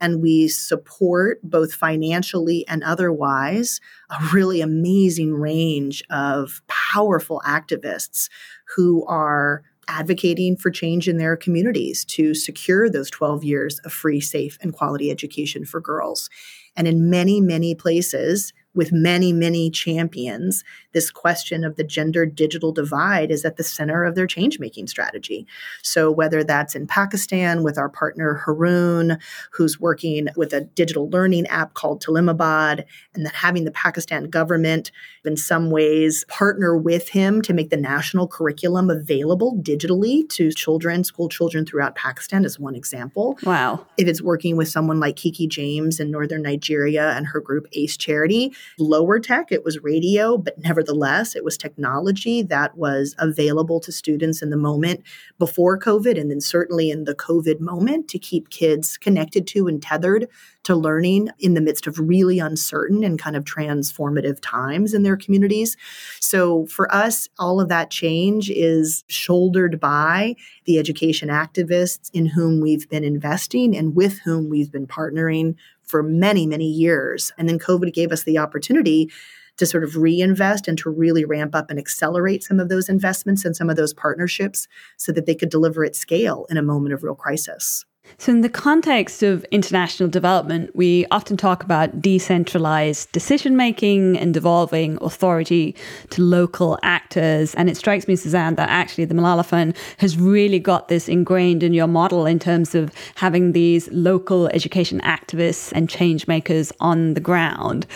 and 0.00 0.22
we 0.22 0.48
support 0.48 1.40
both 1.42 1.72
financially 1.72 2.66
and 2.68 2.82
otherwise 2.84 3.80
a 4.10 4.16
really 4.32 4.60
amazing 4.60 5.34
range 5.34 6.02
of 6.10 6.62
powerful 6.68 7.42
activists 7.46 8.28
who 8.76 9.04
are 9.06 9.62
advocating 9.88 10.56
for 10.56 10.70
change 10.70 11.08
in 11.08 11.16
their 11.16 11.36
communities 11.36 12.04
to 12.04 12.34
secure 12.34 12.90
those 12.90 13.10
12 13.10 13.42
years 13.42 13.78
of 13.80 13.92
free, 13.92 14.20
safe, 14.20 14.58
and 14.60 14.74
quality 14.74 15.10
education 15.10 15.64
for 15.64 15.80
girls. 15.80 16.28
And 16.76 16.86
in 16.86 17.10
many, 17.10 17.40
many 17.40 17.74
places, 17.74 18.52
with 18.74 18.92
many, 18.92 19.32
many 19.32 19.70
champions, 19.70 20.62
this 20.92 21.10
question 21.10 21.64
of 21.64 21.76
the 21.76 21.84
gender 21.84 22.24
digital 22.24 22.72
divide 22.72 23.30
is 23.30 23.44
at 23.44 23.56
the 23.56 23.64
center 23.64 24.04
of 24.04 24.14
their 24.14 24.26
change 24.26 24.58
making 24.58 24.86
strategy. 24.86 25.46
So, 25.82 26.10
whether 26.10 26.42
that's 26.42 26.74
in 26.74 26.86
Pakistan 26.86 27.62
with 27.62 27.78
our 27.78 27.88
partner 27.88 28.34
Haroon, 28.34 29.18
who's 29.52 29.78
working 29.80 30.28
with 30.36 30.52
a 30.52 30.62
digital 30.62 31.08
learning 31.10 31.46
app 31.48 31.74
called 31.74 32.02
Taleemabad, 32.02 32.84
and 33.14 33.26
then 33.26 33.32
having 33.34 33.64
the 33.64 33.70
Pakistan 33.70 34.24
government 34.24 34.90
in 35.24 35.36
some 35.36 35.70
ways 35.70 36.24
partner 36.28 36.76
with 36.76 37.10
him 37.10 37.42
to 37.42 37.52
make 37.52 37.70
the 37.70 37.76
national 37.76 38.26
curriculum 38.26 38.88
available 38.88 39.56
digitally 39.62 40.28
to 40.30 40.50
children, 40.52 41.04
school 41.04 41.28
children 41.28 41.66
throughout 41.66 41.94
Pakistan, 41.94 42.44
is 42.44 42.58
one 42.58 42.74
example. 42.74 43.38
Wow. 43.44 43.86
If 43.96 44.08
it's 44.08 44.22
working 44.22 44.56
with 44.56 44.68
someone 44.68 45.00
like 45.00 45.16
Kiki 45.16 45.46
James 45.46 46.00
in 46.00 46.10
northern 46.10 46.42
Nigeria 46.42 47.10
and 47.10 47.26
her 47.26 47.40
group 47.40 47.66
ACE 47.72 47.96
Charity, 47.96 48.54
lower 48.78 49.18
tech, 49.20 49.52
it 49.52 49.64
was 49.64 49.82
radio, 49.82 50.38
but 50.38 50.58
nevertheless, 50.78 51.34
it 51.34 51.42
was 51.42 51.58
technology 51.58 52.40
that 52.40 52.76
was 52.78 53.16
available 53.18 53.80
to 53.80 53.90
students 53.90 54.42
in 54.42 54.50
the 54.50 54.56
moment 54.56 55.02
before 55.36 55.76
COVID, 55.76 56.18
and 56.18 56.30
then 56.30 56.40
certainly 56.40 56.88
in 56.88 57.02
the 57.02 57.16
COVID 57.16 57.58
moment 57.58 58.06
to 58.06 58.18
keep 58.18 58.48
kids 58.50 58.96
connected 58.96 59.44
to 59.48 59.66
and 59.66 59.82
tethered 59.82 60.28
to 60.62 60.76
learning 60.76 61.30
in 61.40 61.54
the 61.54 61.60
midst 61.60 61.88
of 61.88 61.98
really 61.98 62.38
uncertain 62.38 63.02
and 63.02 63.18
kind 63.18 63.34
of 63.34 63.42
transformative 63.42 64.38
times 64.40 64.94
in 64.94 65.02
their 65.02 65.16
communities. 65.16 65.76
So 66.20 66.66
for 66.66 66.94
us, 66.94 67.28
all 67.40 67.60
of 67.60 67.68
that 67.70 67.90
change 67.90 68.48
is 68.48 69.02
shouldered 69.08 69.80
by 69.80 70.36
the 70.64 70.78
education 70.78 71.28
activists 71.28 72.08
in 72.12 72.26
whom 72.26 72.60
we've 72.60 72.88
been 72.88 73.02
investing 73.02 73.76
and 73.76 73.96
with 73.96 74.20
whom 74.20 74.48
we've 74.48 74.70
been 74.70 74.86
partnering 74.86 75.56
for 75.82 76.04
many, 76.04 76.46
many 76.46 76.66
years. 76.66 77.32
And 77.36 77.48
then 77.48 77.58
COVID 77.58 77.92
gave 77.92 78.12
us 78.12 78.22
the 78.22 78.38
opportunity 78.38 79.10
to 79.58 79.66
sort 79.66 79.84
of 79.84 79.96
reinvest 79.96 80.66
and 80.66 80.78
to 80.78 80.90
really 80.90 81.24
ramp 81.24 81.54
up 81.54 81.70
and 81.70 81.78
accelerate 81.78 82.42
some 82.42 82.58
of 82.58 82.68
those 82.68 82.88
investments 82.88 83.44
and 83.44 83.54
some 83.54 83.68
of 83.68 83.76
those 83.76 83.92
partnerships 83.92 84.66
so 84.96 85.12
that 85.12 85.26
they 85.26 85.34
could 85.34 85.50
deliver 85.50 85.84
at 85.84 85.94
scale 85.94 86.46
in 86.48 86.56
a 86.56 86.62
moment 86.62 86.94
of 86.94 87.02
real 87.02 87.14
crisis. 87.14 87.84
So, 88.16 88.32
in 88.32 88.40
the 88.40 88.48
context 88.48 89.22
of 89.22 89.44
international 89.50 90.08
development, 90.08 90.74
we 90.74 91.04
often 91.10 91.36
talk 91.36 91.62
about 91.62 92.00
decentralized 92.00 93.12
decision 93.12 93.56
making 93.56 94.16
and 94.16 94.32
devolving 94.32 94.98
authority 95.00 95.76
to 96.10 96.22
local 96.22 96.78
actors. 96.82 97.54
And 97.54 97.68
it 97.68 97.76
strikes 97.76 98.08
me, 98.08 98.16
Suzanne, 98.16 98.54
that 98.54 98.70
actually 98.70 99.04
the 99.04 99.14
Malala 99.14 99.44
Fund 99.44 99.76
has 99.98 100.16
really 100.16 100.58
got 100.58 100.88
this 100.88 101.08
ingrained 101.08 101.62
in 101.62 101.74
your 101.74 101.86
model 101.86 102.24
in 102.24 102.38
terms 102.38 102.74
of 102.74 102.92
having 103.16 103.52
these 103.52 103.88
local 103.92 104.48
education 104.48 105.00
activists 105.02 105.70
and 105.74 105.88
change 105.90 106.26
makers 106.26 106.72
on 106.80 107.14
the 107.14 107.20
ground. 107.20 107.86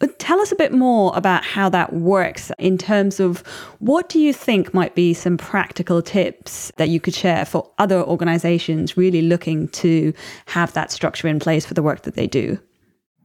Uh, 0.00 0.08
tell 0.18 0.40
us 0.40 0.50
a 0.50 0.56
bit 0.56 0.72
more 0.72 1.12
about 1.14 1.44
how 1.44 1.68
that 1.68 1.92
works 1.92 2.50
in 2.58 2.78
terms 2.78 3.20
of 3.20 3.40
what 3.78 4.08
do 4.08 4.18
you 4.18 4.32
think 4.32 4.72
might 4.72 4.94
be 4.94 5.12
some 5.12 5.36
practical 5.36 6.00
tips 6.00 6.72
that 6.76 6.88
you 6.88 7.00
could 7.00 7.14
share 7.14 7.44
for 7.44 7.70
other 7.78 8.02
organizations 8.02 8.96
really 8.96 9.22
looking 9.22 9.68
to 9.68 10.12
have 10.46 10.72
that 10.72 10.90
structure 10.90 11.28
in 11.28 11.38
place 11.38 11.66
for 11.66 11.74
the 11.74 11.82
work 11.82 12.02
that 12.02 12.14
they 12.14 12.26
do? 12.26 12.58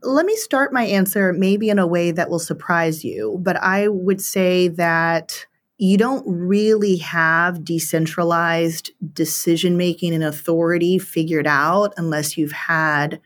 Let 0.02 0.26
me 0.26 0.36
start 0.36 0.74
my 0.74 0.84
answer 0.84 1.34
maybe 1.34 1.70
in 1.70 1.80
a 1.80 1.88
way 1.88 2.12
that 2.12 2.30
will 2.30 2.40
surprise 2.40 3.04
you, 3.04 3.40
but 3.42 3.58
I 3.58 3.88
would 3.88 4.22
say 4.22 4.68
that 4.68 5.46
you 5.78 5.98
don't 5.98 6.24
really 6.28 6.98
have 6.98 7.66
decentralized 7.66 8.92
decision 9.14 9.78
making 9.78 10.14
and 10.14 10.24
authority 10.24 11.00
figured 11.00 11.48
out 11.48 11.94
unless 11.98 12.38
you've 12.38 12.52
had 12.52 13.20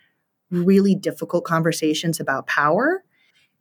really 0.50 0.96
difficult 0.96 1.44
conversations 1.44 2.20
about 2.20 2.48
power 2.48 3.04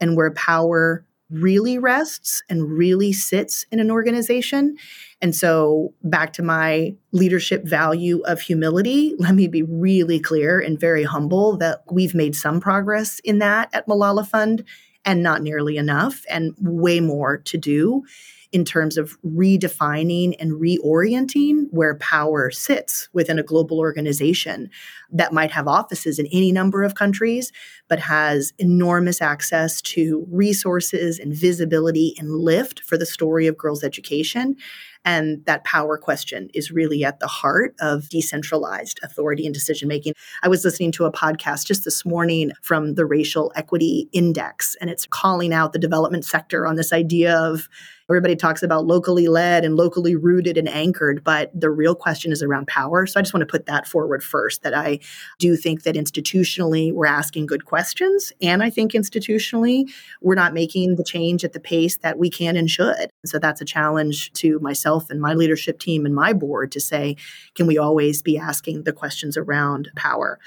and 0.00 0.16
where 0.16 0.30
power 0.32 1.04
really 1.30 1.78
rests 1.78 2.42
and 2.48 2.70
really 2.70 3.12
sits 3.12 3.66
in 3.70 3.80
an 3.80 3.90
organization. 3.90 4.76
And 5.20 5.34
so, 5.34 5.92
back 6.02 6.32
to 6.34 6.42
my 6.42 6.94
leadership 7.12 7.64
value 7.64 8.22
of 8.24 8.40
humility, 8.40 9.14
let 9.18 9.34
me 9.34 9.46
be 9.48 9.62
really 9.62 10.20
clear 10.20 10.58
and 10.58 10.80
very 10.80 11.04
humble 11.04 11.56
that 11.58 11.82
we've 11.90 12.14
made 12.14 12.34
some 12.34 12.61
progress 12.61 13.20
in 13.24 13.38
that 13.40 13.68
at 13.74 13.87
Malala 13.87 14.26
Fund 14.26 14.64
and 15.04 15.22
not 15.22 15.42
nearly 15.42 15.76
enough, 15.76 16.24
and 16.28 16.54
way 16.61 17.00
more 17.00 17.38
to 17.38 17.56
do 17.56 18.04
in 18.52 18.64
terms 18.64 18.96
of 18.96 19.18
redefining 19.22 20.34
and 20.40 20.52
reorienting 20.52 21.66
where 21.70 21.96
power 21.96 22.50
sits 22.50 23.08
within 23.12 23.38
a 23.38 23.42
global 23.42 23.78
organization 23.78 24.70
that 25.11 25.32
might 25.32 25.50
have 25.50 25.68
offices 25.68 26.18
in 26.18 26.26
any 26.32 26.52
number 26.52 26.82
of 26.82 26.94
countries, 26.94 27.52
but 27.88 27.98
has 27.98 28.52
enormous 28.58 29.20
access 29.20 29.80
to 29.82 30.26
resources 30.30 31.18
and 31.18 31.34
visibility 31.34 32.14
and 32.18 32.30
lift 32.30 32.80
for 32.80 32.96
the 32.96 33.06
story 33.06 33.46
of 33.46 33.58
girls' 33.58 33.84
education. 33.84 34.56
And 35.04 35.44
that 35.46 35.64
power 35.64 35.96
question 35.96 36.48
is 36.54 36.70
really 36.70 37.04
at 37.04 37.20
the 37.20 37.26
heart 37.26 37.74
of 37.80 38.08
decentralized 38.08 39.00
authority 39.02 39.46
and 39.46 39.54
decision 39.54 39.88
making. 39.88 40.12
I 40.42 40.48
was 40.48 40.64
listening 40.64 40.92
to 40.92 41.04
a 41.04 41.12
podcast 41.12 41.66
just 41.66 41.84
this 41.84 42.04
morning 42.04 42.52
from 42.62 42.94
the 42.94 43.06
Racial 43.06 43.52
Equity 43.54 44.08
Index, 44.12 44.76
and 44.80 44.90
it's 44.90 45.06
calling 45.06 45.52
out 45.52 45.72
the 45.72 45.78
development 45.78 46.24
sector 46.24 46.66
on 46.66 46.76
this 46.76 46.92
idea 46.92 47.38
of 47.38 47.68
everybody 48.09 48.37
talks 48.37 48.62
about 48.62 48.87
locally 48.87 49.29
led 49.29 49.64
and 49.64 49.77
locally 49.77 50.16
rooted 50.16 50.57
and 50.57 50.68
anchored, 50.68 51.23
but 51.23 51.51
the 51.59 51.71
real 51.71 51.94
question 51.94 52.33
is 52.33 52.42
around 52.42 52.66
power. 52.66 53.07
So 53.07 53.21
I 53.21 53.23
just 53.23 53.35
want 53.35 53.42
to 53.42 53.47
put 53.47 53.66
that 53.66 53.87
forward 53.87 54.23
first 54.23 54.62
that 54.62 54.75
I 54.75 55.01
do 55.38 55.57
think 55.57 55.83
that 55.83 55.94
institutionally 55.94 56.92
we're 56.92 57.07
asking 57.07 57.47
good 57.47 57.66
questions. 57.66 58.33
And 58.40 58.62
I 58.62 58.71
think 58.71 58.92
institutionally 58.92 59.90
we're 60.23 60.35
not 60.35 60.55
making 60.55 60.97
the 60.97 61.05
change 61.05 61.44
at 61.44 61.53
the 61.53 61.61
pace 61.61 61.99
that 61.99 62.18
we 62.18 62.31
can 62.31 62.57
and 62.57 62.71
should. 62.71 63.11
So 63.27 63.38
that's 63.38 63.61
a 63.61 63.66
challenge 63.66 64.33
to 64.35 64.59
myself 64.61 65.11
and 65.11 65.21
my 65.21 65.35
leadership 65.35 65.79
team 65.79 66.07
and 66.07 66.14
my 66.14 66.33
board 66.33 66.73
to 66.73 66.81
say, 66.81 67.16
can 67.55 67.66
we 67.66 67.77
always 67.77 68.23
be 68.23 68.38
asking 68.38 68.85
the 68.85 68.92
questions 68.92 69.37
around 69.37 69.90
power? 69.97 70.38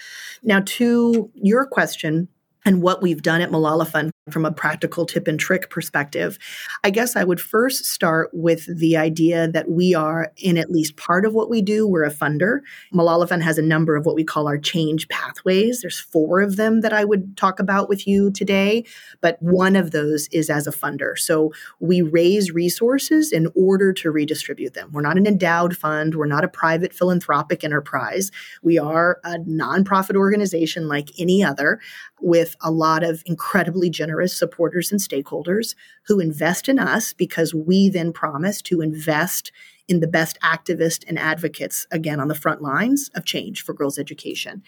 Now, 0.41 0.61
to 0.65 1.29
your 1.35 1.67
question, 1.67 2.27
and 2.65 2.81
what 2.81 3.01
we've 3.01 3.21
done 3.21 3.41
at 3.41 3.49
Malala 3.49 3.87
Fund 3.87 4.11
from 4.29 4.45
a 4.45 4.51
practical 4.51 5.05
tip 5.05 5.27
and 5.27 5.39
trick 5.39 5.69
perspective. 5.69 6.37
I 6.83 6.89
guess 6.91 7.15
I 7.15 7.23
would 7.23 7.41
first 7.41 7.85
start 7.85 8.29
with 8.33 8.65
the 8.67 8.95
idea 8.95 9.47
that 9.47 9.69
we 9.69 9.95
are 9.95 10.31
in 10.37 10.57
at 10.57 10.71
least 10.71 10.95
part 10.95 11.25
of 11.25 11.33
what 11.33 11.49
we 11.49 11.61
do, 11.61 11.87
we're 11.87 12.03
a 12.03 12.11
funder. 12.11 12.59
Malala 12.93 13.27
Fund 13.27 13.43
has 13.43 13.57
a 13.57 13.63
number 13.63 13.95
of 13.95 14.05
what 14.05 14.15
we 14.15 14.23
call 14.23 14.47
our 14.47 14.57
change 14.57 15.07
pathways. 15.09 15.81
There's 15.81 15.99
four 15.99 16.41
of 16.41 16.55
them 16.55 16.81
that 16.81 16.93
I 16.93 17.03
would 17.03 17.35
talk 17.35 17.59
about 17.59 17.89
with 17.89 18.07
you 18.07 18.31
today, 18.31 18.85
but 19.21 19.41
one 19.41 19.75
of 19.75 19.91
those 19.91 20.27
is 20.31 20.49
as 20.49 20.67
a 20.67 20.71
funder. 20.71 21.17
So 21.17 21.51
we 21.79 22.01
raise 22.01 22.51
resources 22.51 23.31
in 23.31 23.47
order 23.55 23.91
to 23.93 24.11
redistribute 24.11 24.75
them. 24.75 24.91
We're 24.91 25.01
not 25.01 25.17
an 25.17 25.25
endowed 25.25 25.75
fund, 25.75 26.15
we're 26.15 26.25
not 26.27 26.43
a 26.43 26.49
private 26.49 26.93
philanthropic 26.93 27.63
enterprise. 27.63 28.31
We 28.61 28.77
are 28.77 29.19
a 29.23 29.37
nonprofit 29.39 30.15
organization 30.15 30.87
like 30.87 31.09
any 31.17 31.43
other 31.43 31.79
with 32.51 32.57
a 32.61 32.71
lot 32.71 33.03
of 33.03 33.23
incredibly 33.25 33.89
generous 33.89 34.37
supporters 34.37 34.91
and 34.91 34.99
stakeholders 34.99 35.75
who 36.07 36.19
invest 36.19 36.67
in 36.67 36.79
us 36.79 37.13
because 37.13 37.53
we 37.53 37.89
then 37.89 38.11
promise 38.11 38.61
to 38.61 38.81
invest 38.81 39.51
in 39.87 39.99
the 39.99 40.07
best 40.07 40.39
activists 40.41 41.03
and 41.07 41.17
advocates, 41.17 41.87
again, 41.91 42.19
on 42.19 42.27
the 42.27 42.35
front 42.35 42.61
lines 42.61 43.09
of 43.15 43.25
change 43.25 43.63
for 43.63 43.73
girls' 43.73 43.99
education. 43.99 44.63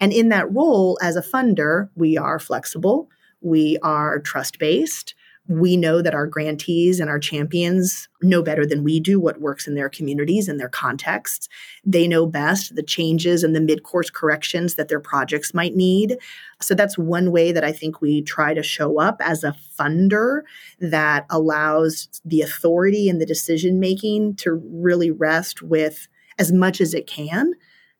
And 0.00 0.12
in 0.12 0.28
that 0.28 0.52
role 0.52 0.98
as 1.02 1.16
a 1.16 1.22
funder, 1.22 1.88
we 1.94 2.18
are 2.18 2.38
flexible, 2.38 3.08
we 3.40 3.78
are 3.82 4.18
trust 4.18 4.58
based, 4.58 5.14
we 5.48 5.76
know 5.76 6.00
that 6.00 6.14
our 6.14 6.26
grantees 6.26 7.00
and 7.00 7.10
our 7.10 7.18
champions 7.18 8.08
know 8.22 8.42
better 8.42 8.64
than 8.64 8.84
we 8.84 9.00
do 9.00 9.18
what 9.18 9.40
works 9.40 9.66
in 9.66 9.74
their 9.74 9.88
communities 9.88 10.48
and 10.48 10.58
their 10.58 10.68
contexts. 10.68 11.48
They 11.84 12.06
know 12.06 12.26
best 12.26 12.76
the 12.76 12.82
changes 12.82 13.42
and 13.42 13.54
the 13.54 13.60
mid 13.60 13.82
course 13.82 14.08
corrections 14.08 14.76
that 14.76 14.88
their 14.88 15.00
projects 15.00 15.52
might 15.52 15.74
need. 15.74 16.16
So 16.60 16.74
that's 16.74 16.96
one 16.96 17.32
way 17.32 17.50
that 17.50 17.64
I 17.64 17.72
think 17.72 18.00
we 18.00 18.22
try 18.22 18.54
to 18.54 18.62
show 18.62 19.00
up 19.00 19.16
as 19.20 19.42
a 19.42 19.56
funder 19.78 20.42
that 20.80 21.26
allows 21.28 22.08
the 22.24 22.42
authority 22.42 23.08
and 23.08 23.20
the 23.20 23.26
decision 23.26 23.80
making 23.80 24.36
to 24.36 24.62
really 24.70 25.10
rest 25.10 25.60
with 25.60 26.06
as 26.38 26.52
much 26.52 26.80
as 26.80 26.94
it 26.94 27.06
can 27.08 27.52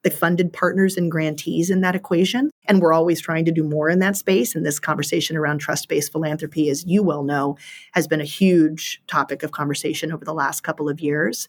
the 0.03 0.11
funded 0.11 0.53
partners 0.53 0.97
and 0.97 1.11
grantees 1.11 1.71
in 1.71 1.81
that 1.81 1.95
equation. 1.95 2.51
And 2.67 2.81
we're 2.81 2.93
always 2.93 3.21
trying 3.21 3.45
to 3.45 3.53
do 3.53 3.63
more 3.63 3.89
in 3.89 3.99
that 4.01 4.17
space. 4.17 4.55
And 4.55 4.65
this 4.67 4.81
conversation 4.81 5.37
around 5.37 5.59
trust 5.59 5.89
based 5.89 6.13
philanthropy, 6.13 6.69
as 6.71 6.85
you 6.87 7.03
well 7.03 7.23
know, 7.23 7.57
has 7.93 8.07
been 8.07 8.21
a 8.21 8.25
huge 8.25 9.03
topic 9.07 9.43
of 9.43 9.53
conversation 9.53 10.13
over 10.13 10.25
the 10.25 10.35
last 10.35 10.63
couple 10.63 10.89
of 10.89 11.01
years. 11.01 11.49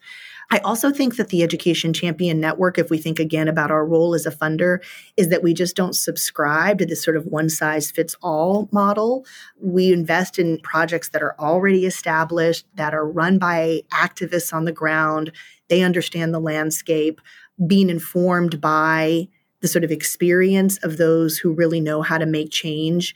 I 0.52 0.60
also 0.60 0.92
think 0.92 1.16
that 1.16 1.30
the 1.30 1.42
Education 1.42 1.94
Champion 1.94 2.39
Network, 2.39 2.78
if 2.78 2.89
we 2.89 2.98
think 2.98 3.20
again 3.20 3.48
about 3.48 3.72
our 3.72 3.86
role 3.86 4.13
as 4.13 4.26
a 4.26 4.32
funder, 4.32 4.80
is 5.18 5.30
that 5.30 5.42
we 5.42 5.54
just 5.54 5.76
don't 5.76 5.96
subscribe 5.96 6.80
to 6.80 6.86
this 6.86 7.04
sort 7.04 7.18
of 7.18 7.26
one 7.26 7.50
size 7.50 7.89
fits 7.89 8.16
all 8.22 8.70
model. 8.72 9.26
We 9.60 9.92
invest 9.92 10.38
in 10.38 10.60
projects 10.60 11.10
that 11.10 11.24
are 11.24 11.36
already 11.39 11.86
established, 11.86 12.66
that 12.76 12.94
are 12.94 13.08
run 13.08 13.39
by 13.39 13.82
activists 13.92 14.54
on 14.54 14.66
the 14.66 14.72
ground. 14.72 15.32
They 15.70 15.82
understand 15.82 16.34
the 16.34 16.39
landscape 16.39 17.22
being 17.68 17.89
informed 17.89 18.60
by 18.60 19.28
the 19.62 19.68
sort 19.68 19.84
of 19.84 19.92
experience 19.92 20.78
of 20.80 20.98
those 20.98 21.38
who 21.38 21.54
really 21.54 21.80
know 21.80 22.02
how 22.02 22.18
to 22.18 22.26
make 22.26 22.52
change 22.52 23.16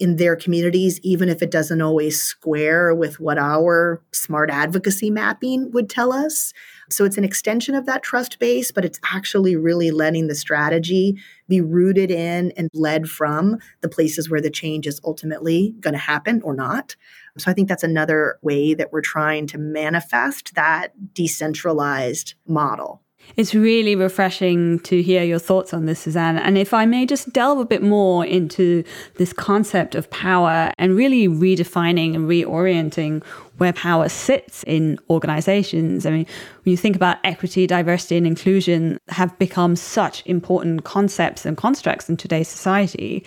in 0.00 0.16
their 0.16 0.34
communities, 0.34 0.98
even 1.02 1.28
if 1.28 1.42
it 1.42 1.50
doesn't 1.50 1.82
always 1.82 2.20
square 2.20 2.94
with 2.94 3.20
what 3.20 3.36
our 3.36 4.02
smart 4.12 4.48
advocacy 4.48 5.10
mapping 5.10 5.70
would 5.72 5.90
tell 5.90 6.10
us. 6.10 6.54
So 6.88 7.04
it's 7.04 7.18
an 7.18 7.24
extension 7.24 7.74
of 7.74 7.84
that 7.84 8.02
trust 8.02 8.38
base, 8.38 8.72
but 8.72 8.84
it's 8.84 8.98
actually 9.12 9.56
really 9.56 9.90
letting 9.90 10.26
the 10.26 10.34
strategy 10.34 11.18
be 11.48 11.60
rooted 11.60 12.10
in 12.10 12.50
and 12.52 12.70
led 12.72 13.10
from 13.10 13.58
the 13.82 13.90
places 13.90 14.30
where 14.30 14.40
the 14.40 14.48
change 14.48 14.86
is 14.86 15.02
ultimately 15.04 15.74
going 15.80 15.94
to 15.94 15.98
happen 15.98 16.40
or 16.42 16.54
not. 16.54 16.96
So 17.36 17.50
I 17.50 17.54
think 17.54 17.68
that's 17.68 17.84
another 17.84 18.38
way 18.40 18.72
that 18.72 18.92
we're 18.92 19.02
trying 19.02 19.46
to 19.48 19.58
manifest 19.58 20.54
that 20.54 21.14
decentralized 21.14 22.34
model. 22.46 23.02
It's 23.36 23.54
really 23.54 23.96
refreshing 23.96 24.80
to 24.80 25.02
hear 25.02 25.22
your 25.22 25.38
thoughts 25.38 25.72
on 25.72 25.86
this, 25.86 26.00
Suzanne. 26.00 26.36
And 26.36 26.58
if 26.58 26.74
I 26.74 26.84
may 26.84 27.06
just 27.06 27.32
delve 27.32 27.58
a 27.58 27.64
bit 27.64 27.82
more 27.82 28.26
into 28.26 28.84
this 29.16 29.32
concept 29.32 29.94
of 29.94 30.10
power 30.10 30.72
and 30.78 30.96
really 30.96 31.28
redefining 31.28 32.14
and 32.14 32.28
reorienting 32.28 33.24
where 33.58 33.72
power 33.72 34.08
sits 34.08 34.64
in 34.64 34.98
organizations. 35.10 36.06
I 36.06 36.10
mean, 36.10 36.26
when 36.64 36.70
you 36.70 36.76
think 36.76 36.96
about 36.96 37.18
equity, 37.24 37.66
diversity, 37.66 38.16
and 38.16 38.26
inclusion 38.26 38.98
have 39.08 39.38
become 39.38 39.76
such 39.76 40.22
important 40.26 40.84
concepts 40.84 41.44
and 41.44 41.56
constructs 41.56 42.08
in 42.08 42.16
today's 42.16 42.48
society. 42.48 43.24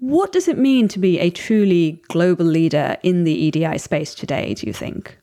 What 0.00 0.32
does 0.32 0.48
it 0.48 0.58
mean 0.58 0.88
to 0.88 0.98
be 0.98 1.18
a 1.20 1.30
truly 1.30 2.02
global 2.08 2.44
leader 2.44 2.96
in 3.02 3.24
the 3.24 3.32
EDI 3.32 3.78
space 3.78 4.14
today, 4.14 4.54
do 4.54 4.66
you 4.66 4.72
think? 4.72 5.16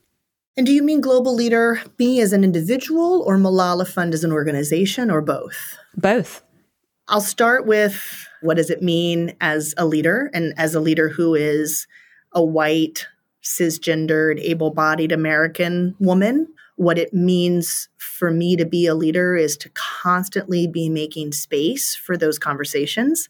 And 0.58 0.66
do 0.66 0.74
you 0.74 0.84
mean 0.84 1.00
global 1.00 1.34
leader, 1.34 1.82
me 1.98 2.20
as 2.20 2.34
an 2.34 2.44
individual, 2.44 3.24
or 3.26 3.38
Malala 3.38 3.88
Fund 3.88 4.14
as 4.14 4.24
an 4.24 4.34
organization, 4.34 5.10
or 5.10 5.22
both? 5.22 5.78
Both. 5.96 6.42
I'll 7.08 7.22
start 7.22 7.66
with 7.66 8.28
what 8.42 8.58
does 8.58 8.70
it 8.70 8.82
mean 8.82 9.36
as 9.40 9.74
a 9.78 9.86
leader, 9.86 10.30
and 10.34 10.54
as 10.58 10.76
a 10.76 10.82
leader 10.82 11.08
who 11.08 11.36
is 11.36 11.88
a 12.34 12.44
white, 12.44 13.08
cisgendered, 13.44 14.40
able 14.42 14.72
bodied 14.72 15.12
American 15.12 15.96
woman. 16.00 16.48
What 16.76 16.98
it 16.98 17.14
means 17.14 17.90
for 17.98 18.32
me 18.32 18.56
to 18.56 18.66
be 18.66 18.88
a 18.88 18.96
leader 18.96 19.36
is 19.36 19.56
to 19.58 19.70
constantly 19.70 20.68
be 20.68 20.90
making 20.90 21.32
space 21.32 21.96
for 21.96 22.18
those 22.18 22.38
conversations 22.38 23.30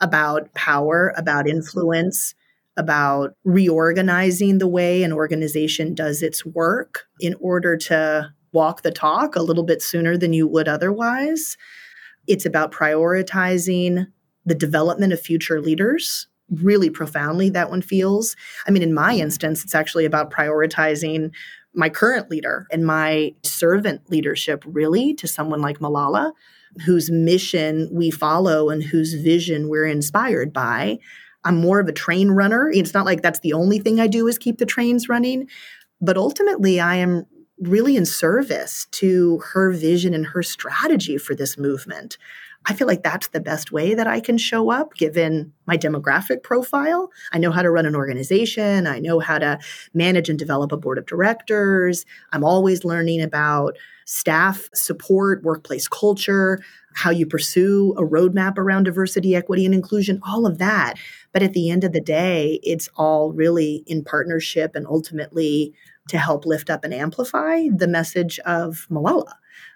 about 0.00 0.52
power, 0.54 1.12
about 1.16 1.48
influence, 1.48 2.34
about 2.78 3.34
reorganizing 3.44 4.56
the 4.58 4.68
way 4.68 5.02
an 5.02 5.12
organization 5.12 5.94
does 5.94 6.22
its 6.22 6.46
work 6.46 7.06
in 7.20 7.34
order 7.40 7.76
to 7.76 8.32
walk 8.52 8.82
the 8.82 8.90
talk 8.90 9.36
a 9.36 9.42
little 9.42 9.64
bit 9.64 9.82
sooner 9.82 10.16
than 10.16 10.32
you 10.32 10.46
would 10.46 10.68
otherwise. 10.68 11.58
It's 12.26 12.46
about 12.46 12.72
prioritizing 12.72 14.06
the 14.46 14.54
development 14.54 15.12
of 15.12 15.20
future 15.20 15.60
leaders. 15.60 16.28
Really 16.50 16.88
profoundly, 16.88 17.50
that 17.50 17.68
one 17.68 17.82
feels. 17.82 18.34
I 18.66 18.70
mean, 18.70 18.82
in 18.82 18.94
my 18.94 19.14
instance, 19.14 19.64
it's 19.64 19.74
actually 19.74 20.06
about 20.06 20.32
prioritizing 20.32 21.30
my 21.74 21.90
current 21.90 22.30
leader 22.30 22.66
and 22.72 22.86
my 22.86 23.34
servant 23.42 24.08
leadership, 24.08 24.64
really, 24.66 25.12
to 25.14 25.28
someone 25.28 25.60
like 25.60 25.80
Malala, 25.80 26.32
whose 26.86 27.10
mission 27.10 27.88
we 27.92 28.10
follow 28.10 28.70
and 28.70 28.82
whose 28.82 29.12
vision 29.14 29.68
we're 29.68 29.84
inspired 29.84 30.52
by. 30.52 30.98
I'm 31.48 31.56
more 31.56 31.80
of 31.80 31.88
a 31.88 31.92
train 31.92 32.30
runner. 32.30 32.70
It's 32.70 32.92
not 32.92 33.06
like 33.06 33.22
that's 33.22 33.40
the 33.40 33.54
only 33.54 33.78
thing 33.78 34.00
I 34.00 34.06
do 34.06 34.28
is 34.28 34.36
keep 34.36 34.58
the 34.58 34.66
trains 34.66 35.08
running, 35.08 35.48
but 35.98 36.18
ultimately 36.18 36.78
I 36.78 36.96
am 36.96 37.24
really 37.58 37.96
in 37.96 38.04
service 38.04 38.86
to 38.92 39.38
her 39.38 39.72
vision 39.72 40.12
and 40.12 40.26
her 40.26 40.42
strategy 40.42 41.16
for 41.16 41.34
this 41.34 41.56
movement. 41.56 42.18
I 42.66 42.74
feel 42.74 42.86
like 42.86 43.02
that's 43.02 43.28
the 43.28 43.40
best 43.40 43.72
way 43.72 43.94
that 43.94 44.06
I 44.06 44.20
can 44.20 44.36
show 44.36 44.70
up 44.70 44.92
given 44.94 45.54
my 45.66 45.78
demographic 45.78 46.42
profile. 46.42 47.10
I 47.32 47.38
know 47.38 47.50
how 47.50 47.62
to 47.62 47.70
run 47.70 47.86
an 47.86 47.96
organization, 47.96 48.86
I 48.86 48.98
know 48.98 49.18
how 49.18 49.38
to 49.38 49.58
manage 49.94 50.28
and 50.28 50.38
develop 50.38 50.70
a 50.70 50.76
board 50.76 50.98
of 50.98 51.06
directors. 51.06 52.04
I'm 52.30 52.44
always 52.44 52.84
learning 52.84 53.22
about 53.22 53.78
staff 54.04 54.68
support, 54.74 55.42
workplace 55.42 55.88
culture, 55.88 56.60
how 56.94 57.10
you 57.10 57.26
pursue 57.26 57.94
a 57.96 58.02
roadmap 58.02 58.58
around 58.58 58.84
diversity, 58.84 59.36
equity, 59.36 59.64
and 59.64 59.74
inclusion, 59.74 60.20
all 60.26 60.46
of 60.46 60.58
that. 60.58 60.94
But 61.32 61.42
at 61.42 61.52
the 61.52 61.70
end 61.70 61.84
of 61.84 61.92
the 61.92 62.00
day, 62.00 62.60
it's 62.62 62.88
all 62.96 63.32
really 63.32 63.84
in 63.86 64.04
partnership 64.04 64.74
and 64.74 64.86
ultimately 64.86 65.74
to 66.08 66.18
help 66.18 66.46
lift 66.46 66.70
up 66.70 66.84
and 66.84 66.94
amplify 66.94 67.66
the 67.74 67.88
message 67.88 68.38
of 68.40 68.86
Malala. 68.90 69.32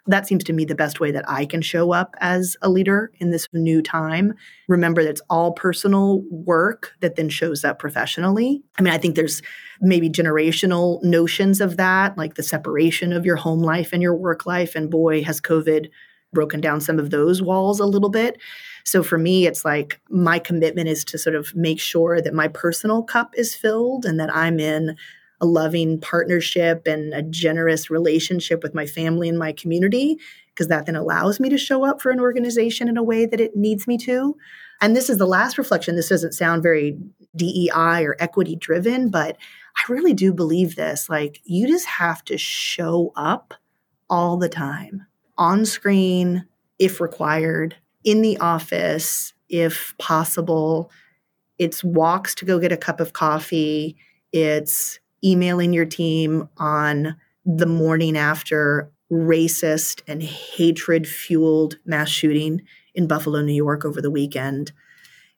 That 0.07 0.27
seems 0.27 0.43
to 0.45 0.53
me 0.53 0.65
the 0.65 0.75
best 0.75 0.99
way 0.99 1.11
that 1.13 1.29
I 1.29 1.45
can 1.45 1.63
show 1.63 1.93
up 1.93 2.15
as 2.21 2.57
a 2.63 2.69
leader 2.69 3.13
in 3.19 3.31
this 3.31 3.47
new 3.53 3.83
time. 3.83 4.35
Remember 4.69 5.03
that 5.03 5.11
it's 5.11 5.23
all 5.31 5.53
personal 5.53 6.23
work 6.31 6.93
that 7.01 7.17
then 7.17 7.29
shows 7.29 7.65
up 7.65 7.79
professionally. 7.79 8.63
I 8.79 8.83
mean, 8.83 8.93
I 8.93 8.99
think 8.99 9.15
there's 9.15 9.43
maybe 9.81 10.11
generational 10.11 11.03
notions 11.03 11.61
of 11.61 11.77
that, 11.77 12.17
like 12.19 12.35
the 12.35 12.43
separation 12.43 13.13
of 13.13 13.25
your 13.25 13.37
home 13.37 13.61
life 13.61 13.93
and 13.93 14.03
your 14.03 14.17
work 14.17 14.47
life. 14.47 14.75
And 14.75 14.91
boy, 14.91 15.23
has 15.23 15.41
COVID 15.41 15.89
broken 16.33 16.61
down 16.61 16.81
some 16.81 16.99
of 16.99 17.11
those 17.11 17.43
walls 17.43 17.81
a 17.81 17.87
little 17.87 18.09
bit. 18.09 18.39
So 18.85 19.03
for 19.03 19.19
me, 19.19 19.47
it's 19.47 19.65
like 19.65 20.01
my 20.11 20.39
commitment 20.39 20.89
is 20.89 21.05
to 21.07 21.19
sort 21.19 21.37
of 21.37 21.55
make 21.55 21.81
sure 21.81 22.21
that 22.21 22.35
my 22.35 22.49
personal 22.49 23.03
cup 23.03 23.35
is 23.37 23.55
filled 23.55 24.05
and 24.05 24.19
that 24.19 24.35
I'm 24.35 24.59
in 24.59 24.97
a 25.41 25.47
loving 25.47 26.01
partnership 26.01 26.87
and 26.87 27.13
a 27.13 27.23
generous 27.23 27.91
relationship 27.91 28.63
with 28.63 28.75
my 28.75 28.87
family 28.87 29.29
and 29.29 29.39
my 29.39 29.53
community, 29.53 30.17
because 30.49 30.69
that 30.69 30.87
then 30.87 30.97
allows 30.97 31.41
me 31.41 31.49
to 31.49 31.59
show 31.59 31.85
up 31.85 32.01
for 32.01 32.11
an 32.11 32.21
organization 32.21 32.89
in 32.89 32.97
a 32.97 33.03
way 33.03 33.27
that 33.27 33.41
it 33.41 33.57
needs 33.57 33.87
me 33.87 33.99
to. 33.99 34.37
And 34.81 34.97
this 34.97 35.11
is 35.11 35.19
the 35.19 35.27
last 35.27 35.59
reflection. 35.59 35.97
This 35.97 36.09
doesn't 36.09 36.33
sound 36.33 36.63
very 36.63 36.97
DEI 37.37 38.05
or 38.05 38.17
equity 38.21 38.57
driven, 38.57 39.11
but 39.11 39.37
I 39.77 39.93
really 39.93 40.13
do 40.13 40.33
believe 40.33 40.77
this. 40.77 41.09
Like, 41.09 41.41
you 41.45 41.67
just 41.67 41.87
have 41.87 42.25
to 42.27 42.39
show 42.39 43.13
up 43.17 43.55
all 44.09 44.37
the 44.37 44.49
time 44.49 45.07
on 45.39 45.65
screen 45.65 46.47
if 46.79 47.01
required, 47.01 47.77
in 48.05 48.23
the 48.23 48.37
office 48.39 49.33
if 49.49 49.95
possible. 49.99 50.91
It's 51.59 51.85
walks 51.85 52.35
to 52.37 52.45
go 52.45 52.59
get 52.59 52.73
a 52.73 52.77
cup 52.77 52.99
of 52.99 53.13
coffee. 53.13 53.97
It's 54.33 54.99
emailing 55.23 55.73
your 55.73 55.85
team 55.85 56.49
on 56.57 57.17
the 57.45 57.67
morning 57.67 58.17
after 58.17 58.91
racist 59.13 60.01
and 60.09 60.23
hatred 60.23 61.07
fueled 61.07 61.79
mass 61.85 62.09
shooting 62.09 62.63
in 62.95 63.07
Buffalo, 63.07 63.43
New 63.43 63.53
York 63.53 63.85
over 63.85 64.01
the 64.01 64.11
weekend. 64.11 64.73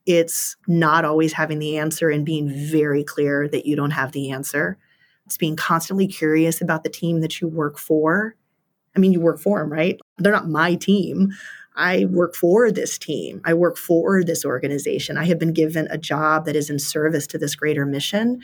It's 0.06 0.56
not 0.66 1.04
always 1.04 1.32
having 1.32 1.58
the 1.58 1.76
answer 1.78 2.08
and 2.08 2.24
being 2.24 2.48
very 2.48 3.02
clear 3.04 3.48
that 3.48 3.66
you 3.66 3.74
don't 3.74 3.90
have 3.90 4.12
the 4.12 4.30
answer. 4.30 4.78
It's 5.26 5.38
being 5.38 5.56
constantly 5.56 6.06
curious 6.06 6.60
about 6.60 6.84
the 6.84 6.90
team 6.90 7.20
that 7.20 7.40
you 7.40 7.48
work 7.48 7.78
for 7.78 8.36
I 8.96 8.98
mean, 8.98 9.12
you 9.12 9.20
work 9.20 9.40
for 9.40 9.58
them, 9.58 9.72
right? 9.72 9.98
They're 10.18 10.32
not 10.32 10.48
my 10.48 10.74
team. 10.74 11.30
I 11.76 12.04
work 12.04 12.34
for 12.34 12.70
this 12.70 12.98
team. 12.98 13.40
I 13.44 13.54
work 13.54 13.76
for 13.76 14.22
this 14.22 14.44
organization. 14.44 15.18
I 15.18 15.24
have 15.24 15.38
been 15.38 15.52
given 15.52 15.88
a 15.90 15.98
job 15.98 16.46
that 16.46 16.56
is 16.56 16.70
in 16.70 16.78
service 16.78 17.26
to 17.28 17.38
this 17.38 17.56
greater 17.56 17.84
mission. 17.84 18.40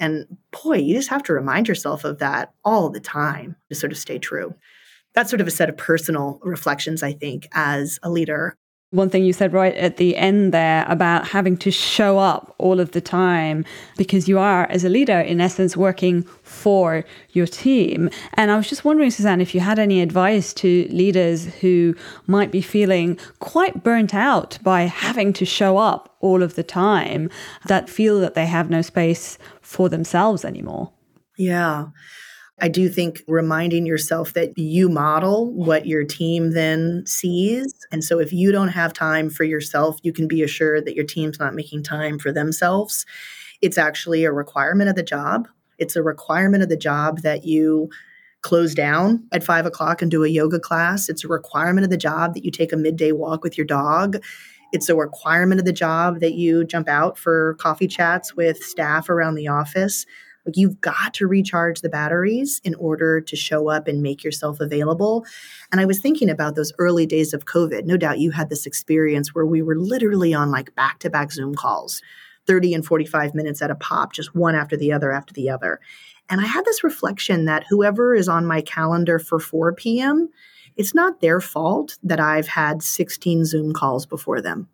And 0.00 0.26
boy, 0.62 0.78
you 0.78 0.94
just 0.94 1.10
have 1.10 1.22
to 1.24 1.34
remind 1.34 1.68
yourself 1.68 2.04
of 2.04 2.18
that 2.18 2.52
all 2.64 2.88
the 2.88 3.00
time 3.00 3.56
to 3.68 3.74
sort 3.74 3.92
of 3.92 3.98
stay 3.98 4.18
true. 4.18 4.54
That's 5.14 5.28
sort 5.28 5.42
of 5.42 5.46
a 5.46 5.50
set 5.50 5.68
of 5.68 5.76
personal 5.76 6.40
reflections, 6.42 7.02
I 7.02 7.12
think, 7.12 7.46
as 7.52 7.98
a 8.02 8.10
leader 8.10 8.56
one 8.92 9.08
thing 9.08 9.24
you 9.24 9.32
said 9.32 9.54
right 9.54 9.74
at 9.74 9.96
the 9.96 10.16
end 10.16 10.52
there 10.52 10.84
about 10.86 11.28
having 11.28 11.56
to 11.56 11.70
show 11.70 12.18
up 12.18 12.54
all 12.58 12.78
of 12.78 12.92
the 12.92 13.00
time 13.00 13.64
because 13.96 14.28
you 14.28 14.38
are, 14.38 14.66
as 14.70 14.84
a 14.84 14.88
leader, 14.90 15.18
in 15.18 15.40
essence, 15.40 15.76
working 15.76 16.22
for 16.42 17.04
your 17.30 17.46
team. 17.46 18.10
And 18.34 18.50
I 18.50 18.56
was 18.56 18.68
just 18.68 18.84
wondering, 18.84 19.10
Suzanne, 19.10 19.40
if 19.40 19.54
you 19.54 19.60
had 19.60 19.78
any 19.78 20.02
advice 20.02 20.52
to 20.54 20.86
leaders 20.90 21.46
who 21.46 21.96
might 22.26 22.52
be 22.52 22.60
feeling 22.60 23.18
quite 23.40 23.82
burnt 23.82 24.14
out 24.14 24.58
by 24.62 24.82
having 24.82 25.32
to 25.34 25.46
show 25.46 25.78
up 25.78 26.14
all 26.20 26.42
of 26.42 26.54
the 26.54 26.62
time, 26.62 27.30
that 27.66 27.88
feel 27.88 28.20
that 28.20 28.34
they 28.34 28.46
have 28.46 28.68
no 28.68 28.82
space 28.82 29.38
for 29.62 29.88
themselves 29.88 30.44
anymore. 30.44 30.92
Yeah. 31.38 31.86
I 32.62 32.68
do 32.68 32.88
think 32.88 33.24
reminding 33.26 33.86
yourself 33.86 34.34
that 34.34 34.56
you 34.56 34.88
model 34.88 35.52
what 35.52 35.84
your 35.84 36.04
team 36.04 36.52
then 36.52 37.02
sees. 37.06 37.74
And 37.90 38.04
so 38.04 38.20
if 38.20 38.32
you 38.32 38.52
don't 38.52 38.68
have 38.68 38.92
time 38.92 39.30
for 39.30 39.42
yourself, 39.42 39.98
you 40.04 40.12
can 40.12 40.28
be 40.28 40.44
assured 40.44 40.86
that 40.86 40.94
your 40.94 41.04
team's 41.04 41.40
not 41.40 41.56
making 41.56 41.82
time 41.82 42.20
for 42.20 42.30
themselves. 42.30 43.04
It's 43.60 43.78
actually 43.78 44.24
a 44.24 44.30
requirement 44.30 44.88
of 44.88 44.94
the 44.94 45.02
job. 45.02 45.48
It's 45.78 45.96
a 45.96 46.04
requirement 46.04 46.62
of 46.62 46.68
the 46.68 46.76
job 46.76 47.22
that 47.22 47.44
you 47.44 47.90
close 48.42 48.76
down 48.76 49.26
at 49.32 49.42
five 49.42 49.66
o'clock 49.66 50.00
and 50.00 50.10
do 50.10 50.22
a 50.22 50.28
yoga 50.28 50.60
class. 50.60 51.08
It's 51.08 51.24
a 51.24 51.28
requirement 51.28 51.84
of 51.84 51.90
the 51.90 51.96
job 51.96 52.34
that 52.34 52.44
you 52.44 52.52
take 52.52 52.72
a 52.72 52.76
midday 52.76 53.10
walk 53.10 53.42
with 53.42 53.58
your 53.58 53.66
dog. 53.66 54.22
It's 54.72 54.88
a 54.88 54.94
requirement 54.94 55.60
of 55.60 55.64
the 55.64 55.72
job 55.72 56.20
that 56.20 56.34
you 56.34 56.64
jump 56.64 56.88
out 56.88 57.18
for 57.18 57.54
coffee 57.54 57.88
chats 57.88 58.36
with 58.36 58.62
staff 58.62 59.10
around 59.10 59.34
the 59.34 59.48
office. 59.48 60.06
Like 60.44 60.56
you've 60.56 60.80
got 60.80 61.14
to 61.14 61.26
recharge 61.26 61.80
the 61.80 61.88
batteries 61.88 62.60
in 62.64 62.74
order 62.74 63.20
to 63.20 63.36
show 63.36 63.68
up 63.68 63.86
and 63.86 64.02
make 64.02 64.24
yourself 64.24 64.60
available. 64.60 65.24
And 65.70 65.80
I 65.80 65.84
was 65.84 66.00
thinking 66.00 66.28
about 66.28 66.56
those 66.56 66.72
early 66.78 67.06
days 67.06 67.32
of 67.32 67.44
COVID. 67.44 67.84
No 67.84 67.96
doubt 67.96 68.18
you 68.18 68.30
had 68.32 68.50
this 68.50 68.66
experience 68.66 69.34
where 69.34 69.46
we 69.46 69.62
were 69.62 69.76
literally 69.76 70.34
on 70.34 70.50
like 70.50 70.74
back 70.74 70.98
to 71.00 71.10
back 71.10 71.32
Zoom 71.32 71.54
calls, 71.54 72.02
30 72.46 72.74
and 72.74 72.84
45 72.84 73.34
minutes 73.34 73.62
at 73.62 73.70
a 73.70 73.76
pop, 73.76 74.12
just 74.12 74.34
one 74.34 74.54
after 74.54 74.76
the 74.76 74.92
other 74.92 75.12
after 75.12 75.32
the 75.32 75.48
other. 75.48 75.80
And 76.28 76.40
I 76.40 76.46
had 76.46 76.64
this 76.64 76.82
reflection 76.82 77.44
that 77.44 77.66
whoever 77.68 78.14
is 78.14 78.28
on 78.28 78.46
my 78.46 78.62
calendar 78.62 79.18
for 79.18 79.38
4 79.38 79.74
p.m., 79.74 80.28
it's 80.76 80.94
not 80.94 81.20
their 81.20 81.40
fault 81.40 81.98
that 82.02 82.20
I've 82.20 82.48
had 82.48 82.82
16 82.82 83.44
Zoom 83.44 83.72
calls 83.72 84.06
before 84.06 84.40
them. 84.40 84.68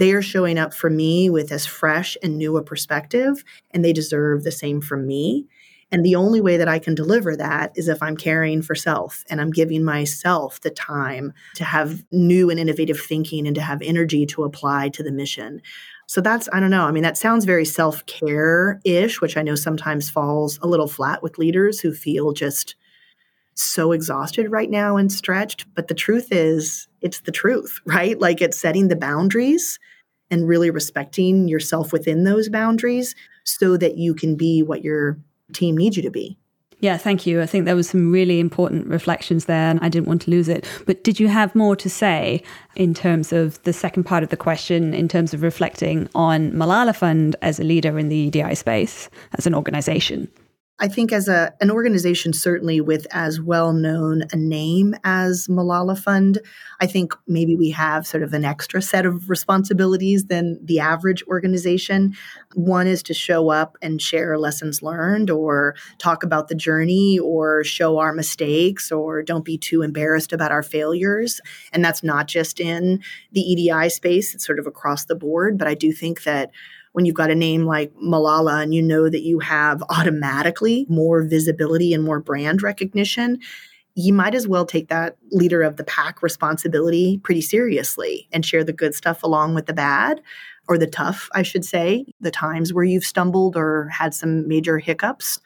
They 0.00 0.12
are 0.14 0.22
showing 0.22 0.58
up 0.58 0.72
for 0.72 0.88
me 0.88 1.28
with 1.28 1.52
as 1.52 1.66
fresh 1.66 2.16
and 2.22 2.38
new 2.38 2.56
a 2.56 2.62
perspective, 2.62 3.44
and 3.70 3.84
they 3.84 3.92
deserve 3.92 4.44
the 4.44 4.50
same 4.50 4.80
from 4.80 5.06
me. 5.06 5.46
And 5.92 6.06
the 6.06 6.14
only 6.14 6.40
way 6.40 6.56
that 6.56 6.68
I 6.68 6.78
can 6.78 6.94
deliver 6.94 7.36
that 7.36 7.72
is 7.74 7.86
if 7.86 8.02
I'm 8.02 8.16
caring 8.16 8.62
for 8.62 8.74
self 8.74 9.24
and 9.28 9.42
I'm 9.42 9.50
giving 9.50 9.84
myself 9.84 10.58
the 10.62 10.70
time 10.70 11.34
to 11.56 11.64
have 11.64 12.02
new 12.10 12.48
and 12.48 12.58
innovative 12.58 12.98
thinking 12.98 13.46
and 13.46 13.54
to 13.56 13.60
have 13.60 13.82
energy 13.82 14.24
to 14.26 14.44
apply 14.44 14.88
to 14.90 15.02
the 15.02 15.12
mission. 15.12 15.60
So 16.06 16.22
that's, 16.22 16.48
I 16.50 16.60
don't 16.60 16.70
know. 16.70 16.84
I 16.84 16.92
mean, 16.92 17.02
that 17.02 17.18
sounds 17.18 17.44
very 17.44 17.66
self 17.66 18.06
care 18.06 18.80
ish, 18.86 19.20
which 19.20 19.36
I 19.36 19.42
know 19.42 19.54
sometimes 19.54 20.08
falls 20.08 20.58
a 20.62 20.66
little 20.66 20.88
flat 20.88 21.22
with 21.22 21.36
leaders 21.36 21.78
who 21.78 21.92
feel 21.92 22.32
just 22.32 22.74
so 23.62 23.92
exhausted 23.92 24.50
right 24.50 24.70
now 24.70 24.96
and 24.96 25.12
stretched. 25.12 25.66
But 25.74 25.88
the 25.88 25.94
truth 25.94 26.28
is, 26.30 26.88
it's 27.00 27.20
the 27.20 27.32
truth, 27.32 27.80
right? 27.86 28.18
Like 28.18 28.40
it's 28.40 28.58
setting 28.58 28.88
the 28.88 28.96
boundaries 28.96 29.78
and 30.30 30.46
really 30.46 30.70
respecting 30.70 31.48
yourself 31.48 31.92
within 31.92 32.24
those 32.24 32.48
boundaries 32.48 33.14
so 33.44 33.76
that 33.76 33.96
you 33.96 34.14
can 34.14 34.36
be 34.36 34.62
what 34.62 34.84
your 34.84 35.18
team 35.52 35.76
needs 35.76 35.96
you 35.96 36.02
to 36.04 36.10
be. 36.10 36.38
Yeah, 36.82 36.96
thank 36.96 37.26
you. 37.26 37.42
I 37.42 37.46
think 37.46 37.66
there 37.66 37.76
was 37.76 37.90
some 37.90 38.10
really 38.10 38.40
important 38.40 38.86
reflections 38.86 39.44
there 39.44 39.70
and 39.70 39.78
I 39.82 39.90
didn't 39.90 40.08
want 40.08 40.22
to 40.22 40.30
lose 40.30 40.48
it. 40.48 40.66
But 40.86 41.04
did 41.04 41.20
you 41.20 41.28
have 41.28 41.54
more 41.54 41.76
to 41.76 41.90
say 41.90 42.42
in 42.74 42.94
terms 42.94 43.34
of 43.34 43.62
the 43.64 43.72
second 43.72 44.04
part 44.04 44.22
of 44.22 44.30
the 44.30 44.36
question 44.36 44.94
in 44.94 45.06
terms 45.06 45.34
of 45.34 45.42
reflecting 45.42 46.08
on 46.14 46.52
Malala 46.52 46.96
Fund 46.96 47.36
as 47.42 47.60
a 47.60 47.64
leader 47.64 47.98
in 47.98 48.08
the 48.08 48.16
EDI 48.16 48.54
space 48.54 49.10
as 49.36 49.46
an 49.46 49.54
organization? 49.54 50.30
I 50.82 50.88
think 50.88 51.12
as 51.12 51.28
a 51.28 51.52
an 51.60 51.70
organization 51.70 52.32
certainly 52.32 52.80
with 52.80 53.06
as 53.10 53.38
well 53.38 53.74
known 53.74 54.24
a 54.32 54.36
name 54.36 54.96
as 55.04 55.46
Malala 55.46 55.98
Fund, 55.98 56.38
I 56.80 56.86
think 56.86 57.12
maybe 57.28 57.54
we 57.54 57.70
have 57.70 58.06
sort 58.06 58.22
of 58.22 58.32
an 58.32 58.46
extra 58.46 58.80
set 58.80 59.04
of 59.04 59.28
responsibilities 59.28 60.24
than 60.24 60.58
the 60.64 60.80
average 60.80 61.22
organization. 61.26 62.14
One 62.54 62.86
is 62.86 63.02
to 63.04 63.14
show 63.14 63.50
up 63.50 63.76
and 63.82 64.00
share 64.00 64.38
lessons 64.38 64.82
learned 64.82 65.28
or 65.30 65.76
talk 65.98 66.22
about 66.22 66.48
the 66.48 66.54
journey 66.54 67.18
or 67.18 67.62
show 67.62 67.98
our 67.98 68.14
mistakes 68.14 68.90
or 68.90 69.22
don't 69.22 69.44
be 69.44 69.58
too 69.58 69.82
embarrassed 69.82 70.32
about 70.32 70.50
our 70.50 70.62
failures. 70.62 71.42
And 71.74 71.84
that's 71.84 72.02
not 72.02 72.26
just 72.26 72.58
in 72.58 73.02
the 73.32 73.42
EDI 73.42 73.90
space, 73.90 74.34
it's 74.34 74.46
sort 74.46 74.58
of 74.58 74.66
across 74.66 75.04
the 75.04 75.14
board, 75.14 75.58
but 75.58 75.68
I 75.68 75.74
do 75.74 75.92
think 75.92 76.22
that 76.22 76.50
when 76.92 77.04
you've 77.04 77.14
got 77.14 77.30
a 77.30 77.34
name 77.34 77.64
like 77.64 77.92
Malala 77.94 78.62
and 78.62 78.74
you 78.74 78.82
know 78.82 79.08
that 79.08 79.22
you 79.22 79.38
have 79.38 79.82
automatically 79.88 80.86
more 80.88 81.22
visibility 81.22 81.94
and 81.94 82.04
more 82.04 82.20
brand 82.20 82.62
recognition, 82.62 83.38
you 83.94 84.12
might 84.12 84.34
as 84.34 84.48
well 84.48 84.64
take 84.64 84.88
that 84.88 85.16
leader 85.30 85.62
of 85.62 85.76
the 85.76 85.84
pack 85.84 86.22
responsibility 86.22 87.18
pretty 87.22 87.40
seriously 87.40 88.28
and 88.32 88.46
share 88.46 88.64
the 88.64 88.72
good 88.72 88.94
stuff 88.94 89.22
along 89.22 89.54
with 89.54 89.66
the 89.66 89.72
bad 89.72 90.20
or 90.68 90.78
the 90.78 90.86
tough, 90.86 91.28
I 91.32 91.42
should 91.42 91.64
say, 91.64 92.06
the 92.20 92.30
times 92.30 92.72
where 92.72 92.84
you've 92.84 93.04
stumbled 93.04 93.56
or 93.56 93.88
had 93.88 94.14
some 94.14 94.46
major 94.46 94.78
hiccups. 94.78 95.40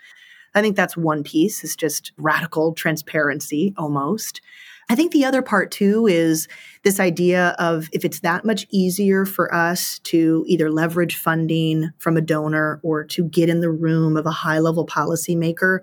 I 0.55 0.61
think 0.61 0.77
that's 0.77 0.97
one 0.97 1.25
piece, 1.25 1.65
is 1.65 1.75
just 1.75 2.13
radical 2.19 2.75
transparency 2.75 3.75
almost. 3.77 4.41
I 4.89 4.95
think 4.95 5.13
the 5.13 5.25
other 5.25 5.43
part 5.43 5.71
too 5.71 6.07
is 6.07 6.47
this 6.83 7.01
idea 7.01 7.57
of 7.59 7.89
if 7.93 8.05
it's 8.05 8.21
that 8.21 8.45
much 8.45 8.67
easier 8.71 9.25
for 9.25 9.53
us 9.55 9.99
to 10.01 10.45
either 10.47 10.71
leverage 10.71 11.17
funding 11.17 11.91
from 11.99 12.17
a 12.17 12.21
donor 12.21 12.81
or 12.83 13.05
to 13.05 13.25
get 13.25 13.49
in 13.49 13.61
the 13.61 13.71
room 13.71 14.17
of 14.17 14.27
a 14.27 14.31
high 14.31 14.59
level 14.59 14.87
policymaker, 14.87 15.81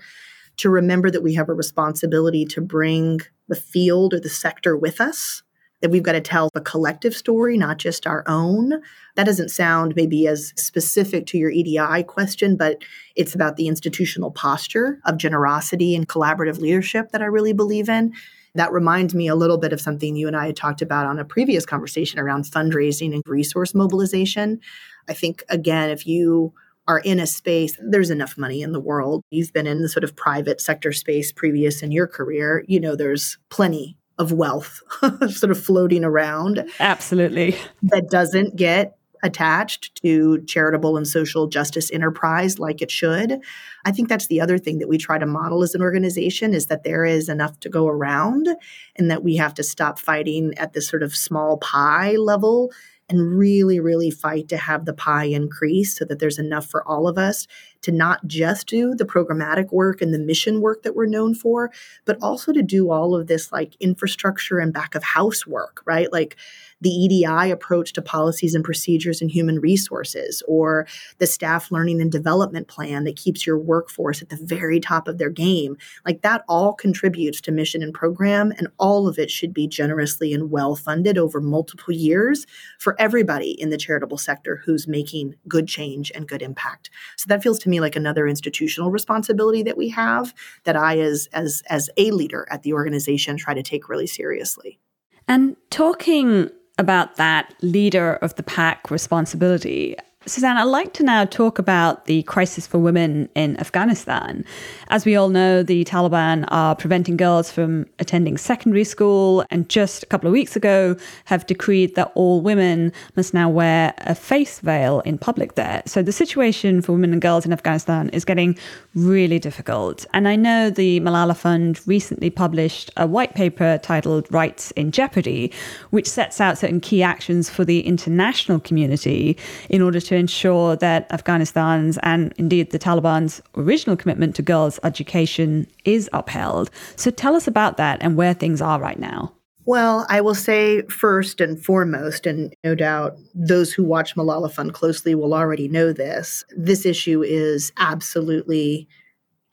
to 0.57 0.69
remember 0.69 1.09
that 1.09 1.23
we 1.23 1.33
have 1.33 1.49
a 1.49 1.53
responsibility 1.53 2.45
to 2.45 2.61
bring 2.61 3.19
the 3.47 3.55
field 3.55 4.13
or 4.13 4.19
the 4.19 4.29
sector 4.29 4.77
with 4.77 5.01
us 5.01 5.41
that 5.81 5.89
we've 5.89 6.03
got 6.03 6.11
to 6.11 6.21
tell 6.21 6.49
a 6.53 6.61
collective 6.61 7.15
story, 7.15 7.57
not 7.57 7.77
just 7.77 8.05
our 8.07 8.23
own. 8.27 8.81
That 9.15 9.25
doesn't 9.25 9.49
sound 9.49 9.93
maybe 9.95 10.27
as 10.27 10.53
specific 10.55 11.25
to 11.27 11.37
your 11.37 11.49
EDI 11.49 12.03
question, 12.03 12.55
but 12.55 12.83
it's 13.15 13.35
about 13.35 13.57
the 13.57 13.67
institutional 13.67 14.31
posture 14.31 14.99
of 15.05 15.17
generosity 15.17 15.95
and 15.95 16.07
collaborative 16.07 16.59
leadership 16.59 17.11
that 17.11 17.21
I 17.21 17.25
really 17.25 17.53
believe 17.53 17.89
in. 17.89 18.13
That 18.55 18.71
reminds 18.71 19.15
me 19.15 19.27
a 19.27 19.35
little 19.35 19.57
bit 19.57 19.73
of 19.73 19.81
something 19.81 20.15
you 20.15 20.27
and 20.27 20.35
I 20.35 20.47
had 20.47 20.57
talked 20.57 20.81
about 20.81 21.05
on 21.05 21.19
a 21.19 21.25
previous 21.25 21.65
conversation 21.65 22.19
around 22.19 22.45
fundraising 22.45 23.13
and 23.13 23.23
resource 23.25 23.73
mobilization. 23.73 24.59
I 25.07 25.13
think, 25.13 25.43
again, 25.49 25.89
if 25.89 26.05
you 26.05 26.53
are 26.87 26.99
in 26.99 27.19
a 27.19 27.27
space, 27.27 27.77
there's 27.81 28.09
enough 28.09 28.37
money 28.37 28.61
in 28.61 28.71
the 28.71 28.79
world. 28.79 29.23
You've 29.29 29.53
been 29.53 29.67
in 29.67 29.81
the 29.81 29.89
sort 29.89 30.03
of 30.03 30.15
private 30.15 30.59
sector 30.59 30.91
space 30.91 31.31
previous 31.31 31.81
in 31.81 31.91
your 31.91 32.07
career. 32.07 32.65
You 32.67 32.79
know, 32.79 32.95
there's 32.95 33.37
plenty 33.49 33.97
of 34.17 34.31
wealth 34.31 34.81
sort 35.29 35.51
of 35.51 35.63
floating 35.63 36.03
around. 36.03 36.69
Absolutely. 36.79 37.55
That 37.83 38.09
doesn't 38.09 38.55
get 38.55 38.97
attached 39.23 39.95
to 40.01 40.41
charitable 40.45 40.97
and 40.97 41.07
social 41.07 41.47
justice 41.47 41.91
enterprise 41.91 42.59
like 42.59 42.81
it 42.81 42.91
should. 42.91 43.39
I 43.85 43.91
think 43.91 44.09
that's 44.09 44.27
the 44.27 44.41
other 44.41 44.57
thing 44.57 44.79
that 44.79 44.89
we 44.89 44.97
try 44.97 45.17
to 45.17 45.25
model 45.25 45.63
as 45.63 45.75
an 45.75 45.81
organization 45.81 46.53
is 46.53 46.67
that 46.67 46.83
there 46.83 47.05
is 47.05 47.29
enough 47.29 47.59
to 47.61 47.69
go 47.69 47.87
around 47.87 48.47
and 48.95 49.11
that 49.11 49.23
we 49.23 49.35
have 49.37 49.53
to 49.55 49.63
stop 49.63 49.99
fighting 49.99 50.53
at 50.57 50.73
this 50.73 50.87
sort 50.87 51.03
of 51.03 51.15
small 51.15 51.57
pie 51.57 52.15
level 52.15 52.71
and 53.11 53.37
really, 53.37 53.79
really 53.79 54.09
fight 54.09 54.47
to 54.47 54.57
have 54.57 54.85
the 54.85 54.93
pie 54.93 55.25
increase 55.25 55.97
so 55.97 56.05
that 56.05 56.19
there's 56.19 56.39
enough 56.39 56.65
for 56.65 56.87
all 56.87 57.09
of 57.09 57.17
us 57.17 57.45
to 57.81 57.91
not 57.91 58.25
just 58.25 58.67
do 58.67 58.95
the 58.95 59.03
programmatic 59.03 59.73
work 59.73 60.01
and 60.01 60.13
the 60.13 60.19
mission 60.19 60.61
work 60.61 60.83
that 60.83 60.95
we're 60.95 61.05
known 61.05 61.35
for, 61.35 61.71
but 62.05 62.17
also 62.21 62.53
to 62.53 62.63
do 62.63 62.89
all 62.89 63.13
of 63.13 63.27
this 63.27 63.51
like 63.51 63.75
infrastructure 63.81 64.59
and 64.59 64.73
back 64.73 64.95
of 64.95 65.03
house 65.03 65.45
work, 65.45 65.81
right? 65.85 66.11
Like 66.11 66.37
the 66.81 66.89
EDI 66.89 67.51
approach 67.51 67.93
to 67.93 68.01
policies 68.01 68.55
and 68.55 68.63
procedures 68.63 69.21
and 69.21 69.31
human 69.31 69.59
resources, 69.59 70.43
or 70.47 70.87
the 71.19 71.27
staff 71.27 71.71
learning 71.71 72.01
and 72.01 72.11
development 72.11 72.67
plan 72.67 73.03
that 73.03 73.15
keeps 73.15 73.45
your 73.45 73.57
workforce 73.57 74.21
at 74.21 74.29
the 74.29 74.39
very 74.41 74.79
top 74.79 75.07
of 75.07 75.17
their 75.17 75.29
game. 75.29 75.77
Like 76.05 76.21
that 76.21 76.43
all 76.47 76.73
contributes 76.73 77.39
to 77.41 77.51
mission 77.51 77.83
and 77.83 77.93
program, 77.93 78.51
and 78.57 78.67
all 78.77 79.07
of 79.07 79.17
it 79.19 79.31
should 79.31 79.53
be 79.53 79.67
generously 79.67 80.33
and 80.33 80.51
well 80.51 80.75
funded 80.75 81.17
over 81.17 81.39
multiple 81.39 81.93
years 81.93 82.45
for 82.79 82.99
everybody 82.99 83.51
in 83.51 83.69
the 83.69 83.77
charitable 83.77 84.17
sector 84.17 84.61
who's 84.65 84.87
making 84.87 85.35
good 85.47 85.67
change 85.67 86.11
and 86.13 86.27
good 86.27 86.41
impact. 86.41 86.89
So 87.17 87.25
that 87.27 87.43
feels 87.43 87.59
to 87.59 87.69
me 87.69 87.79
like 87.79 87.95
another 87.95 88.27
institutional 88.27 88.91
responsibility 88.91 89.63
that 89.63 89.77
we 89.77 89.89
have 89.89 90.33
that 90.63 90.75
I 90.75 90.99
as 90.99 91.27
as 91.33 91.61
as 91.69 91.89
a 91.97 92.11
leader 92.11 92.47
at 92.49 92.63
the 92.63 92.73
organization 92.73 93.37
try 93.37 93.53
to 93.53 93.63
take 93.63 93.89
really 93.89 94.07
seriously. 94.07 94.79
And 95.27 95.55
talking 95.69 96.49
about 96.77 97.15
that 97.17 97.53
leader 97.61 98.15
of 98.15 98.35
the 98.35 98.43
pack 98.43 98.89
responsibility. 98.89 99.95
Suzanne, 100.27 100.55
I'd 100.55 100.65
like 100.65 100.93
to 100.93 101.03
now 101.03 101.25
talk 101.25 101.57
about 101.57 102.05
the 102.05 102.21
crisis 102.23 102.67
for 102.67 102.77
women 102.77 103.27
in 103.33 103.59
Afghanistan. 103.59 104.45
As 104.89 105.03
we 105.03 105.15
all 105.15 105.29
know, 105.29 105.63
the 105.63 105.83
Taliban 105.83 106.45
are 106.49 106.75
preventing 106.75 107.17
girls 107.17 107.51
from 107.51 107.87
attending 107.97 108.37
secondary 108.37 108.83
school, 108.83 109.43
and 109.49 109.67
just 109.67 110.03
a 110.03 110.05
couple 110.05 110.27
of 110.27 110.31
weeks 110.31 110.55
ago 110.55 110.95
have 111.25 111.47
decreed 111.47 111.95
that 111.95 112.11
all 112.13 112.39
women 112.39 112.93
must 113.15 113.33
now 113.33 113.49
wear 113.49 113.95
a 113.97 114.13
face 114.13 114.59
veil 114.59 114.99
in 114.99 115.17
public 115.17 115.55
there. 115.55 115.81
So 115.87 116.03
the 116.03 116.11
situation 116.11 116.83
for 116.83 116.91
women 116.91 117.13
and 117.13 117.21
girls 117.21 117.43
in 117.43 117.51
Afghanistan 117.51 118.09
is 118.09 118.23
getting 118.23 118.55
really 118.93 119.39
difficult. 119.39 120.05
And 120.13 120.27
I 120.27 120.35
know 120.35 120.69
the 120.69 120.99
Malala 120.99 121.35
Fund 121.35 121.81
recently 121.87 122.29
published 122.29 122.91
a 122.95 123.07
white 123.07 123.33
paper 123.33 123.79
titled 123.81 124.31
Rights 124.31 124.69
in 124.71 124.91
Jeopardy, 124.91 125.51
which 125.89 126.07
sets 126.07 126.39
out 126.39 126.59
certain 126.59 126.79
key 126.79 127.01
actions 127.01 127.49
for 127.49 127.65
the 127.65 127.79
international 127.79 128.59
community 128.59 129.35
in 129.67 129.81
order 129.81 129.99
to 129.99 130.10
to 130.11 130.17
ensure 130.17 130.75
that 130.75 131.09
Afghanistan's 131.09 131.97
and 132.03 132.33
indeed 132.35 132.71
the 132.71 132.79
Taliban's 132.79 133.41
original 133.55 133.95
commitment 133.95 134.35
to 134.35 134.41
girls' 134.41 134.77
education 134.83 135.65
is 135.85 136.09
upheld. 136.11 136.69
So 136.97 137.11
tell 137.11 137.33
us 137.33 137.47
about 137.47 137.77
that 137.77 137.99
and 138.01 138.17
where 138.17 138.33
things 138.33 138.61
are 138.61 138.77
right 138.77 138.99
now. 138.99 139.31
Well, 139.63 140.05
I 140.09 140.19
will 140.19 140.35
say 140.35 140.81
first 140.87 141.39
and 141.39 141.63
foremost, 141.63 142.25
and 142.25 142.53
no 142.61 142.75
doubt 142.75 143.15
those 143.33 143.71
who 143.71 143.85
watch 143.85 144.17
Malala 144.17 144.51
Fund 144.51 144.73
closely 144.73 145.15
will 145.15 145.33
already 145.33 145.69
know 145.69 145.93
this, 145.93 146.43
this 146.57 146.85
issue 146.85 147.23
is 147.23 147.71
absolutely 147.77 148.89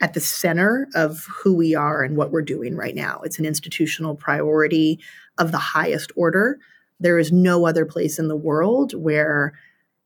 at 0.01 0.15
the 0.15 0.21
center 0.21 0.89
of 0.97 1.25
who 1.27 1.55
we 1.55 1.77
are 1.77 2.03
and 2.03 2.17
what 2.17 2.33
we're 2.33 2.43
doing 2.43 2.75
right 2.75 2.97
now. 2.97 3.21
It's 3.23 3.39
an 3.39 3.45
institutional 3.45 4.17
priority 4.17 4.99
of 5.39 5.53
the 5.53 5.59
highest 5.59 6.11
order. 6.17 6.59
There 6.99 7.17
is 7.21 7.31
no 7.31 7.65
other 7.65 7.87
place 7.87 8.19
in 8.19 8.27
the 8.27 8.37
world 8.37 8.93
where 8.93 9.55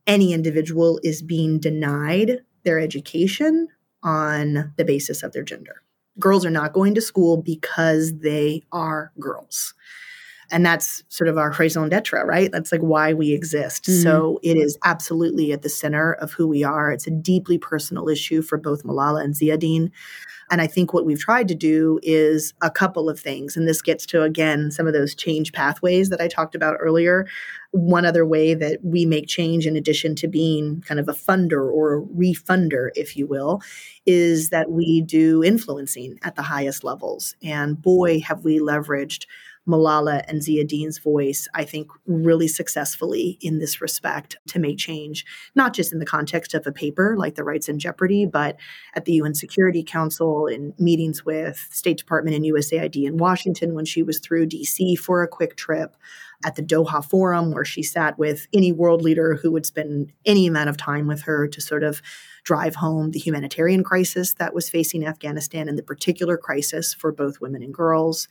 any 0.06 0.32
individual 0.32 1.00
is 1.02 1.22
being 1.22 1.58
denied 1.58 2.40
their 2.64 2.78
education 2.78 3.68
on 4.02 4.72
the 4.76 4.84
basis 4.84 5.22
of 5.22 5.32
their 5.32 5.42
gender. 5.42 5.82
Girls 6.18 6.44
are 6.44 6.50
not 6.50 6.72
going 6.72 6.94
to 6.94 7.00
school 7.00 7.36
because 7.36 8.18
they 8.18 8.62
are 8.72 9.12
girls. 9.18 9.74
And 10.50 10.66
that's 10.66 11.02
sort 11.08 11.28
of 11.28 11.38
our 11.38 11.50
raison 11.58 11.88
d'etre, 11.88 12.22
right? 12.26 12.52
That's 12.52 12.72
like 12.72 12.82
why 12.82 13.14
we 13.14 13.32
exist. 13.32 13.84
Mm-hmm. 13.84 14.02
So 14.02 14.38
it 14.42 14.58
is 14.58 14.76
absolutely 14.84 15.52
at 15.52 15.62
the 15.62 15.70
center 15.70 16.12
of 16.14 16.32
who 16.32 16.46
we 16.46 16.62
are. 16.62 16.92
It's 16.92 17.06
a 17.06 17.10
deeply 17.10 17.56
personal 17.56 18.08
issue 18.08 18.42
for 18.42 18.58
both 18.58 18.82
Malala 18.84 19.24
and 19.24 19.34
Ziauddin. 19.34 19.90
And 20.52 20.60
I 20.60 20.66
think 20.66 20.92
what 20.92 21.06
we've 21.06 21.18
tried 21.18 21.48
to 21.48 21.54
do 21.54 21.98
is 22.02 22.52
a 22.60 22.70
couple 22.70 23.08
of 23.08 23.18
things. 23.18 23.56
And 23.56 23.66
this 23.66 23.80
gets 23.80 24.04
to, 24.06 24.22
again, 24.22 24.70
some 24.70 24.86
of 24.86 24.92
those 24.92 25.14
change 25.14 25.50
pathways 25.52 26.10
that 26.10 26.20
I 26.20 26.28
talked 26.28 26.54
about 26.54 26.76
earlier. 26.78 27.26
One 27.70 28.04
other 28.04 28.26
way 28.26 28.52
that 28.52 28.80
we 28.84 29.06
make 29.06 29.26
change, 29.26 29.66
in 29.66 29.76
addition 29.76 30.14
to 30.16 30.28
being 30.28 30.82
kind 30.82 31.00
of 31.00 31.08
a 31.08 31.14
funder 31.14 31.72
or 31.72 31.96
a 31.96 32.02
refunder, 32.02 32.90
if 32.94 33.16
you 33.16 33.26
will, 33.26 33.62
is 34.04 34.50
that 34.50 34.70
we 34.70 35.00
do 35.00 35.42
influencing 35.42 36.18
at 36.22 36.36
the 36.36 36.42
highest 36.42 36.84
levels. 36.84 37.34
And 37.42 37.80
boy, 37.80 38.20
have 38.20 38.44
we 38.44 38.58
leveraged 38.58 39.24
Malala 39.68 40.24
and 40.28 40.40
Ziauddin's 40.40 40.98
voice, 40.98 41.48
I 41.54 41.64
think, 41.64 41.90
really 42.06 42.48
successfully 42.48 43.38
in 43.40 43.58
this 43.58 43.80
respect 43.80 44.36
to 44.48 44.58
make 44.58 44.78
change, 44.78 45.24
not 45.54 45.72
just 45.72 45.92
in 45.92 46.00
the 46.00 46.06
context 46.06 46.54
of 46.54 46.66
a 46.66 46.72
paper 46.72 47.16
like 47.16 47.36
the 47.36 47.44
Rights 47.44 47.68
in 47.68 47.78
Jeopardy, 47.78 48.26
but 48.26 48.56
at 48.94 49.04
the 49.04 49.12
UN 49.14 49.34
Security 49.34 49.84
Council 49.84 50.46
in 50.46 50.74
meetings 50.78 51.24
with 51.24 51.68
State 51.70 51.98
Department 51.98 52.36
and 52.36 52.44
USAID 52.44 53.06
in 53.06 53.18
Washington 53.18 53.74
when 53.74 53.84
she 53.84 54.02
was 54.02 54.18
through 54.18 54.46
DC 54.46 54.98
for 54.98 55.22
a 55.22 55.28
quick 55.28 55.56
trip 55.56 55.96
at 56.44 56.56
the 56.56 56.62
Doha 56.62 57.04
Forum, 57.04 57.52
where 57.52 57.64
she 57.64 57.82
sat 57.82 58.18
with 58.18 58.46
any 58.52 58.72
world 58.72 59.02
leader 59.02 59.36
who 59.36 59.52
would 59.52 59.66
spend 59.66 60.12
any 60.26 60.46
amount 60.46 60.68
of 60.68 60.76
time 60.76 61.06
with 61.06 61.22
her 61.22 61.46
to 61.46 61.60
sort 61.60 61.84
of 61.84 62.02
drive 62.44 62.74
home 62.74 63.12
the 63.12 63.20
humanitarian 63.20 63.84
crisis 63.84 64.34
that 64.34 64.54
was 64.54 64.68
facing 64.68 65.06
Afghanistan 65.06 65.68
and 65.68 65.78
the 65.78 65.82
particular 65.82 66.36
crisis 66.36 66.92
for 66.92 67.12
both 67.12 67.40
women 67.40 67.62
and 67.62 67.72
girls. 67.72 68.26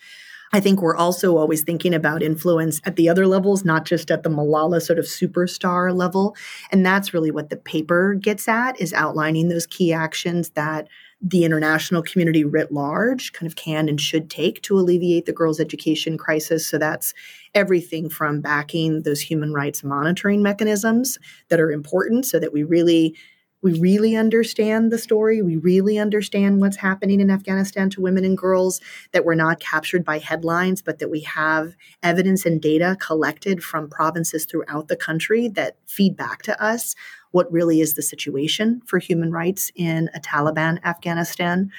I 0.54 0.60
think 0.60 0.82
we're 0.82 0.98
also 0.98 1.38
always 1.38 1.64
thinking 1.64 1.94
about 1.94 2.22
influence 2.22 2.82
at 2.84 2.98
the 2.98 3.08
other 3.08 3.26
levels, 3.26 3.64
not 3.64 3.86
just 3.86 4.12
at 4.12 4.24
the 4.24 4.30
Malala 4.30 4.82
sort 4.82 5.00
of 5.00 5.06
superstar 5.06 5.96
level. 5.96 6.36
And 6.72 6.86
that's 6.86 7.14
really 7.14 7.32
what 7.32 7.50
the 7.50 7.56
paper 7.56 8.16
gets 8.16 8.50
at 8.50 8.80
is 8.80 8.94
outlining 8.94 9.48
those 9.48 9.66
key 9.66 9.94
actions 9.94 10.50
that 10.52 10.90
the 11.22 11.46
international 11.46 12.02
community 12.02 12.44
writ 12.44 12.72
large 12.72 13.32
kind 13.32 13.48
of 13.48 13.56
can 13.56 13.88
and 13.88 14.02
should 14.02 14.30
take 14.30 14.62
to 14.64 14.78
alleviate 14.78 15.26
the 15.26 15.32
girls' 15.32 15.60
education 15.60 16.18
crisis. 16.18 16.68
So 16.68 16.78
that's 16.78 17.14
everything 17.54 18.10
from 18.10 18.42
backing 18.42 19.04
those 19.04 19.22
human 19.22 19.54
rights 19.54 19.84
monitoring 19.84 20.42
mechanisms 20.42 21.20
that 21.50 21.60
are 21.60 21.72
important 21.72 22.26
so 22.26 22.40
that 22.40 22.52
we 22.52 22.64
really 22.64 23.16
we 23.62 23.80
really 23.80 24.16
understand 24.16 24.92
the 24.92 24.98
story. 24.98 25.42
We 25.42 25.56
really 25.56 25.98
understand 25.98 26.60
what's 26.60 26.78
happening 26.78 27.20
in 27.20 27.30
Afghanistan 27.30 27.90
to 27.92 28.02
women 28.02 28.26
and 28.26 28.38
girls, 28.38 28.82
that 29.12 29.26
we're 29.26 29.36
not 29.36 29.60
captured 29.60 30.04
by 30.04 30.18
headlines, 30.18 30.82
but 30.82 31.00
that 31.00 31.12
we 31.12 31.22
have 31.22 31.76
evidence 32.02 32.46
and 32.46 32.62
data 32.62 32.98
collected 33.00 33.64
from 33.64 33.90
provinces 33.90 34.46
throughout 34.46 34.88
the 34.88 34.96
country 34.96 35.48
that 35.50 35.78
feed 35.86 36.18
back 36.18 36.42
to 36.44 36.64
us 36.64 36.96
what 37.32 37.52
really 37.52 37.80
is 37.80 37.94
the 37.94 38.02
situation 38.02 38.82
for 38.86 39.00
human 39.00 39.32
rights 39.32 39.72
in 39.76 40.10
a 40.14 40.20
Taliban 40.20 40.84
Afghanistan. 40.84 41.72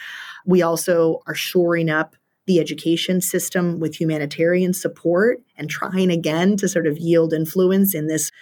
We 0.47 0.63
also 0.63 1.21
are 1.27 1.35
shoring 1.35 1.91
up 1.91 2.17
the 2.47 2.59
education 2.59 3.21
system 3.21 3.79
with 3.79 4.01
humanitarian 4.01 4.73
support 4.73 5.41
and 5.57 5.71
trying 5.71 6.11
again 6.11 6.57
to 6.57 6.69
sort 6.69 6.87
of 6.87 6.99
yield 6.99 7.33
influence 7.33 7.95
in 7.95 8.09
this 8.09 8.33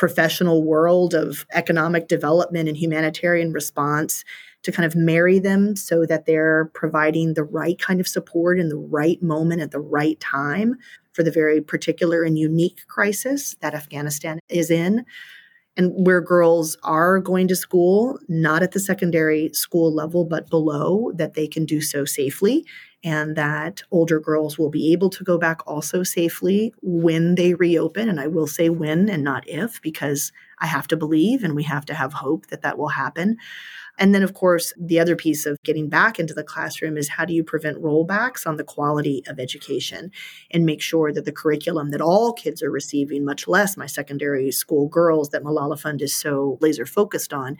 professional 0.00 0.62
world 0.62 1.12
of 1.12 1.44
economic 1.52 2.08
development 2.08 2.66
and 2.66 2.78
humanitarian 2.78 3.52
response 3.52 4.24
to 4.62 4.72
kind 4.72 4.86
of 4.86 4.96
marry 4.96 5.38
them 5.38 5.76
so 5.76 6.06
that 6.06 6.24
they're 6.24 6.70
providing 6.72 7.34
the 7.34 7.44
right 7.44 7.78
kind 7.78 8.00
of 8.00 8.08
support 8.08 8.58
in 8.58 8.70
the 8.70 8.78
right 8.78 9.22
moment 9.22 9.60
at 9.60 9.72
the 9.72 9.78
right 9.78 10.18
time 10.18 10.74
for 11.12 11.22
the 11.22 11.30
very 11.30 11.60
particular 11.60 12.22
and 12.22 12.38
unique 12.38 12.80
crisis 12.88 13.56
that 13.60 13.74
Afghanistan 13.74 14.40
is 14.48 14.70
in. 14.70 15.04
And 15.76 15.92
where 16.06 16.20
girls 16.20 16.76
are 16.82 17.20
going 17.20 17.48
to 17.48 17.56
school, 17.56 18.18
not 18.28 18.62
at 18.62 18.72
the 18.72 18.80
secondary 18.80 19.50
school 19.52 19.94
level, 19.94 20.24
but 20.24 20.50
below, 20.50 21.12
that 21.14 21.34
they 21.34 21.46
can 21.46 21.64
do 21.64 21.80
so 21.80 22.04
safely 22.04 22.66
and 23.02 23.34
that 23.36 23.82
older 23.90 24.20
girls 24.20 24.58
will 24.58 24.68
be 24.68 24.92
able 24.92 25.08
to 25.08 25.24
go 25.24 25.38
back 25.38 25.60
also 25.66 26.02
safely 26.02 26.74
when 26.82 27.34
they 27.34 27.54
reopen. 27.54 28.08
And 28.08 28.20
I 28.20 28.26
will 28.26 28.46
say 28.46 28.68
when 28.68 29.08
and 29.08 29.24
not 29.24 29.48
if, 29.48 29.80
because 29.80 30.32
I 30.58 30.66
have 30.66 30.86
to 30.88 30.96
believe 30.96 31.42
and 31.42 31.54
we 31.54 31.62
have 31.62 31.86
to 31.86 31.94
have 31.94 32.12
hope 32.12 32.48
that 32.48 32.62
that 32.62 32.76
will 32.76 32.88
happen. 32.88 33.38
And 33.98 34.14
then, 34.14 34.22
of 34.22 34.34
course, 34.34 34.72
the 34.78 34.98
other 34.98 35.16
piece 35.16 35.46
of 35.46 35.62
getting 35.62 35.88
back 35.88 36.18
into 36.18 36.34
the 36.34 36.44
classroom 36.44 36.96
is 36.96 37.08
how 37.08 37.24
do 37.24 37.34
you 37.34 37.44
prevent 37.44 37.82
rollbacks 37.82 38.46
on 38.46 38.56
the 38.56 38.64
quality 38.64 39.22
of 39.26 39.38
education 39.38 40.10
and 40.50 40.64
make 40.64 40.80
sure 40.80 41.12
that 41.12 41.24
the 41.24 41.32
curriculum 41.32 41.90
that 41.90 42.00
all 42.00 42.32
kids 42.32 42.62
are 42.62 42.70
receiving, 42.70 43.24
much 43.24 43.46
less 43.46 43.76
my 43.76 43.86
secondary 43.86 44.50
school 44.50 44.88
girls 44.88 45.30
that 45.30 45.44
Malala 45.44 45.78
Fund 45.78 46.02
is 46.02 46.14
so 46.14 46.58
laser 46.60 46.86
focused 46.86 47.32
on, 47.32 47.56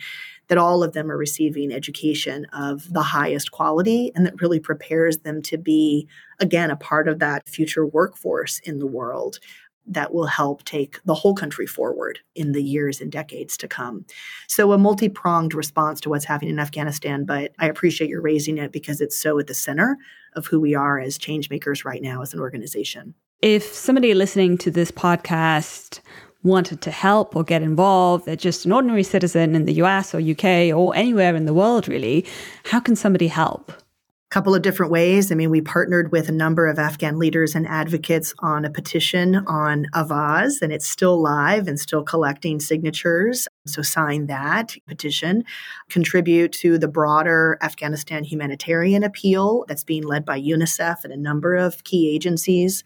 that 0.48 0.58
all 0.58 0.82
of 0.82 0.94
them 0.94 1.10
are 1.10 1.16
receiving 1.16 1.72
education 1.72 2.44
of 2.52 2.92
the 2.92 3.02
highest 3.02 3.52
quality 3.52 4.10
and 4.14 4.26
that 4.26 4.40
really 4.40 4.58
prepares 4.58 5.18
them 5.18 5.40
to 5.42 5.56
be, 5.56 6.08
again, 6.40 6.70
a 6.70 6.76
part 6.76 7.06
of 7.06 7.20
that 7.20 7.48
future 7.48 7.86
workforce 7.86 8.58
in 8.60 8.78
the 8.78 8.86
world 8.86 9.38
that 9.86 10.14
will 10.14 10.26
help 10.26 10.64
take 10.64 11.00
the 11.04 11.14
whole 11.14 11.34
country 11.34 11.66
forward 11.66 12.20
in 12.34 12.52
the 12.52 12.62
years 12.62 13.00
and 13.00 13.10
decades 13.10 13.56
to 13.58 13.68
come. 13.68 14.04
So, 14.48 14.72
a 14.72 14.78
multi 14.78 15.08
pronged 15.08 15.54
response 15.54 16.00
to 16.02 16.08
what's 16.08 16.24
happening 16.24 16.50
in 16.50 16.60
Afghanistan, 16.60 17.24
but 17.24 17.52
I 17.58 17.68
appreciate 17.68 18.10
your 18.10 18.20
raising 18.20 18.58
it 18.58 18.72
because 18.72 19.00
it's 19.00 19.18
so 19.18 19.38
at 19.38 19.46
the 19.46 19.54
center 19.54 19.98
of 20.34 20.46
who 20.46 20.60
we 20.60 20.74
are 20.74 20.98
as 20.98 21.18
change 21.18 21.50
makers 21.50 21.84
right 21.84 22.02
now 22.02 22.22
as 22.22 22.32
an 22.32 22.40
organization. 22.40 23.14
If 23.42 23.64
somebody 23.64 24.14
listening 24.14 24.58
to 24.58 24.70
this 24.70 24.90
podcast 24.90 26.00
wanted 26.42 26.80
to 26.82 26.90
help 26.90 27.36
or 27.36 27.44
get 27.44 27.62
involved, 27.62 28.26
they're 28.26 28.36
just 28.36 28.64
an 28.64 28.72
ordinary 28.72 29.02
citizen 29.02 29.54
in 29.54 29.64
the 29.64 29.74
US 29.74 30.14
or 30.14 30.20
UK 30.20 30.74
or 30.74 30.94
anywhere 30.94 31.34
in 31.34 31.46
the 31.46 31.54
world, 31.54 31.88
really, 31.88 32.26
how 32.64 32.80
can 32.80 32.96
somebody 32.96 33.28
help? 33.28 33.72
Couple 34.30 34.54
of 34.54 34.62
different 34.62 34.92
ways. 34.92 35.32
I 35.32 35.34
mean, 35.34 35.50
we 35.50 35.60
partnered 35.60 36.12
with 36.12 36.28
a 36.28 36.32
number 36.32 36.68
of 36.68 36.78
Afghan 36.78 37.18
leaders 37.18 37.56
and 37.56 37.66
advocates 37.66 38.32
on 38.38 38.64
a 38.64 38.70
petition 38.70 39.42
on 39.48 39.86
Avaaz, 39.92 40.62
and 40.62 40.72
it's 40.72 40.86
still 40.86 41.20
live 41.20 41.66
and 41.66 41.80
still 41.80 42.04
collecting 42.04 42.60
signatures. 42.60 43.48
So 43.66 43.82
sign 43.82 44.26
that 44.26 44.76
petition, 44.86 45.44
contribute 45.88 46.52
to 46.52 46.78
the 46.78 46.86
broader 46.86 47.58
Afghanistan 47.60 48.22
humanitarian 48.22 49.02
appeal 49.02 49.64
that's 49.66 49.84
being 49.84 50.04
led 50.04 50.24
by 50.24 50.40
UNICEF 50.40 51.02
and 51.02 51.12
a 51.12 51.16
number 51.16 51.56
of 51.56 51.82
key 51.82 52.14
agencies 52.14 52.84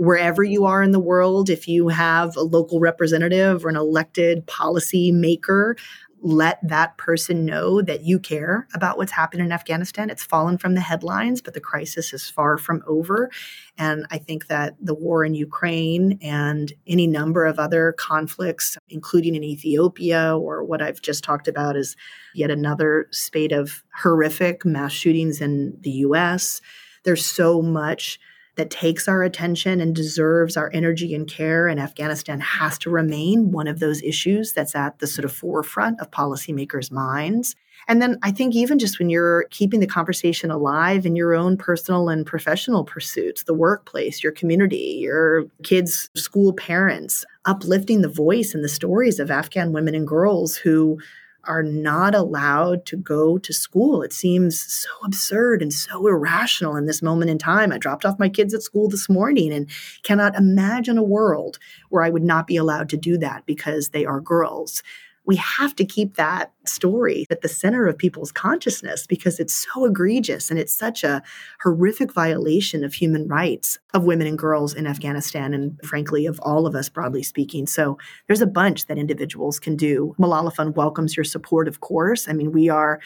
wherever 0.00 0.42
you 0.42 0.64
are 0.64 0.82
in 0.82 0.92
the 0.92 0.98
world, 0.98 1.50
if 1.50 1.68
you 1.68 1.88
have 1.88 2.34
a 2.34 2.40
local 2.40 2.80
representative 2.80 3.66
or 3.66 3.68
an 3.68 3.76
elected 3.76 4.46
policy 4.46 5.12
maker, 5.12 5.76
let 6.22 6.58
that 6.62 6.96
person 6.98 7.46
know 7.46 7.80
that 7.82 8.02
you 8.04 8.18
care 8.18 8.68
about 8.74 8.98
what's 8.98 9.12
happened 9.12 9.42
in 9.42 9.52
Afghanistan. 9.52 10.10
It's 10.10 10.22
fallen 10.22 10.58
from 10.58 10.74
the 10.74 10.80
headlines, 10.80 11.40
but 11.40 11.54
the 11.54 11.60
crisis 11.60 12.12
is 12.12 12.28
far 12.28 12.58
from 12.58 12.82
over. 12.86 13.30
And 13.78 14.06
I 14.10 14.18
think 14.18 14.46
that 14.48 14.74
the 14.80 14.94
war 14.94 15.24
in 15.24 15.34
Ukraine 15.34 16.18
and 16.20 16.72
any 16.86 17.06
number 17.06 17.46
of 17.46 17.58
other 17.58 17.94
conflicts, 17.98 18.76
including 18.88 19.34
in 19.34 19.44
Ethiopia, 19.44 20.36
or 20.36 20.62
what 20.62 20.82
I've 20.82 21.00
just 21.00 21.24
talked 21.24 21.48
about 21.48 21.76
is 21.76 21.96
yet 22.34 22.50
another 22.50 23.06
spate 23.10 23.52
of 23.52 23.82
horrific 23.94 24.64
mass 24.64 24.92
shootings 24.92 25.40
in 25.40 25.76
the 25.80 25.90
US. 25.90 26.60
There's 27.04 27.24
so 27.24 27.62
much 27.62 28.20
that 28.60 28.68
takes 28.68 29.08
our 29.08 29.22
attention 29.22 29.80
and 29.80 29.96
deserves 29.96 30.54
our 30.54 30.70
energy 30.74 31.14
and 31.14 31.26
care. 31.26 31.66
And 31.66 31.80
Afghanistan 31.80 32.40
has 32.40 32.76
to 32.80 32.90
remain 32.90 33.52
one 33.52 33.66
of 33.66 33.78
those 33.78 34.02
issues 34.02 34.52
that's 34.52 34.74
at 34.74 34.98
the 34.98 35.06
sort 35.06 35.24
of 35.24 35.32
forefront 35.32 35.98
of 35.98 36.10
policymakers' 36.10 36.92
minds. 36.92 37.56
And 37.88 38.02
then 38.02 38.18
I 38.22 38.30
think 38.30 38.54
even 38.54 38.78
just 38.78 38.98
when 38.98 39.08
you're 39.08 39.46
keeping 39.48 39.80
the 39.80 39.86
conversation 39.86 40.50
alive 40.50 41.06
in 41.06 41.16
your 41.16 41.34
own 41.34 41.56
personal 41.56 42.10
and 42.10 42.26
professional 42.26 42.84
pursuits, 42.84 43.44
the 43.44 43.54
workplace, 43.54 44.22
your 44.22 44.32
community, 44.32 44.98
your 45.00 45.46
kids' 45.62 46.10
school 46.14 46.52
parents, 46.52 47.24
uplifting 47.46 48.02
the 48.02 48.10
voice 48.10 48.52
and 48.52 48.62
the 48.62 48.68
stories 48.68 49.18
of 49.18 49.30
Afghan 49.30 49.72
women 49.72 49.94
and 49.94 50.06
girls 50.06 50.54
who 50.54 50.98
are 51.44 51.62
not 51.62 52.14
allowed 52.14 52.86
to 52.86 52.96
go 52.96 53.38
to 53.38 53.52
school. 53.52 54.02
It 54.02 54.12
seems 54.12 54.60
so 54.60 54.88
absurd 55.04 55.62
and 55.62 55.72
so 55.72 56.06
irrational 56.06 56.76
in 56.76 56.86
this 56.86 57.02
moment 57.02 57.30
in 57.30 57.38
time. 57.38 57.72
I 57.72 57.78
dropped 57.78 58.04
off 58.04 58.18
my 58.18 58.28
kids 58.28 58.54
at 58.54 58.62
school 58.62 58.88
this 58.88 59.08
morning 59.08 59.52
and 59.52 59.68
cannot 60.02 60.36
imagine 60.36 60.98
a 60.98 61.02
world 61.02 61.58
where 61.88 62.02
I 62.02 62.10
would 62.10 62.22
not 62.22 62.46
be 62.46 62.56
allowed 62.56 62.88
to 62.90 62.96
do 62.96 63.18
that 63.18 63.46
because 63.46 63.88
they 63.88 64.04
are 64.04 64.20
girls 64.20 64.82
we 65.26 65.36
have 65.36 65.76
to 65.76 65.84
keep 65.84 66.16
that 66.16 66.52
story 66.66 67.26
at 67.30 67.40
the 67.40 67.48
center 67.48 67.86
of 67.86 67.96
people's 67.96 68.32
consciousness 68.32 69.06
because 69.06 69.40
it's 69.40 69.66
so 69.72 69.84
egregious 69.84 70.50
and 70.50 70.58
it's 70.58 70.74
such 70.74 71.04
a 71.04 71.22
horrific 71.62 72.12
violation 72.12 72.84
of 72.84 72.94
human 72.94 73.26
rights 73.28 73.78
of 73.94 74.04
women 74.04 74.26
and 74.26 74.38
girls 74.38 74.74
in 74.74 74.86
Afghanistan 74.86 75.54
and 75.54 75.78
frankly 75.84 76.26
of 76.26 76.38
all 76.40 76.66
of 76.66 76.74
us 76.74 76.88
broadly 76.88 77.22
speaking. 77.22 77.66
So 77.66 77.98
there's 78.26 78.42
a 78.42 78.46
bunch 78.46 78.86
that 78.86 78.98
individuals 78.98 79.58
can 79.58 79.76
do. 79.76 80.14
Malala 80.18 80.54
Fund 80.54 80.76
welcomes 80.76 81.16
your 81.16 81.24
support 81.24 81.68
of 81.68 81.80
course. 81.80 82.28
I 82.28 82.32
mean 82.32 82.52
we 82.52 82.68
are 82.68 83.00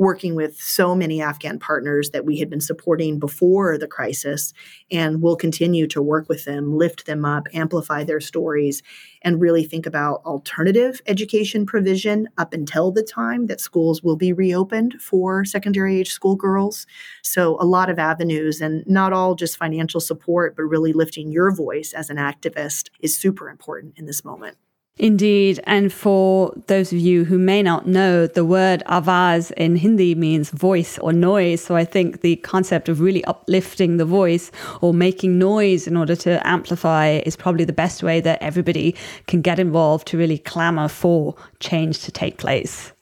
working 0.00 0.34
with 0.34 0.58
so 0.58 0.94
many 0.94 1.20
Afghan 1.20 1.58
partners 1.58 2.08
that 2.10 2.24
we 2.24 2.38
had 2.38 2.48
been 2.48 2.60
supporting 2.60 3.18
before 3.18 3.76
the 3.76 3.86
crisis. 3.86 4.54
And 4.90 5.20
we'll 5.20 5.36
continue 5.36 5.86
to 5.88 6.00
work 6.00 6.26
with 6.26 6.46
them, 6.46 6.74
lift 6.74 7.04
them 7.04 7.26
up, 7.26 7.46
amplify 7.52 8.02
their 8.04 8.18
stories, 8.18 8.82
and 9.20 9.42
really 9.42 9.62
think 9.62 9.84
about 9.84 10.22
alternative 10.24 11.02
education 11.06 11.66
provision 11.66 12.28
up 12.38 12.54
until 12.54 12.90
the 12.90 12.99
time 13.02 13.46
that 13.46 13.60
schools 13.60 14.02
will 14.02 14.16
be 14.16 14.32
reopened 14.32 14.94
for 15.00 15.44
secondary 15.44 15.98
age 15.98 16.10
schoolgirls. 16.10 16.86
So, 17.22 17.56
a 17.60 17.64
lot 17.64 17.90
of 17.90 17.98
avenues, 17.98 18.60
and 18.60 18.84
not 18.86 19.12
all 19.12 19.34
just 19.34 19.56
financial 19.56 20.00
support, 20.00 20.56
but 20.56 20.62
really 20.62 20.92
lifting 20.92 21.30
your 21.30 21.50
voice 21.50 21.92
as 21.92 22.10
an 22.10 22.16
activist 22.16 22.90
is 23.00 23.16
super 23.16 23.48
important 23.48 23.94
in 23.96 24.06
this 24.06 24.24
moment. 24.24 24.56
Indeed. 25.00 25.60
And 25.64 25.90
for 25.90 26.52
those 26.66 26.92
of 26.92 26.98
you 26.98 27.24
who 27.24 27.38
may 27.38 27.62
not 27.62 27.86
know, 27.86 28.26
the 28.26 28.44
word 28.44 28.82
avaz 28.86 29.50
in 29.52 29.76
Hindi 29.76 30.14
means 30.14 30.50
voice 30.50 30.98
or 30.98 31.10
noise. 31.10 31.62
So 31.62 31.74
I 31.74 31.86
think 31.86 32.20
the 32.20 32.36
concept 32.36 32.86
of 32.90 33.00
really 33.00 33.24
uplifting 33.24 33.96
the 33.96 34.04
voice 34.04 34.52
or 34.82 34.92
making 34.92 35.38
noise 35.38 35.86
in 35.86 35.96
order 35.96 36.14
to 36.16 36.46
amplify 36.46 37.22
is 37.24 37.34
probably 37.34 37.64
the 37.64 37.72
best 37.72 38.02
way 38.02 38.20
that 38.20 38.42
everybody 38.42 38.94
can 39.26 39.40
get 39.40 39.58
involved 39.58 40.06
to 40.08 40.18
really 40.18 40.36
clamor 40.36 40.88
for 40.88 41.34
change 41.60 42.00
to 42.00 42.12
take 42.12 42.36
place. 42.36 42.92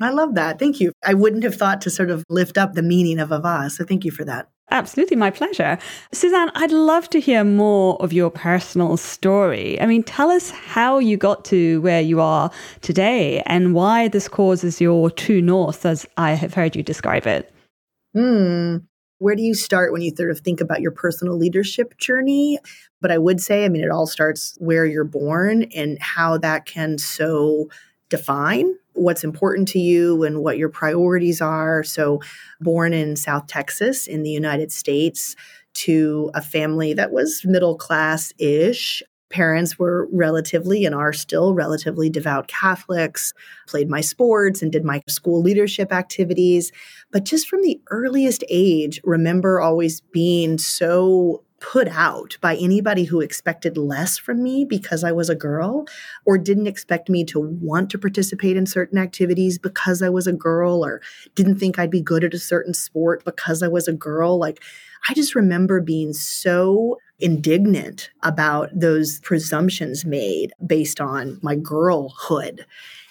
I 0.00 0.10
love 0.10 0.36
that. 0.36 0.60
Thank 0.60 0.78
you. 0.78 0.92
I 1.04 1.14
wouldn't 1.14 1.42
have 1.42 1.56
thought 1.56 1.80
to 1.80 1.90
sort 1.90 2.10
of 2.10 2.22
lift 2.28 2.56
up 2.56 2.74
the 2.74 2.84
meaning 2.84 3.18
of 3.18 3.30
avaz. 3.30 3.72
So 3.72 3.84
thank 3.84 4.04
you 4.04 4.12
for 4.12 4.24
that. 4.26 4.48
Absolutely, 4.70 5.16
my 5.16 5.30
pleasure. 5.30 5.78
Suzanne, 6.12 6.50
I'd 6.54 6.72
love 6.72 7.08
to 7.10 7.20
hear 7.20 7.42
more 7.42 7.96
of 8.02 8.12
your 8.12 8.30
personal 8.30 8.98
story. 8.98 9.80
I 9.80 9.86
mean, 9.86 10.02
tell 10.02 10.30
us 10.30 10.50
how 10.50 10.98
you 10.98 11.16
got 11.16 11.44
to 11.46 11.80
where 11.80 12.02
you 12.02 12.20
are 12.20 12.50
today 12.82 13.42
and 13.46 13.72
why 13.72 14.08
this 14.08 14.28
cause 14.28 14.64
is 14.64 14.80
your 14.80 15.10
true 15.10 15.40
north, 15.40 15.86
as 15.86 16.06
I 16.18 16.32
have 16.32 16.52
heard 16.52 16.76
you 16.76 16.82
describe 16.82 17.26
it. 17.26 17.52
Hmm. 18.14 18.78
Where 19.20 19.34
do 19.34 19.42
you 19.42 19.54
start 19.54 19.92
when 19.92 20.02
you 20.02 20.14
sort 20.14 20.30
of 20.30 20.40
think 20.40 20.60
about 20.60 20.80
your 20.80 20.92
personal 20.92 21.36
leadership 21.36 21.96
journey? 21.98 22.58
But 23.00 23.10
I 23.10 23.18
would 23.18 23.40
say, 23.40 23.64
I 23.64 23.68
mean, 23.68 23.82
it 23.82 23.90
all 23.90 24.06
starts 24.06 24.56
where 24.60 24.84
you're 24.84 25.04
born 25.04 25.64
and 25.74 25.98
how 26.00 26.38
that 26.38 26.66
can 26.66 26.98
so 26.98 27.68
define 28.10 28.74
what's 29.00 29.24
important 29.24 29.68
to 29.68 29.78
you 29.78 30.24
and 30.24 30.42
what 30.42 30.58
your 30.58 30.68
priorities 30.68 31.40
are. 31.40 31.82
So, 31.82 32.20
born 32.60 32.92
in 32.92 33.16
South 33.16 33.46
Texas 33.46 34.06
in 34.06 34.22
the 34.22 34.30
United 34.30 34.72
States 34.72 35.36
to 35.74 36.30
a 36.34 36.42
family 36.42 36.92
that 36.94 37.12
was 37.12 37.42
middle 37.44 37.76
class 37.76 38.32
ish. 38.38 39.02
Parents 39.30 39.78
were 39.78 40.08
relatively 40.10 40.86
and 40.86 40.94
are 40.94 41.12
still 41.12 41.52
relatively 41.52 42.08
devout 42.08 42.48
Catholics, 42.48 43.34
played 43.66 43.90
my 43.90 44.00
sports 44.00 44.62
and 44.62 44.72
did 44.72 44.84
my 44.84 45.02
school 45.06 45.42
leadership 45.42 45.92
activities. 45.92 46.72
But 47.12 47.24
just 47.24 47.46
from 47.46 47.60
the 47.62 47.78
earliest 47.90 48.42
age, 48.48 49.00
remember 49.04 49.60
always 49.60 50.00
being 50.00 50.56
so 50.56 51.44
put 51.60 51.88
out 51.88 52.36
by 52.40 52.56
anybody 52.56 53.04
who 53.04 53.20
expected 53.20 53.76
less 53.76 54.16
from 54.16 54.42
me 54.42 54.64
because 54.64 55.02
I 55.02 55.12
was 55.12 55.28
a 55.28 55.34
girl 55.34 55.86
or 56.24 56.38
didn't 56.38 56.66
expect 56.66 57.08
me 57.08 57.24
to 57.24 57.40
want 57.40 57.90
to 57.90 57.98
participate 57.98 58.56
in 58.56 58.66
certain 58.66 58.98
activities 58.98 59.58
because 59.58 60.02
I 60.02 60.08
was 60.08 60.26
a 60.26 60.32
girl 60.32 60.84
or 60.84 61.00
didn't 61.34 61.56
think 61.56 61.78
I'd 61.78 61.90
be 61.90 62.00
good 62.00 62.24
at 62.24 62.34
a 62.34 62.38
certain 62.38 62.74
sport 62.74 63.24
because 63.24 63.62
I 63.62 63.68
was 63.68 63.88
a 63.88 63.92
girl. 63.92 64.38
Like, 64.38 64.62
I 65.08 65.14
just 65.14 65.34
remember 65.34 65.80
being 65.80 66.12
so 66.12 66.98
indignant 67.20 68.10
about 68.22 68.70
those 68.72 69.20
presumptions 69.20 70.04
made 70.04 70.52
based 70.64 71.00
on 71.00 71.38
my 71.42 71.56
girlhood. 71.56 72.64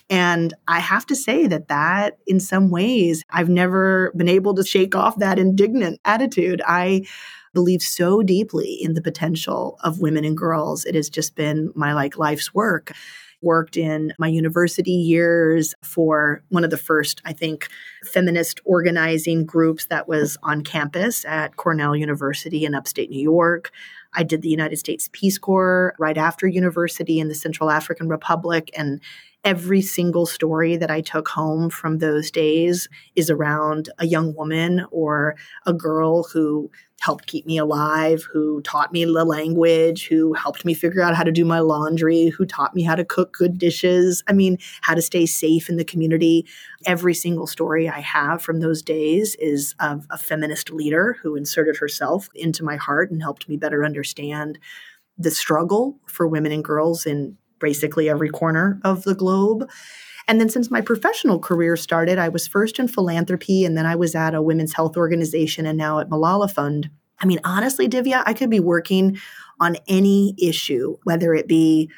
And 0.10 0.54
I 0.68 0.80
have 0.80 1.06
to 1.08 1.16
say 1.16 1.48
that 1.48 1.68
that 1.68 2.20
in 2.26 2.40
some 2.40 2.70
ways, 2.70 3.24
I've 3.30 3.50
never 3.50 4.14
been 4.16 4.30
able 4.30 4.54
to 4.56 4.64
shake 4.64 4.96
off 4.96 5.20
that 5.20 5.38
indignant 5.38 6.00
attitude. 6.06 6.62
I 6.66 7.06
believe 7.54 7.82
so 7.82 8.22
deeply 8.22 8.78
in 8.82 8.94
the 8.94 9.02
potential 9.02 9.78
of 9.84 10.00
women 10.00 10.24
and 10.24 10.38
girls. 10.38 10.86
It 10.86 10.96
has 10.96 11.10
just 11.10 11.36
been 11.36 11.72
my 11.76 11.94
like 11.94 12.18
life's 12.18 12.54
work 12.54 12.94
worked 13.42 13.78
in 13.78 14.14
my 14.18 14.28
university 14.28 14.92
years 14.92 15.76
for 15.84 16.44
one 16.50 16.64
of 16.64 16.70
the 16.70 16.78
first, 16.78 17.22
I 17.24 17.34
think, 17.34 17.68
feminist 18.04 18.60
organizing 18.66 19.46
groups 19.46 19.86
that 19.88 20.08
was 20.08 20.38
on 20.44 20.64
campus 20.64 21.24
at 21.26 21.56
Cornell 21.56 21.96
University 21.96 22.66
in 22.66 22.74
upstate 22.74 23.10
New 23.10 23.22
York. 23.22 23.72
I 24.14 24.24
did 24.24 24.42
the 24.42 24.50
United 24.50 24.78
States 24.78 25.10
Peace 25.12 25.38
Corps 25.38 25.94
right 26.00 26.18
after 26.18 26.48
university 26.48 27.20
in 27.20 27.28
the 27.28 27.36
Central 27.36 27.70
African 27.70 28.10
Republic. 28.10 28.72
And 28.76 29.02
every 29.48 29.82
single 29.82 30.26
story 30.26 30.76
that 30.76 30.92
I 30.92 31.00
took 31.00 31.30
home 31.30 31.70
from 31.70 32.00
those 32.00 32.30
days 32.30 32.90
is 33.16 33.30
around 33.30 33.88
a 33.98 34.06
young 34.06 34.36
woman 34.36 34.86
or 34.92 35.38
a 35.66 35.72
girl 35.72 36.24
who 36.24 36.70
helped 37.00 37.28
keep 37.28 37.46
me 37.46 37.58
alive, 37.58 38.28
who 38.34 38.62
taught 38.64 38.92
me 38.92 39.06
the 39.06 39.24
language, 39.24 40.08
who 40.10 40.34
helped 40.34 40.66
me 40.66 40.74
figure 40.74 41.02
out 41.02 41.16
how 41.16 41.24
to 41.24 41.32
do 41.32 41.46
my 41.46 41.60
laundry, 41.60 42.28
who 42.28 42.46
taught 42.46 42.76
me 42.76 42.84
how 42.84 42.94
to 42.94 43.06
cook 43.06 43.32
good 43.32 43.58
dishes. 43.58 44.22
I 44.28 44.34
mean, 44.34 44.58
how 44.82 44.96
to 44.96 45.02
stay 45.02 45.26
safe 45.26 45.70
in 45.70 45.78
the 45.78 45.86
community. 45.86 46.46
Every 46.86 47.14
single 47.14 47.48
story 47.48 47.88
I 47.88 48.02
have 48.02 48.42
from 48.42 48.60
those 48.60 48.82
days 48.82 49.38
is 49.40 49.76
of 49.80 50.08
a 50.10 50.18
feminist 50.18 50.72
leader 50.72 51.16
who 51.24 51.38
inserted 51.38 51.78
herself 51.78 52.28
into 52.36 52.66
my 52.66 52.76
heart 52.76 53.12
and 53.12 53.22
helped 53.22 53.48
me 53.48 53.56
better 53.56 53.86
understand 53.86 54.60
the 55.18 55.32
struggle 55.32 56.02
for 56.06 56.28
women 56.28 56.52
and 56.52 56.66
girls 56.66 57.06
in 57.06 57.38
basically 57.60 58.10
every 58.10 58.30
corner 58.30 58.80
of 58.84 59.04
the 59.04 59.16
globe. 59.16 59.70
And 60.28 60.42
then 60.42 60.50
since 60.50 60.70
my 60.70 60.82
professional 60.82 61.40
career 61.40 61.78
started, 61.78 62.20
I 62.20 62.30
was 62.30 62.48
first 62.48 62.80
in 62.80 62.88
philanthropy 62.88 63.64
and 63.64 63.78
then 63.78 63.86
I 63.86 63.96
was 63.96 64.14
at 64.14 64.36
a 64.36 64.42
women's 64.42 64.74
health 64.74 64.98
organization 64.98 65.66
and 65.66 65.78
now 65.78 66.00
at 66.00 66.10
Malala 66.10 66.52
Fund. 66.52 66.90
I 67.20 67.26
mean, 67.26 67.40
honestly, 67.44 67.88
Divya, 67.88 68.24
I 68.26 68.34
could 68.34 68.50
be 68.50 68.60
working 68.60 69.18
on 69.60 69.78
any 69.88 70.36
issue, 70.38 70.98
whether 71.04 71.34
it 71.34 71.48
be 71.48 71.90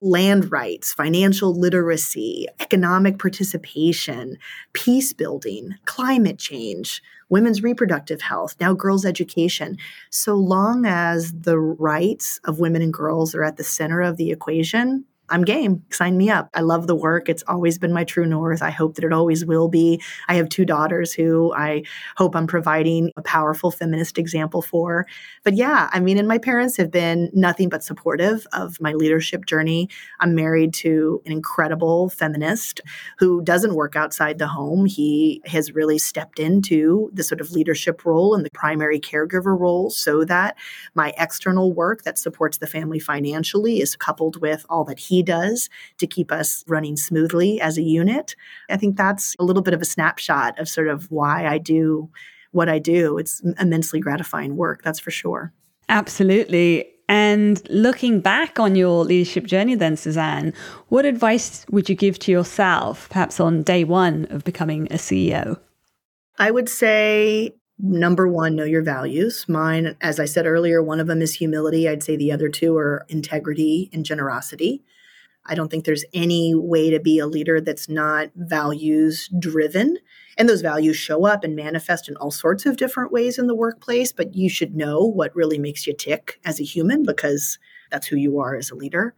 land 0.00 0.52
rights, 0.52 0.92
financial 0.92 1.54
literacy, 1.54 2.46
economic 2.60 3.18
participation, 3.18 4.38
peace 4.72 5.12
building, 5.12 5.74
climate 5.84 6.38
change, 6.38 7.02
women's 7.28 7.62
reproductive 7.62 8.22
health, 8.22 8.54
now 8.60 8.72
girls' 8.72 9.04
education. 9.04 9.76
So 10.10 10.34
long 10.34 10.86
as 10.86 11.32
the 11.32 11.58
rights 11.58 12.40
of 12.44 12.60
women 12.60 12.82
and 12.82 12.92
girls 12.92 13.34
are 13.34 13.44
at 13.44 13.56
the 13.56 13.64
center 13.64 14.00
of 14.00 14.16
the 14.16 14.30
equation, 14.30 15.04
I'm 15.30 15.42
game. 15.42 15.84
Sign 15.90 16.16
me 16.16 16.30
up. 16.30 16.48
I 16.54 16.60
love 16.60 16.86
the 16.86 16.96
work. 16.96 17.28
It's 17.28 17.44
always 17.46 17.78
been 17.78 17.92
my 17.92 18.04
true 18.04 18.26
north. 18.26 18.62
I 18.62 18.70
hope 18.70 18.94
that 18.94 19.04
it 19.04 19.12
always 19.12 19.44
will 19.44 19.68
be. 19.68 20.00
I 20.28 20.34
have 20.34 20.48
two 20.48 20.64
daughters 20.64 21.12
who 21.12 21.52
I 21.54 21.82
hope 22.16 22.34
I'm 22.34 22.46
providing 22.46 23.10
a 23.16 23.22
powerful 23.22 23.70
feminist 23.70 24.18
example 24.18 24.62
for. 24.62 25.06
But 25.44 25.54
yeah, 25.54 25.90
I 25.92 26.00
mean, 26.00 26.18
and 26.18 26.28
my 26.28 26.38
parents 26.38 26.76
have 26.78 26.90
been 26.90 27.30
nothing 27.34 27.68
but 27.68 27.84
supportive 27.84 28.46
of 28.52 28.80
my 28.80 28.92
leadership 28.92 29.46
journey. 29.46 29.88
I'm 30.20 30.34
married 30.34 30.72
to 30.74 31.22
an 31.26 31.32
incredible 31.32 32.08
feminist 32.08 32.80
who 33.18 33.42
doesn't 33.42 33.74
work 33.74 33.96
outside 33.96 34.38
the 34.38 34.48
home. 34.48 34.86
He 34.86 35.42
has 35.46 35.72
really 35.72 35.98
stepped 35.98 36.38
into 36.38 37.10
the 37.12 37.22
sort 37.22 37.40
of 37.40 37.52
leadership 37.52 38.04
role 38.04 38.34
and 38.34 38.44
the 38.44 38.50
primary 38.50 39.00
caregiver 39.00 39.58
role 39.58 39.90
so 39.90 40.24
that 40.24 40.56
my 40.94 41.12
external 41.18 41.72
work 41.72 42.02
that 42.02 42.18
supports 42.18 42.58
the 42.58 42.66
family 42.66 42.98
financially 42.98 43.80
is 43.80 43.96
coupled 43.96 44.40
with 44.40 44.64
all 44.68 44.84
that 44.84 44.98
he 44.98 45.17
does 45.22 45.68
to 45.98 46.06
keep 46.06 46.30
us 46.32 46.64
running 46.66 46.96
smoothly 46.96 47.60
as 47.60 47.78
a 47.78 47.82
unit. 47.82 48.34
I 48.70 48.76
think 48.76 48.96
that's 48.96 49.34
a 49.38 49.44
little 49.44 49.62
bit 49.62 49.74
of 49.74 49.82
a 49.82 49.86
snapshot 49.86 50.58
of 50.58 50.68
sort 50.68 50.88
of 50.88 51.10
why 51.10 51.46
I 51.46 51.58
do 51.58 52.10
what 52.52 52.68
I 52.68 52.78
do. 52.78 53.18
It's 53.18 53.42
immensely 53.60 54.00
gratifying 54.00 54.56
work, 54.56 54.82
that's 54.82 55.00
for 55.00 55.10
sure. 55.10 55.52
Absolutely. 55.88 56.86
And 57.08 57.62
looking 57.70 58.20
back 58.20 58.60
on 58.60 58.76
your 58.76 59.04
leadership 59.04 59.46
journey, 59.46 59.74
then, 59.74 59.96
Suzanne, 59.96 60.52
what 60.88 61.06
advice 61.06 61.64
would 61.70 61.88
you 61.88 61.94
give 61.94 62.18
to 62.20 62.32
yourself, 62.32 63.08
perhaps 63.08 63.40
on 63.40 63.62
day 63.62 63.84
one 63.84 64.26
of 64.28 64.44
becoming 64.44 64.86
a 64.90 64.96
CEO? 64.96 65.58
I 66.38 66.50
would 66.50 66.68
say 66.68 67.54
number 67.78 68.28
one, 68.28 68.56
know 68.56 68.64
your 68.64 68.82
values. 68.82 69.46
Mine, 69.48 69.96
as 70.00 70.18
I 70.20 70.24
said 70.24 70.46
earlier, 70.46 70.82
one 70.82 71.00
of 71.00 71.06
them 71.06 71.22
is 71.22 71.34
humility. 71.34 71.88
I'd 71.88 72.02
say 72.02 72.16
the 72.16 72.32
other 72.32 72.48
two 72.48 72.76
are 72.76 73.06
integrity 73.08 73.88
and 73.92 74.04
generosity. 74.04 74.82
I 75.48 75.54
don't 75.54 75.70
think 75.70 75.84
there's 75.84 76.04
any 76.12 76.54
way 76.54 76.90
to 76.90 77.00
be 77.00 77.18
a 77.18 77.26
leader 77.26 77.60
that's 77.60 77.88
not 77.88 78.30
values 78.36 79.30
driven. 79.38 79.98
And 80.36 80.48
those 80.48 80.60
values 80.60 80.96
show 80.96 81.26
up 81.26 81.42
and 81.42 81.56
manifest 81.56 82.08
in 82.08 82.16
all 82.16 82.30
sorts 82.30 82.66
of 82.66 82.76
different 82.76 83.10
ways 83.10 83.38
in 83.38 83.46
the 83.46 83.54
workplace, 83.54 84.12
but 84.12 84.34
you 84.34 84.48
should 84.48 84.76
know 84.76 85.00
what 85.00 85.34
really 85.34 85.58
makes 85.58 85.86
you 85.86 85.94
tick 85.94 86.38
as 86.44 86.60
a 86.60 86.64
human 86.64 87.02
because 87.02 87.58
that's 87.90 88.06
who 88.06 88.16
you 88.16 88.38
are 88.38 88.54
as 88.54 88.70
a 88.70 88.76
leader. 88.76 89.14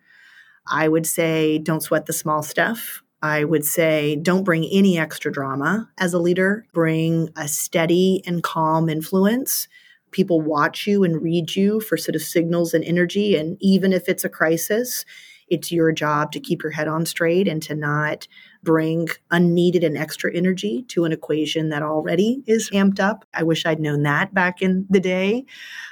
I 0.71 0.89
would 0.89 1.07
say 1.07 1.59
don't 1.59 1.83
sweat 1.83 2.07
the 2.07 2.13
small 2.13 2.43
stuff. 2.43 3.03
I 3.23 3.45
would 3.45 3.65
say 3.65 4.17
don't 4.17 4.45
bring 4.45 4.65
any 4.65 4.99
extra 4.99 5.31
drama 5.31 5.91
as 5.99 6.15
a 6.15 6.19
leader. 6.19 6.65
Bring 6.73 7.29
a 7.37 7.49
steady 7.49 8.23
and 8.27 8.43
calm 8.43 8.89
influence. 8.89 9.69
People 10.11 10.41
watch 10.41 10.87
you 10.87 11.05
and 11.05 11.23
read 11.23 11.55
you 11.55 11.81
for 11.81 11.97
sort 11.97 12.17
of 12.17 12.23
signals 12.23 12.73
and 12.73 12.85
energy. 12.85 13.37
And 13.37 13.57
even 13.61 13.93
if 13.93 14.09
it's 14.09 14.25
a 14.25 14.29
crisis, 14.29 15.05
it's 15.51 15.71
your 15.71 15.93
job 15.93 16.33
to 16.33 16.41
keep 16.41 16.63
your 16.63 16.73
head 16.73 16.89
on 16.89 17.05
straight 17.05 17.49
and 17.49 17.63
to 17.65 17.75
not 17.75 18.27
bring 18.63 19.09
unneeded 19.31 19.83
and 19.83 19.97
extra 19.97 20.35
energy 20.35 20.85
to 20.89 21.05
an 21.05 21.13
equation 21.13 21.71
that 21.71 21.83
already 21.83 22.43
is 22.47 22.71
amped 22.71 23.01
up. 23.01 23.25
I 23.35 23.43
wish 23.43 23.67
I'd 23.67 23.81
known 23.81 24.03
that 24.05 24.35
back 24.35 24.63
in 24.63 24.87
the 24.91 25.01
day. 25.01 25.45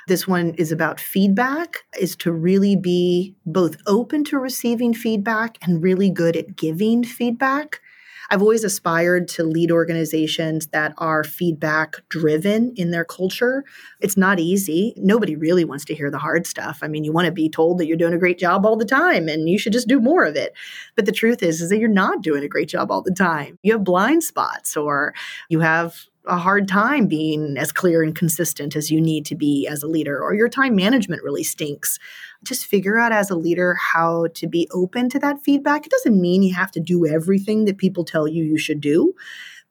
This 0.06 0.28
one 0.28 0.54
is 0.54 0.70
about 0.70 1.00
feedback, 1.00 1.78
is 1.98 2.14
to 2.16 2.32
really 2.32 2.76
be 2.76 3.34
both 3.46 3.76
open 3.86 4.24
to 4.24 4.38
receiving 4.38 4.94
feedback 4.94 5.59
and 5.62 5.82
really 5.82 6.11
good 6.11 6.36
at 6.36 6.56
giving 6.56 7.04
feedback. 7.04 7.80
I've 8.31 8.43
always 8.43 8.64
aspired 8.64 9.29
to 9.29 9.45
lead 9.45 9.70
organizations 9.70 10.66
that 10.68 10.93
are 10.99 11.24
feedback 11.24 11.97
driven 12.09 12.72
in 12.76 12.91
their 12.91 13.05
culture. 13.05 13.64
It's 14.01 14.16
not 14.16 14.39
easy. 14.39 14.95
Nobody 14.97 15.35
really 15.35 15.64
wants 15.64 15.85
to 15.87 15.95
hear 15.95 16.11
the 16.11 16.18
hard 16.18 16.47
stuff. 16.47 16.81
I 16.83 16.89
mean, 16.89 17.05
you 17.05 17.12
want 17.12 17.26
to 17.26 17.33
be 17.33 17.49
told 17.49 17.79
that 17.79 17.87
you're 17.87 17.97
doing 17.97 18.14
a 18.14 18.18
great 18.18 18.39
job 18.39 18.66
all 18.66 18.76
the 18.76 18.85
time 18.85 19.29
and 19.29 19.49
you 19.49 19.59
should 19.59 19.72
just 19.72 19.89
do 19.89 20.01
more 20.01 20.24
of 20.24 20.37
it. 20.37 20.53
But 20.95 21.07
the 21.07 21.12
truth 21.12 21.43
is 21.43 21.61
is 21.61 21.70
that 21.70 21.79
you're 21.79 21.89
not 21.89 22.22
doing 22.22 22.45
a 22.45 22.49
great 22.49 22.68
job 22.68 22.91
all 22.91 23.03
the 23.03 23.14
time. 23.14 23.59
You 23.62 23.72
have 23.72 23.85
blind 23.85 24.22
spots 24.22 24.76
or 24.76 25.14
you 25.49 25.61
have 25.61 26.05
a 26.29 26.37
hard 26.37 26.68
time 26.68 27.07
being 27.07 27.57
as 27.57 27.72
clear 27.72 28.03
and 28.03 28.14
consistent 28.14 28.76
as 28.76 28.91
you 28.91 29.01
need 29.01 29.24
to 29.26 29.35
be 29.35 29.66
as 29.66 29.83
a 29.83 29.89
leader, 29.89 30.22
or 30.22 30.35
your 30.35 30.49
time 30.49 30.76
management 30.76 31.22
really 31.22 31.43
stinks. 31.43 31.99
Just 32.45 32.66
figure 32.66 32.99
out 32.99 33.12
as 33.12 33.31
a 33.31 33.37
leader 33.37 33.74
how 33.74 34.26
to 34.35 34.47
be 34.47 34.68
open 34.72 35.09
to 35.09 35.18
that 35.18 35.43
feedback. 35.43 35.87
It 35.87 35.91
doesn't 35.91 36.20
mean 36.20 36.43
you 36.43 36.55
have 36.55 36.70
to 36.72 36.81
do 36.81 37.07
everything 37.07 37.64
that 37.64 37.79
people 37.79 38.05
tell 38.05 38.29
you 38.29 38.45
you 38.45 38.59
should 38.59 38.81
do, 38.81 39.14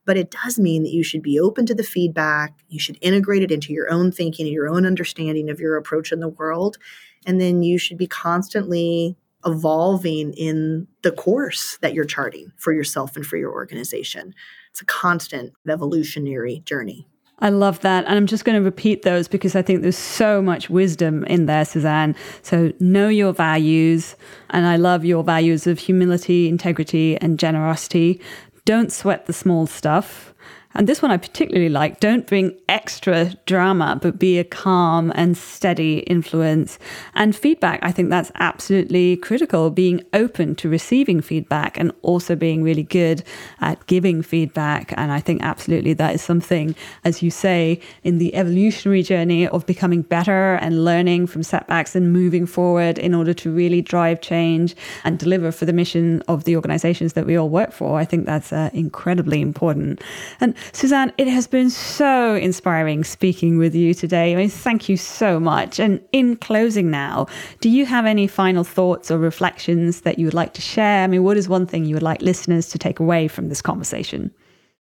but 0.04 0.16
it 0.16 0.30
does 0.30 0.58
mean 0.58 0.82
that 0.82 0.92
you 0.92 1.02
should 1.02 1.22
be 1.22 1.38
open 1.38 1.64
to 1.66 1.74
the 1.74 1.82
feedback. 1.82 2.58
You 2.68 2.80
should 2.80 2.98
integrate 3.00 3.42
it 3.42 3.52
into 3.52 3.72
your 3.72 3.90
own 3.90 4.10
thinking 4.10 4.46
and 4.46 4.54
your 4.54 4.68
own 4.68 4.84
understanding 4.84 5.48
of 5.50 5.60
your 5.60 5.76
approach 5.76 6.12
in 6.12 6.20
the 6.20 6.28
world. 6.28 6.76
And 7.24 7.40
then 7.40 7.62
you 7.62 7.78
should 7.78 7.98
be 7.98 8.06
constantly 8.06 9.16
evolving 9.46 10.32
in 10.32 10.88
the 11.02 11.12
course 11.12 11.78
that 11.80 11.94
you're 11.94 12.04
charting 12.04 12.52
for 12.56 12.72
yourself 12.72 13.16
and 13.16 13.24
for 13.24 13.36
your 13.36 13.52
organization 13.52 14.34
it's 14.78 14.82
a 14.82 14.86
constant 14.86 15.52
evolutionary 15.68 16.60
journey. 16.64 17.04
I 17.40 17.48
love 17.48 17.80
that. 17.80 18.04
And 18.04 18.14
I'm 18.14 18.28
just 18.28 18.44
going 18.44 18.56
to 18.56 18.64
repeat 18.64 19.02
those 19.02 19.26
because 19.26 19.56
I 19.56 19.62
think 19.62 19.82
there's 19.82 19.98
so 19.98 20.40
much 20.40 20.70
wisdom 20.70 21.24
in 21.24 21.46
there, 21.46 21.64
Suzanne. 21.64 22.14
So 22.42 22.72
know 22.78 23.08
your 23.08 23.32
values. 23.32 24.14
And 24.50 24.66
I 24.66 24.76
love 24.76 25.04
your 25.04 25.24
values 25.24 25.66
of 25.66 25.80
humility, 25.80 26.48
integrity, 26.48 27.16
and 27.16 27.40
generosity. 27.40 28.20
Don't 28.64 28.92
sweat 28.92 29.26
the 29.26 29.32
small 29.32 29.66
stuff. 29.66 30.32
And 30.78 30.86
this 30.86 31.02
one 31.02 31.10
I 31.10 31.16
particularly 31.16 31.68
like. 31.68 31.98
Don't 31.98 32.24
bring 32.24 32.56
extra 32.68 33.34
drama, 33.46 33.98
but 34.00 34.16
be 34.16 34.38
a 34.38 34.44
calm 34.44 35.10
and 35.16 35.36
steady 35.36 35.98
influence. 36.00 36.78
And 37.16 37.34
feedback, 37.34 37.80
I 37.82 37.90
think 37.90 38.10
that's 38.10 38.30
absolutely 38.36 39.16
critical. 39.16 39.70
Being 39.70 40.04
open 40.12 40.54
to 40.54 40.68
receiving 40.68 41.20
feedback 41.20 41.76
and 41.76 41.90
also 42.02 42.36
being 42.36 42.62
really 42.62 42.84
good 42.84 43.24
at 43.60 43.84
giving 43.88 44.22
feedback. 44.22 44.94
And 44.96 45.10
I 45.10 45.18
think 45.18 45.42
absolutely 45.42 45.94
that 45.94 46.14
is 46.14 46.22
something, 46.22 46.76
as 47.04 47.24
you 47.24 47.32
say, 47.32 47.80
in 48.04 48.18
the 48.18 48.32
evolutionary 48.36 49.02
journey 49.02 49.48
of 49.48 49.66
becoming 49.66 50.02
better 50.02 50.54
and 50.54 50.84
learning 50.84 51.26
from 51.26 51.42
setbacks 51.42 51.96
and 51.96 52.12
moving 52.12 52.46
forward 52.46 52.98
in 53.00 53.14
order 53.14 53.34
to 53.34 53.50
really 53.50 53.82
drive 53.82 54.20
change 54.20 54.76
and 55.02 55.18
deliver 55.18 55.50
for 55.50 55.64
the 55.64 55.72
mission 55.72 56.22
of 56.28 56.44
the 56.44 56.54
organizations 56.54 57.14
that 57.14 57.26
we 57.26 57.36
all 57.36 57.48
work 57.48 57.72
for. 57.72 57.98
I 57.98 58.04
think 58.04 58.26
that's 58.26 58.52
uh, 58.52 58.70
incredibly 58.72 59.40
important. 59.40 60.00
And 60.40 60.54
Suzanne, 60.72 61.12
it 61.18 61.28
has 61.28 61.46
been 61.46 61.70
so 61.70 62.34
inspiring 62.34 63.04
speaking 63.04 63.58
with 63.58 63.74
you 63.74 63.94
today. 63.94 64.32
I 64.32 64.36
mean, 64.36 64.48
thank 64.48 64.88
you 64.88 64.96
so 64.96 65.40
much. 65.40 65.78
And 65.78 66.00
in 66.12 66.36
closing 66.36 66.90
now, 66.90 67.26
do 67.60 67.68
you 67.68 67.86
have 67.86 68.06
any 68.06 68.26
final 68.26 68.64
thoughts 68.64 69.10
or 69.10 69.18
reflections 69.18 70.02
that 70.02 70.18
you 70.18 70.26
would 70.26 70.34
like 70.34 70.54
to 70.54 70.60
share? 70.60 71.04
I 71.04 71.06
mean, 71.06 71.24
what 71.24 71.36
is 71.36 71.48
one 71.48 71.66
thing 71.66 71.84
you 71.84 71.94
would 71.94 72.02
like 72.02 72.22
listeners 72.22 72.68
to 72.70 72.78
take 72.78 73.00
away 73.00 73.28
from 73.28 73.48
this 73.48 73.62
conversation? 73.62 74.32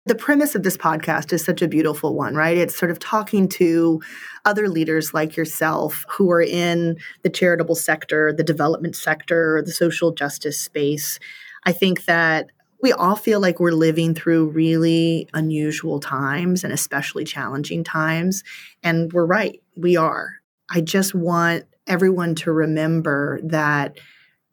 The 0.08 0.16
premise 0.16 0.56
of 0.56 0.64
this 0.64 0.78
podcast 0.78 1.32
is 1.32 1.46
such 1.46 1.62
a 1.62 1.68
beautiful 1.68 2.16
one, 2.16 2.34
right? 2.34 2.58
It's 2.58 2.76
sort 2.76 2.90
of 2.90 2.98
talking 2.98 3.48
to 3.50 4.02
other 4.46 4.68
leaders 4.68 5.14
like 5.14 5.36
yourself 5.36 6.06
who 6.10 6.32
are 6.32 6.42
in 6.42 6.98
the 7.22 7.30
charitable 7.30 7.76
sector, 7.76 8.34
the 8.34 8.44
development 8.44 8.96
sector, 8.96 9.62
the 9.64 9.72
social 9.72 10.12
justice 10.12 10.60
space. 10.60 11.20
I 11.66 11.72
think 11.72 12.06
that 12.06 12.50
we 12.82 12.92
all 12.92 13.16
feel 13.16 13.40
like 13.40 13.60
we're 13.60 13.72
living 13.72 14.14
through 14.16 14.50
really 14.50 15.30
unusual 15.34 16.00
times 16.00 16.64
and 16.64 16.74
especially 16.74 17.24
challenging 17.24 17.84
times. 17.84 18.44
And 18.84 19.12
we're 19.14 19.26
right, 19.26 19.62
we 19.76 19.98
are. 19.98 20.36
I 20.70 20.82
just 20.82 21.14
want 21.14 21.66
everyone 21.88 22.36
to 22.36 22.52
remember 22.52 23.40
that 23.44 24.00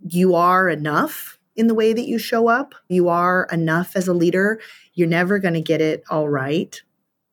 you 0.01 0.35
are 0.35 0.69
enough 0.69 1.39
in 1.57 1.67
the 1.67 1.75
way 1.75 1.93
that 1.93 2.07
you 2.07 2.19
show 2.19 2.49
up. 2.49 2.75
You 2.89 3.09
are 3.09 3.49
enough 3.51 3.97
as 3.97 4.09
a 4.09 4.15
leader. 4.15 4.61
You're 4.95 5.09
never 5.09 5.39
going 5.39 5.55
to 5.55 5.61
get 5.61 5.81
it 5.81 6.03
all 6.11 6.29
right. 6.29 6.81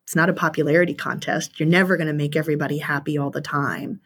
It's 0.03 0.15
not 0.15 0.29
a 0.29 0.33
popularity 0.33 0.93
contest. 0.93 1.59
You're 1.59 1.69
never 1.69 1.97
going 1.97 2.07
to 2.07 2.13
make 2.13 2.35
everybody 2.35 2.77
happy 2.77 3.17
all 3.17 3.31
the 3.31 3.41
time. 3.41 4.01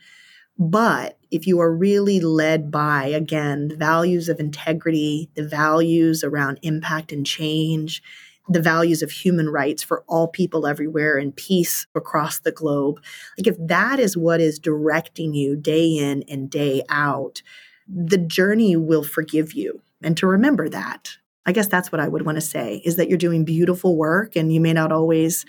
But 0.57 1.18
if 1.31 1.45
you 1.45 1.59
are 1.59 1.73
really 1.73 2.19
led 2.19 2.71
by, 2.71 3.05
again, 3.05 3.67
the 3.67 3.75
values 3.75 4.29
of 4.29 4.39
integrity, 4.39 5.29
the 5.35 5.47
values 5.47 6.23
around 6.23 6.59
impact 6.61 7.11
and 7.11 7.25
change, 7.25 8.01
the 8.49 8.61
values 8.61 9.03
of 9.03 9.11
human 9.11 9.47
rights 9.49 9.83
for 9.83 10.03
all 10.07 10.27
people 10.27 10.65
everywhere 10.65 11.17
and 11.17 11.35
peace 11.35 11.85
across 11.93 12.39
the 12.39 12.51
globe, 12.51 12.99
like 13.37 13.47
if 13.47 13.55
that 13.59 13.99
is 13.99 14.17
what 14.17 14.41
is 14.41 14.57
directing 14.57 15.33
you 15.33 15.55
day 15.55 15.97
in 15.97 16.23
and 16.27 16.49
day 16.49 16.81
out, 16.89 17.43
the 17.87 18.17
journey 18.17 18.75
will 18.75 19.03
forgive 19.03 19.53
you. 19.53 19.81
And 20.01 20.17
to 20.17 20.27
remember 20.27 20.67
that. 20.69 21.11
I 21.45 21.51
guess 21.51 21.67
that's 21.67 21.91
what 21.91 22.01
I 22.01 22.07
would 22.07 22.25
want 22.25 22.35
to 22.35 22.41
say 22.41 22.81
is 22.85 22.97
that 22.97 23.09
you're 23.09 23.17
doing 23.17 23.43
beautiful 23.43 23.95
work 23.95 24.35
and 24.35 24.53
you 24.53 24.61
may 24.61 24.73
not 24.73 24.91
always 24.91 25.45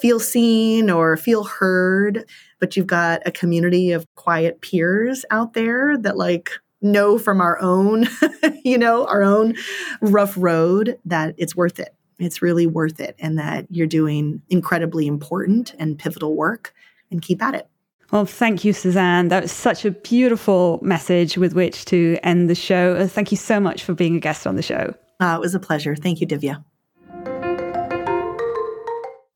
feel 0.00 0.20
seen 0.20 0.88
or 0.88 1.16
feel 1.16 1.42
heard, 1.44 2.24
but 2.62 2.76
you've 2.76 2.86
got 2.86 3.20
a 3.26 3.32
community 3.32 3.90
of 3.90 4.06
quiet 4.14 4.60
peers 4.60 5.24
out 5.32 5.54
there 5.54 5.98
that 5.98 6.16
like 6.16 6.48
know 6.80 7.18
from 7.18 7.40
our 7.40 7.60
own, 7.60 8.06
you 8.64 8.78
know, 8.78 9.04
our 9.06 9.24
own 9.24 9.56
rough 10.00 10.32
road 10.36 10.96
that 11.04 11.34
it's 11.38 11.56
worth 11.56 11.80
it. 11.80 11.92
It's 12.20 12.40
really 12.40 12.68
worth 12.68 13.00
it 13.00 13.16
and 13.18 13.36
that 13.36 13.66
you're 13.68 13.88
doing 13.88 14.42
incredibly 14.48 15.08
important 15.08 15.74
and 15.76 15.98
pivotal 15.98 16.36
work 16.36 16.72
and 17.10 17.20
keep 17.20 17.42
at 17.42 17.56
it. 17.56 17.66
Well, 18.12 18.26
thank 18.26 18.64
you, 18.64 18.72
Suzanne. 18.72 19.26
That 19.26 19.42
was 19.42 19.50
such 19.50 19.84
a 19.84 19.90
beautiful 19.90 20.78
message 20.82 21.36
with 21.36 21.54
which 21.54 21.84
to 21.86 22.16
end 22.22 22.48
the 22.48 22.54
show. 22.54 22.94
Uh, 22.94 23.08
thank 23.08 23.32
you 23.32 23.36
so 23.36 23.58
much 23.58 23.82
for 23.82 23.92
being 23.92 24.14
a 24.14 24.20
guest 24.20 24.46
on 24.46 24.54
the 24.54 24.62
show. 24.62 24.94
Uh, 25.18 25.34
it 25.34 25.40
was 25.40 25.56
a 25.56 25.60
pleasure. 25.60 25.96
Thank 25.96 26.20
you, 26.20 26.28
Divya. 26.28 26.62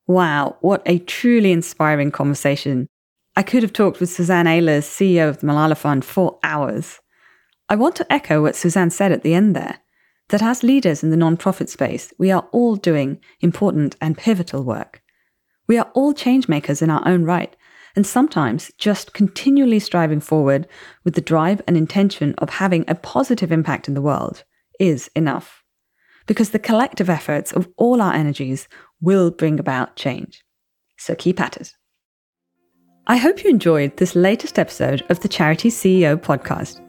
Wow, 0.07 0.55
what 0.61 0.81
a 0.85 0.99
truly 0.99 1.51
inspiring 1.51 2.11
conversation. 2.11 2.87
I 3.37 3.43
could 3.43 3.61
have 3.61 3.71
talked 3.71 3.99
with 3.99 4.09
Suzanne 4.09 4.47
Ehlers, 4.47 4.85
CEO 4.85 5.29
of 5.29 5.41
the 5.41 5.45
Malala 5.45 5.77
Fund, 5.77 6.03
for 6.03 6.39
hours. 6.41 6.99
I 7.69 7.75
want 7.75 7.95
to 7.97 8.11
echo 8.11 8.41
what 8.41 8.55
Suzanne 8.55 8.89
said 8.89 9.11
at 9.11 9.21
the 9.21 9.35
end 9.35 9.55
there 9.55 9.77
that 10.29 10.41
as 10.41 10.63
leaders 10.63 11.03
in 11.03 11.11
the 11.11 11.17
nonprofit 11.17 11.69
space, 11.69 12.11
we 12.17 12.31
are 12.31 12.47
all 12.51 12.75
doing 12.75 13.19
important 13.39 13.95
and 14.01 14.17
pivotal 14.17 14.63
work. 14.63 15.03
We 15.67 15.77
are 15.77 15.87
all 15.93 16.15
changemakers 16.15 16.81
in 16.81 16.89
our 16.89 17.07
own 17.07 17.25
right, 17.25 17.55
and 17.95 18.07
sometimes 18.07 18.71
just 18.79 19.13
continually 19.13 19.79
striving 19.79 20.19
forward 20.19 20.67
with 21.03 21.13
the 21.13 21.21
drive 21.21 21.61
and 21.67 21.77
intention 21.77 22.33
of 22.39 22.49
having 22.49 22.85
a 22.87 22.95
positive 22.95 23.51
impact 23.51 23.87
in 23.87 23.93
the 23.93 24.01
world 24.01 24.45
is 24.79 25.11
enough. 25.15 25.63
Because 26.25 26.49
the 26.49 26.59
collective 26.59 27.07
efforts 27.07 27.51
of 27.51 27.69
all 27.77 28.01
our 28.01 28.13
energies 28.13 28.67
will 28.99 29.29
bring 29.29 29.59
about 29.59 29.95
change. 29.95 30.43
So 30.97 31.13
keep 31.13 31.39
at 31.39 31.55
it. 31.55 31.75
I 33.09 33.15
hope 33.15 33.41
you 33.41 33.49
enjoyed 33.49 33.95
this 33.95 34.17
latest 34.17 34.59
episode 34.59 35.01
of 35.07 35.21
the 35.21 35.29
Charity 35.29 35.69
CEO 35.69 36.17
podcast, 36.17 36.81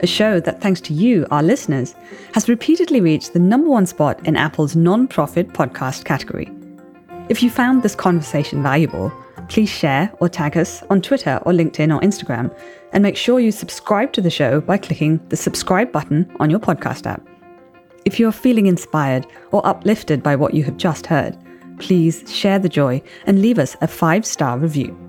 a 0.00 0.06
show 0.06 0.40
that, 0.40 0.62
thanks 0.62 0.80
to 0.80 0.94
you, 0.94 1.26
our 1.30 1.42
listeners, 1.42 1.94
has 2.32 2.48
repeatedly 2.48 3.02
reached 3.02 3.34
the 3.34 3.38
number 3.38 3.68
one 3.68 3.84
spot 3.84 4.26
in 4.26 4.34
Apple's 4.34 4.74
non-profit 4.74 5.48
podcast 5.48 6.06
category. 6.06 6.50
If 7.28 7.42
you 7.42 7.50
found 7.50 7.82
this 7.82 7.94
conversation 7.94 8.62
valuable, 8.62 9.12
please 9.50 9.68
share 9.68 10.10
or 10.20 10.30
tag 10.30 10.56
us 10.56 10.82
on 10.88 11.02
Twitter 11.02 11.38
or 11.44 11.52
LinkedIn 11.52 11.94
or 11.94 12.00
Instagram, 12.00 12.50
and 12.94 13.02
make 13.02 13.18
sure 13.18 13.38
you 13.38 13.52
subscribe 13.52 14.14
to 14.14 14.22
the 14.22 14.30
show 14.30 14.62
by 14.62 14.78
clicking 14.78 15.20
the 15.28 15.36
subscribe 15.36 15.92
button 15.92 16.34
on 16.40 16.48
your 16.48 16.60
podcast 16.60 17.04
app. 17.04 17.20
If 18.06 18.18
you 18.18 18.26
are 18.26 18.32
feeling 18.32 18.68
inspired 18.68 19.26
or 19.52 19.66
uplifted 19.66 20.22
by 20.22 20.34
what 20.34 20.54
you 20.54 20.64
have 20.64 20.78
just 20.78 21.06
heard, 21.06 21.36
please 21.78 22.24
share 22.34 22.58
the 22.58 22.70
joy 22.70 23.02
and 23.26 23.42
leave 23.42 23.58
us 23.58 23.76
a 23.82 23.86
five 23.86 24.24
star 24.24 24.58
review. 24.58 25.07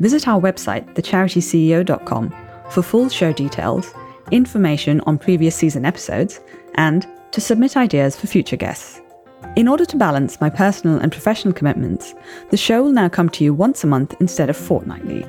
Visit 0.00 0.28
our 0.28 0.40
website, 0.40 0.92
thecharityceo.com, 0.94 2.34
for 2.70 2.82
full 2.82 3.08
show 3.08 3.32
details, 3.32 3.92
information 4.30 5.00
on 5.02 5.18
previous 5.18 5.54
season 5.54 5.84
episodes, 5.84 6.40
and 6.74 7.06
to 7.32 7.40
submit 7.40 7.76
ideas 7.76 8.16
for 8.16 8.26
future 8.26 8.56
guests. 8.56 9.00
In 9.56 9.68
order 9.68 9.84
to 9.84 9.96
balance 9.96 10.40
my 10.40 10.50
personal 10.50 10.98
and 10.98 11.12
professional 11.12 11.54
commitments, 11.54 12.14
the 12.50 12.56
show 12.56 12.82
will 12.82 12.92
now 12.92 13.08
come 13.08 13.28
to 13.30 13.44
you 13.44 13.54
once 13.54 13.84
a 13.84 13.86
month 13.86 14.14
instead 14.20 14.50
of 14.50 14.56
fortnightly. 14.56 15.24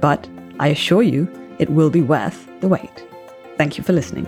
But 0.00 0.28
I 0.58 0.68
assure 0.68 1.02
you, 1.02 1.30
it 1.58 1.70
will 1.70 1.90
be 1.90 2.02
worth 2.02 2.48
the 2.60 2.68
wait. 2.68 3.06
Thank 3.56 3.78
you 3.78 3.84
for 3.84 3.92
listening. 3.92 4.26